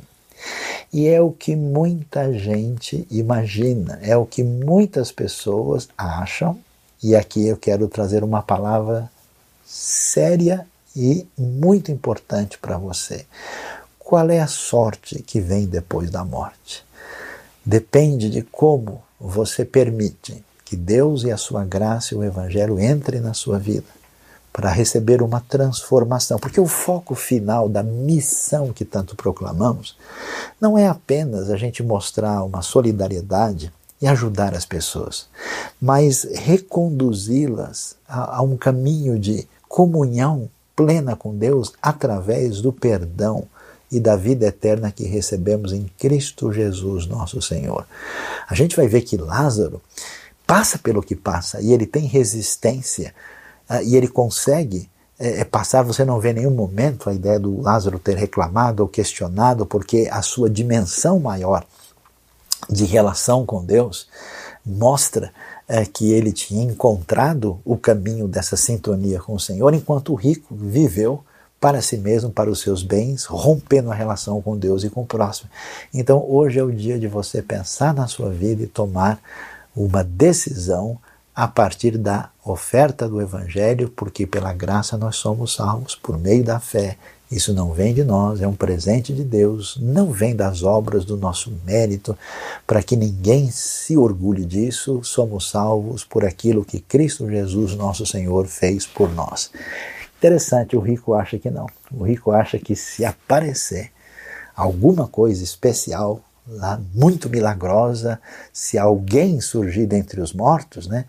E 0.93 1.07
é 1.07 1.19
o 1.19 1.31
que 1.31 1.55
muita 1.55 2.31
gente 2.31 3.07
imagina, 3.09 3.97
é 4.03 4.15
o 4.15 4.23
que 4.23 4.43
muitas 4.43 5.11
pessoas 5.11 5.89
acham, 5.97 6.59
e 7.01 7.15
aqui 7.15 7.47
eu 7.47 7.57
quero 7.57 7.87
trazer 7.87 8.23
uma 8.23 8.43
palavra 8.43 9.09
séria 9.65 10.67
e 10.95 11.25
muito 11.35 11.91
importante 11.91 12.59
para 12.59 12.77
você. 12.77 13.25
Qual 13.97 14.29
é 14.29 14.39
a 14.39 14.47
sorte 14.47 15.23
que 15.23 15.41
vem 15.41 15.65
depois 15.65 16.11
da 16.11 16.23
morte? 16.23 16.85
Depende 17.65 18.29
de 18.29 18.43
como 18.43 19.01
você 19.19 19.65
permite 19.65 20.45
que 20.63 20.75
Deus 20.75 21.23
e 21.23 21.31
a 21.31 21.37
sua 21.37 21.65
graça 21.65 22.13
e 22.13 22.17
o 22.17 22.23
Evangelho 22.23 22.79
entrem 22.79 23.19
na 23.19 23.33
sua 23.33 23.57
vida 23.57 24.02
para 24.53 24.69
receber 24.69 25.23
uma 25.23 25.41
transformação. 25.41 26.37
Porque 26.37 26.61
o 26.61 26.67
foco 26.67 27.15
final 27.15 27.67
da 27.67 27.81
missão 27.81 28.71
que 28.71 28.85
tanto 28.85 29.15
proclamamos 29.15 29.97
não 30.61 30.77
é 30.77 30.87
apenas 30.87 31.49
a 31.49 31.57
gente 31.57 31.81
mostrar 31.81 32.43
uma 32.43 32.61
solidariedade 32.61 33.73
e 33.99 34.07
ajudar 34.07 34.53
as 34.53 34.65
pessoas, 34.65 35.27
mas 35.81 36.23
reconduzi-las 36.33 37.95
a, 38.07 38.37
a 38.37 38.41
um 38.41 38.57
caminho 38.57 39.17
de 39.17 39.47
comunhão 39.67 40.49
plena 40.75 41.15
com 41.15 41.35
Deus 41.35 41.71
através 41.81 42.59
do 42.59 42.73
perdão 42.73 43.47
e 43.89 43.99
da 43.99 44.15
vida 44.15 44.47
eterna 44.47 44.91
que 44.91 45.05
recebemos 45.05 45.71
em 45.71 45.89
Cristo 45.97 46.51
Jesus, 46.51 47.05
nosso 47.07 47.41
Senhor. 47.41 47.85
A 48.49 48.53
gente 48.55 48.75
vai 48.75 48.87
ver 48.87 49.01
que 49.01 49.15
Lázaro 49.15 49.81
passa 50.45 50.77
pelo 50.77 51.01
que 51.01 51.15
passa 51.15 51.61
e 51.61 51.71
ele 51.71 51.85
tem 51.85 52.05
resistência 52.05 53.13
e 53.81 53.95
ele 53.95 54.07
consegue 54.07 54.89
é, 55.19 55.41
é, 55.41 55.45
passar, 55.45 55.83
você 55.83 56.03
não 56.03 56.19
vê 56.19 56.31
em 56.31 56.33
nenhum 56.33 56.51
momento 56.51 57.09
a 57.09 57.13
ideia 57.13 57.39
do 57.39 57.61
Lázaro 57.61 57.97
ter 57.97 58.17
reclamado 58.17 58.83
ou 58.83 58.89
questionado, 58.89 59.65
porque 59.65 60.09
a 60.11 60.21
sua 60.21 60.49
dimensão 60.49 61.19
maior 61.19 61.65
de 62.69 62.85
relação 62.85 63.45
com 63.45 63.63
Deus 63.63 64.07
mostra 64.65 65.31
é, 65.67 65.85
que 65.85 66.11
ele 66.11 66.31
tinha 66.31 66.63
encontrado 66.63 67.59
o 67.63 67.77
caminho 67.77 68.27
dessa 68.27 68.57
sintonia 68.57 69.19
com 69.19 69.33
o 69.33 69.39
Senhor, 69.39 69.73
enquanto 69.73 70.11
o 70.11 70.15
rico 70.15 70.53
viveu 70.53 71.23
para 71.59 71.81
si 71.81 71.97
mesmo, 71.97 72.29
para 72.29 72.49
os 72.49 72.59
seus 72.59 72.83
bens, 72.83 73.23
rompendo 73.23 73.89
a 73.89 73.95
relação 73.95 74.41
com 74.41 74.57
Deus 74.57 74.83
e 74.83 74.89
com 74.89 75.03
o 75.03 75.05
próximo. 75.05 75.49
Então, 75.93 76.21
hoje 76.27 76.59
é 76.59 76.63
o 76.63 76.71
dia 76.71 76.99
de 76.99 77.07
você 77.07 77.41
pensar 77.41 77.93
na 77.93 78.07
sua 78.07 78.29
vida 78.29 78.63
e 78.63 78.67
tomar 78.67 79.21
uma 79.73 80.03
decisão 80.03 80.99
a 81.35 81.47
partir 81.47 81.97
da 81.97 82.29
oferta 82.45 83.07
do 83.07 83.21
Evangelho, 83.21 83.89
porque 83.95 84.27
pela 84.27 84.53
graça 84.53 84.97
nós 84.97 85.15
somos 85.15 85.55
salvos 85.55 85.95
por 85.95 86.17
meio 86.17 86.43
da 86.43 86.59
fé. 86.59 86.97
Isso 87.31 87.51
não 87.51 87.73
vem 87.73 87.95
de 87.95 88.03
nós, 88.03 88.41
é 88.41 88.47
um 88.47 88.53
presente 88.53 89.11
de 89.11 89.23
Deus, 89.23 89.75
não 89.81 90.11
vem 90.11 90.35
das 90.35 90.61
obras 90.61 91.03
do 91.03 91.17
nosso 91.17 91.51
mérito, 91.65 92.15
para 92.67 92.83
que 92.83 92.95
ninguém 92.95 93.49
se 93.49 93.97
orgulhe 93.97 94.45
disso, 94.45 95.03
somos 95.03 95.49
salvos 95.49 96.03
por 96.03 96.23
aquilo 96.23 96.63
que 96.63 96.79
Cristo 96.79 97.27
Jesus, 97.27 97.75
nosso 97.75 98.05
Senhor, 98.05 98.45
fez 98.45 98.85
por 98.85 99.11
nós. 99.11 99.49
Interessante, 100.19 100.75
o 100.75 100.79
rico 100.79 101.15
acha 101.15 101.39
que 101.39 101.49
não. 101.49 101.65
O 101.91 102.03
rico 102.03 102.31
acha 102.31 102.59
que 102.59 102.75
se 102.75 103.03
aparecer 103.03 103.91
alguma 104.55 105.07
coisa 105.07 105.43
especial 105.43 106.21
muito 106.93 107.29
milagrosa, 107.29 108.19
se 108.51 108.77
alguém 108.77 109.39
surgir 109.39 109.85
dentre 109.85 110.19
os 110.19 110.33
mortos, 110.33 110.87
né, 110.87 111.05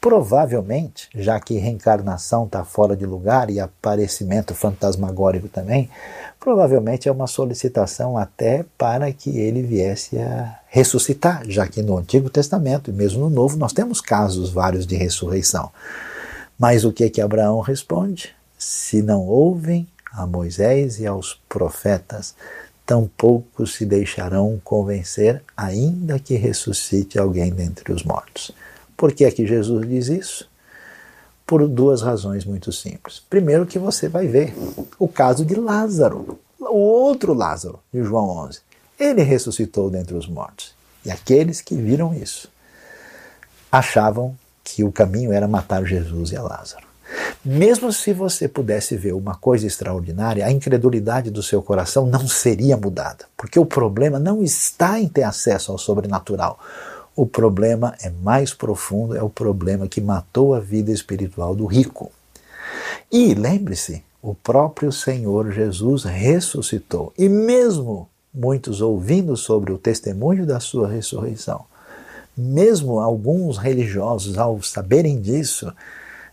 provavelmente, 0.00 1.08
já 1.14 1.40
que 1.40 1.58
reencarnação 1.58 2.44
está 2.44 2.64
fora 2.64 2.96
de 2.96 3.04
lugar 3.04 3.50
e 3.50 3.58
aparecimento 3.58 4.54
fantasmagórico 4.54 5.48
também, 5.48 5.90
provavelmente 6.38 7.08
é 7.08 7.12
uma 7.12 7.26
solicitação 7.26 8.16
até 8.16 8.64
para 8.78 9.12
que 9.12 9.36
ele 9.36 9.62
viesse 9.62 10.16
a 10.18 10.60
ressuscitar, 10.68 11.42
já 11.48 11.66
que 11.66 11.82
no 11.82 11.98
Antigo 11.98 12.30
Testamento 12.30 12.88
e 12.88 12.94
mesmo 12.94 13.22
no 13.22 13.30
Novo 13.30 13.56
nós 13.56 13.72
temos 13.72 14.00
casos 14.00 14.50
vários 14.50 14.86
de 14.86 14.94
ressurreição. 14.94 15.72
Mas 16.56 16.84
o 16.84 16.92
que 16.92 17.10
que 17.10 17.20
Abraão 17.20 17.60
responde? 17.60 18.34
Se 18.56 19.02
não 19.02 19.26
ouvem 19.26 19.88
a 20.12 20.26
Moisés 20.26 21.00
e 21.00 21.06
aos 21.06 21.34
profetas, 21.48 22.34
tampouco 22.86 23.66
se 23.66 23.84
deixarão 23.84 24.60
convencer, 24.62 25.42
ainda 25.56 26.20
que 26.20 26.36
ressuscite 26.36 27.18
alguém 27.18 27.50
dentre 27.50 27.92
os 27.92 28.04
mortos. 28.04 28.52
Por 28.96 29.12
que 29.12 29.24
é 29.24 29.30
que 29.30 29.46
Jesus 29.46 29.86
diz 29.86 30.06
isso? 30.08 30.48
Por 31.44 31.66
duas 31.68 32.00
razões 32.00 32.44
muito 32.44 32.72
simples. 32.72 33.20
Primeiro, 33.28 33.66
que 33.66 33.78
você 33.78 34.08
vai 34.08 34.26
ver 34.28 34.54
o 34.98 35.08
caso 35.08 35.44
de 35.44 35.54
Lázaro, 35.54 36.38
o 36.58 36.78
outro 36.78 37.34
Lázaro, 37.34 37.80
de 37.92 38.02
João 38.02 38.28
11. 38.46 38.60
Ele 38.98 39.22
ressuscitou 39.22 39.90
dentre 39.90 40.14
os 40.14 40.28
mortos. 40.28 40.74
E 41.04 41.10
aqueles 41.10 41.60
que 41.60 41.76
viram 41.76 42.14
isso 42.14 42.48
achavam 43.70 44.36
que 44.64 44.82
o 44.82 44.90
caminho 44.90 45.32
era 45.32 45.46
matar 45.46 45.84
Jesus 45.84 46.32
e 46.32 46.38
Lázaro. 46.38 46.85
Mesmo 47.44 47.92
se 47.92 48.12
você 48.12 48.48
pudesse 48.48 48.96
ver 48.96 49.12
uma 49.12 49.36
coisa 49.36 49.66
extraordinária, 49.66 50.44
a 50.44 50.50
incredulidade 50.50 51.30
do 51.30 51.42
seu 51.42 51.62
coração 51.62 52.06
não 52.06 52.26
seria 52.26 52.76
mudada, 52.76 53.26
porque 53.36 53.58
o 53.58 53.66
problema 53.66 54.18
não 54.18 54.42
está 54.42 54.98
em 54.98 55.08
ter 55.08 55.22
acesso 55.22 55.70
ao 55.70 55.78
sobrenatural. 55.78 56.58
O 57.14 57.24
problema 57.24 57.94
é 58.02 58.10
mais 58.10 58.52
profundo, 58.52 59.16
é 59.16 59.22
o 59.22 59.30
problema 59.30 59.86
que 59.86 60.00
matou 60.00 60.54
a 60.54 60.60
vida 60.60 60.90
espiritual 60.90 61.54
do 61.54 61.64
rico. 61.64 62.10
E 63.10 63.32
lembre-se, 63.34 64.02
o 64.20 64.34
próprio 64.34 64.90
Senhor 64.90 65.52
Jesus 65.52 66.02
ressuscitou. 66.02 67.12
E 67.16 67.28
mesmo 67.28 68.08
muitos 68.34 68.80
ouvindo 68.80 69.36
sobre 69.36 69.72
o 69.72 69.78
testemunho 69.78 70.44
da 70.44 70.60
sua 70.60 70.88
ressurreição, 70.88 71.64
mesmo 72.36 72.98
alguns 72.98 73.56
religiosos, 73.56 74.36
ao 74.36 74.60
saberem 74.62 75.20
disso, 75.20 75.72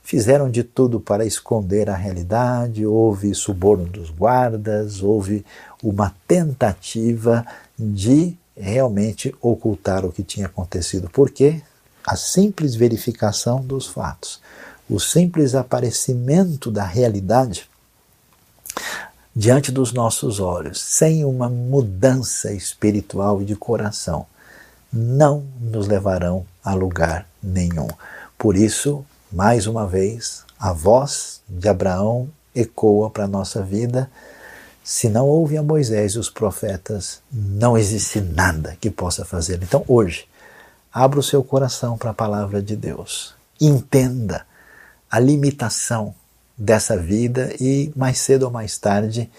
fizeram 0.04 0.50
de 0.50 0.64
tudo 0.64 1.00
para 1.00 1.26
esconder 1.26 1.90
a 1.90 1.96
realidade, 1.96 2.86
houve 2.86 3.34
suborno 3.34 3.86
dos 3.86 4.10
guardas, 4.10 5.02
houve 5.02 5.46
uma 5.82 6.14
tentativa 6.28 7.46
de 7.78 8.38
realmente 8.56 9.34
ocultar 9.42 10.06
o 10.06 10.12
que 10.12 10.24
tinha 10.24 10.46
acontecido. 10.46 11.10
Por 11.10 11.32
quê? 11.32 11.62
a 12.06 12.16
simples 12.16 12.76
verificação 12.76 13.62
dos 13.62 13.88
fatos, 13.88 14.42
o 14.90 15.00
simples 15.00 15.56
aparecimento 15.56 16.70
da 16.70 16.84
realidade 16.84 17.70
diante 19.36 19.72
dos 19.72 19.94
nossos 19.94 20.40
olhos, 20.40 20.80
sem 20.80 21.26
uma 21.26 21.50
mudança 21.50 22.52
espiritual 22.52 23.42
e 23.42 23.46
de 23.46 23.56
coração, 23.56 24.28
não 24.92 25.44
nos 25.60 25.88
levarão 25.88 26.46
a 26.64 26.74
lugar 26.74 27.26
nenhum. 27.42 27.88
Por 28.38 28.56
isso, 28.56 29.04
mais 29.34 29.66
uma 29.66 29.88
vez, 29.88 30.44
a 30.60 30.72
voz 30.72 31.42
de 31.50 31.68
Abraão 31.68 32.30
ecoa 32.54 33.10
para 33.10 33.24
a 33.24 33.28
nossa 33.28 33.64
vida. 33.64 34.10
Se 34.84 35.10
não 35.10 35.28
houve 35.28 35.58
a 35.58 35.64
Moisés 35.64 36.14
e 36.14 36.20
os 36.20 36.30
profetas, 36.30 37.20
não 37.32 37.76
existe 37.76 38.22
nada 38.22 38.78
que 38.80 38.92
possa 38.92 39.26
fazer. 39.26 39.60
Então, 39.64 39.84
hoje, 39.88 40.26
abra 40.94 41.20
o 41.20 41.24
seu 41.24 41.44
coração 41.44 41.98
para 41.98 42.12
a 42.12 42.14
palavra 42.14 42.62
de 42.62 42.76
Deus. 42.76 43.34
Entenda 43.60 44.46
a 45.10 45.20
limitação 45.20 46.14
dessa 46.56 46.96
vida 46.96 47.56
e 47.60 47.92
mais 47.96 48.20
cedo 48.20 48.44
ou 48.44 48.52
mais 48.52 48.78
tarde 48.78 49.32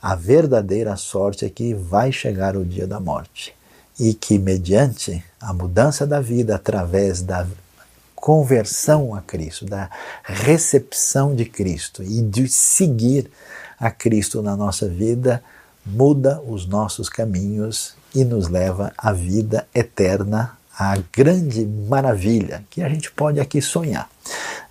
a 0.00 0.14
verdadeira 0.14 0.96
sorte 0.96 1.44
é 1.44 1.50
que 1.50 1.74
vai 1.74 2.12
chegar 2.12 2.56
o 2.56 2.64
dia 2.64 2.86
da 2.86 3.00
morte 3.00 3.54
e 3.98 4.14
que 4.14 4.38
mediante 4.38 5.22
a 5.38 5.52
mudança 5.52 6.06
da 6.06 6.20
vida 6.20 6.54
através 6.54 7.20
da 7.20 7.46
conversão 8.20 9.14
a 9.14 9.22
Cristo, 9.22 9.64
da 9.64 9.88
recepção 10.22 11.34
de 11.34 11.46
Cristo 11.46 12.02
e 12.02 12.20
de 12.20 12.48
seguir 12.48 13.30
a 13.78 13.90
Cristo 13.90 14.42
na 14.42 14.54
nossa 14.54 14.86
vida, 14.86 15.42
muda 15.84 16.40
os 16.46 16.66
nossos 16.66 17.08
caminhos 17.08 17.94
e 18.14 18.22
nos 18.22 18.48
leva 18.48 18.92
à 18.96 19.12
vida 19.12 19.66
eterna, 19.74 20.56
à 20.78 20.96
grande 21.12 21.64
maravilha 21.64 22.62
que 22.68 22.82
a 22.82 22.88
gente 22.88 23.10
pode 23.10 23.40
aqui 23.40 23.62
sonhar. 23.62 24.08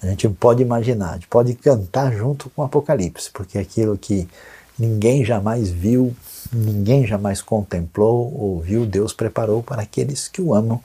A 0.02 0.06
gente 0.06 0.30
pode 0.30 0.62
imaginar, 0.62 1.12
a 1.12 1.14
gente 1.14 1.28
pode 1.28 1.54
cantar 1.56 2.14
junto 2.14 2.50
com 2.52 2.62
o 2.62 2.66
Apocalipse, 2.66 3.32
porque 3.34 3.58
é 3.58 3.62
aquilo 3.62 3.98
que 3.98 4.30
ninguém 4.78 5.26
jamais 5.26 5.70
viu, 5.70 6.16
ninguém 6.54 7.06
jamais 7.06 7.42
contemplou 7.42 8.32
ou 8.34 8.62
viu, 8.62 8.86
Deus 8.86 9.12
preparou 9.12 9.64
para 9.64 9.82
aqueles 9.82 10.28
que 10.28 10.42
o 10.42 10.54
amam 10.54 10.80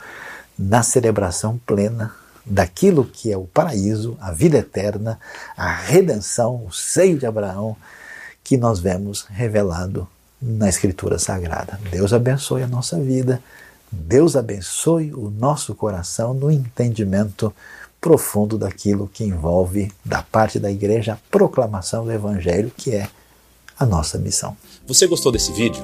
na 0.59 0.83
celebração 0.83 1.61
plena 1.67 2.24
daquilo 2.45 3.05
que 3.05 3.33
é 3.33 3.37
o 3.37 3.45
paraíso, 3.45 4.17
a 4.21 4.33
vida 4.33 4.59
eterna, 4.59 5.19
a 5.57 5.73
redenção, 5.73 6.65
o 6.67 6.73
seio 6.73 7.19
de 7.19 7.27
Abraão, 7.27 7.77
que 8.43 8.57
nós 8.57 8.79
vemos 8.79 9.27
revelado 9.31 10.07
na 10.41 10.69
Escritura 10.69 11.19
Sagrada. 11.19 11.81
Deus 11.91 12.13
abençoe 12.13 12.63
a 12.63 12.67
nossa 12.67 12.99
vida, 13.01 13.43
Deus 13.91 14.37
abençoe 14.37 15.15
o 15.15 15.31
nosso 15.31 15.75
coração 15.75 16.35
no 16.35 16.51
entendimento 16.51 17.55
profundo 18.01 18.59
daquilo 18.59 19.09
que 19.09 19.25
envolve, 19.25 19.91
da 20.05 20.23
parte 20.23 20.59
da 20.59 20.71
igreja, 20.71 21.15
a 21.15 21.19
proclamação 21.31 22.05
do 22.05 22.13
Evangelho, 22.13 22.71
que 22.77 22.95
é 22.95 23.09
a 23.79 23.87
nossa 23.87 24.19
missão. 24.19 24.55
Você 24.87 25.07
gostou 25.07 25.33
desse 25.33 25.53
vídeo? 25.53 25.83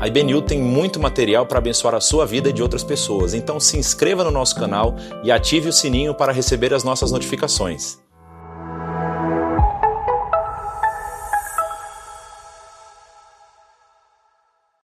A 0.00 0.08
IBNU 0.08 0.42
tem 0.42 0.60
muito 0.60 1.00
material 1.00 1.46
para 1.46 1.58
abençoar 1.58 1.94
a 1.94 2.00
sua 2.00 2.26
vida 2.26 2.50
e 2.50 2.52
de 2.52 2.62
outras 2.62 2.84
pessoas, 2.84 3.32
então 3.32 3.58
se 3.58 3.78
inscreva 3.78 4.24
no 4.24 4.30
nosso 4.30 4.54
canal 4.54 4.96
e 5.22 5.30
ative 5.30 5.68
o 5.68 5.72
sininho 5.72 6.14
para 6.14 6.32
receber 6.32 6.74
as 6.74 6.84
nossas 6.84 7.10
notificações. 7.10 8.03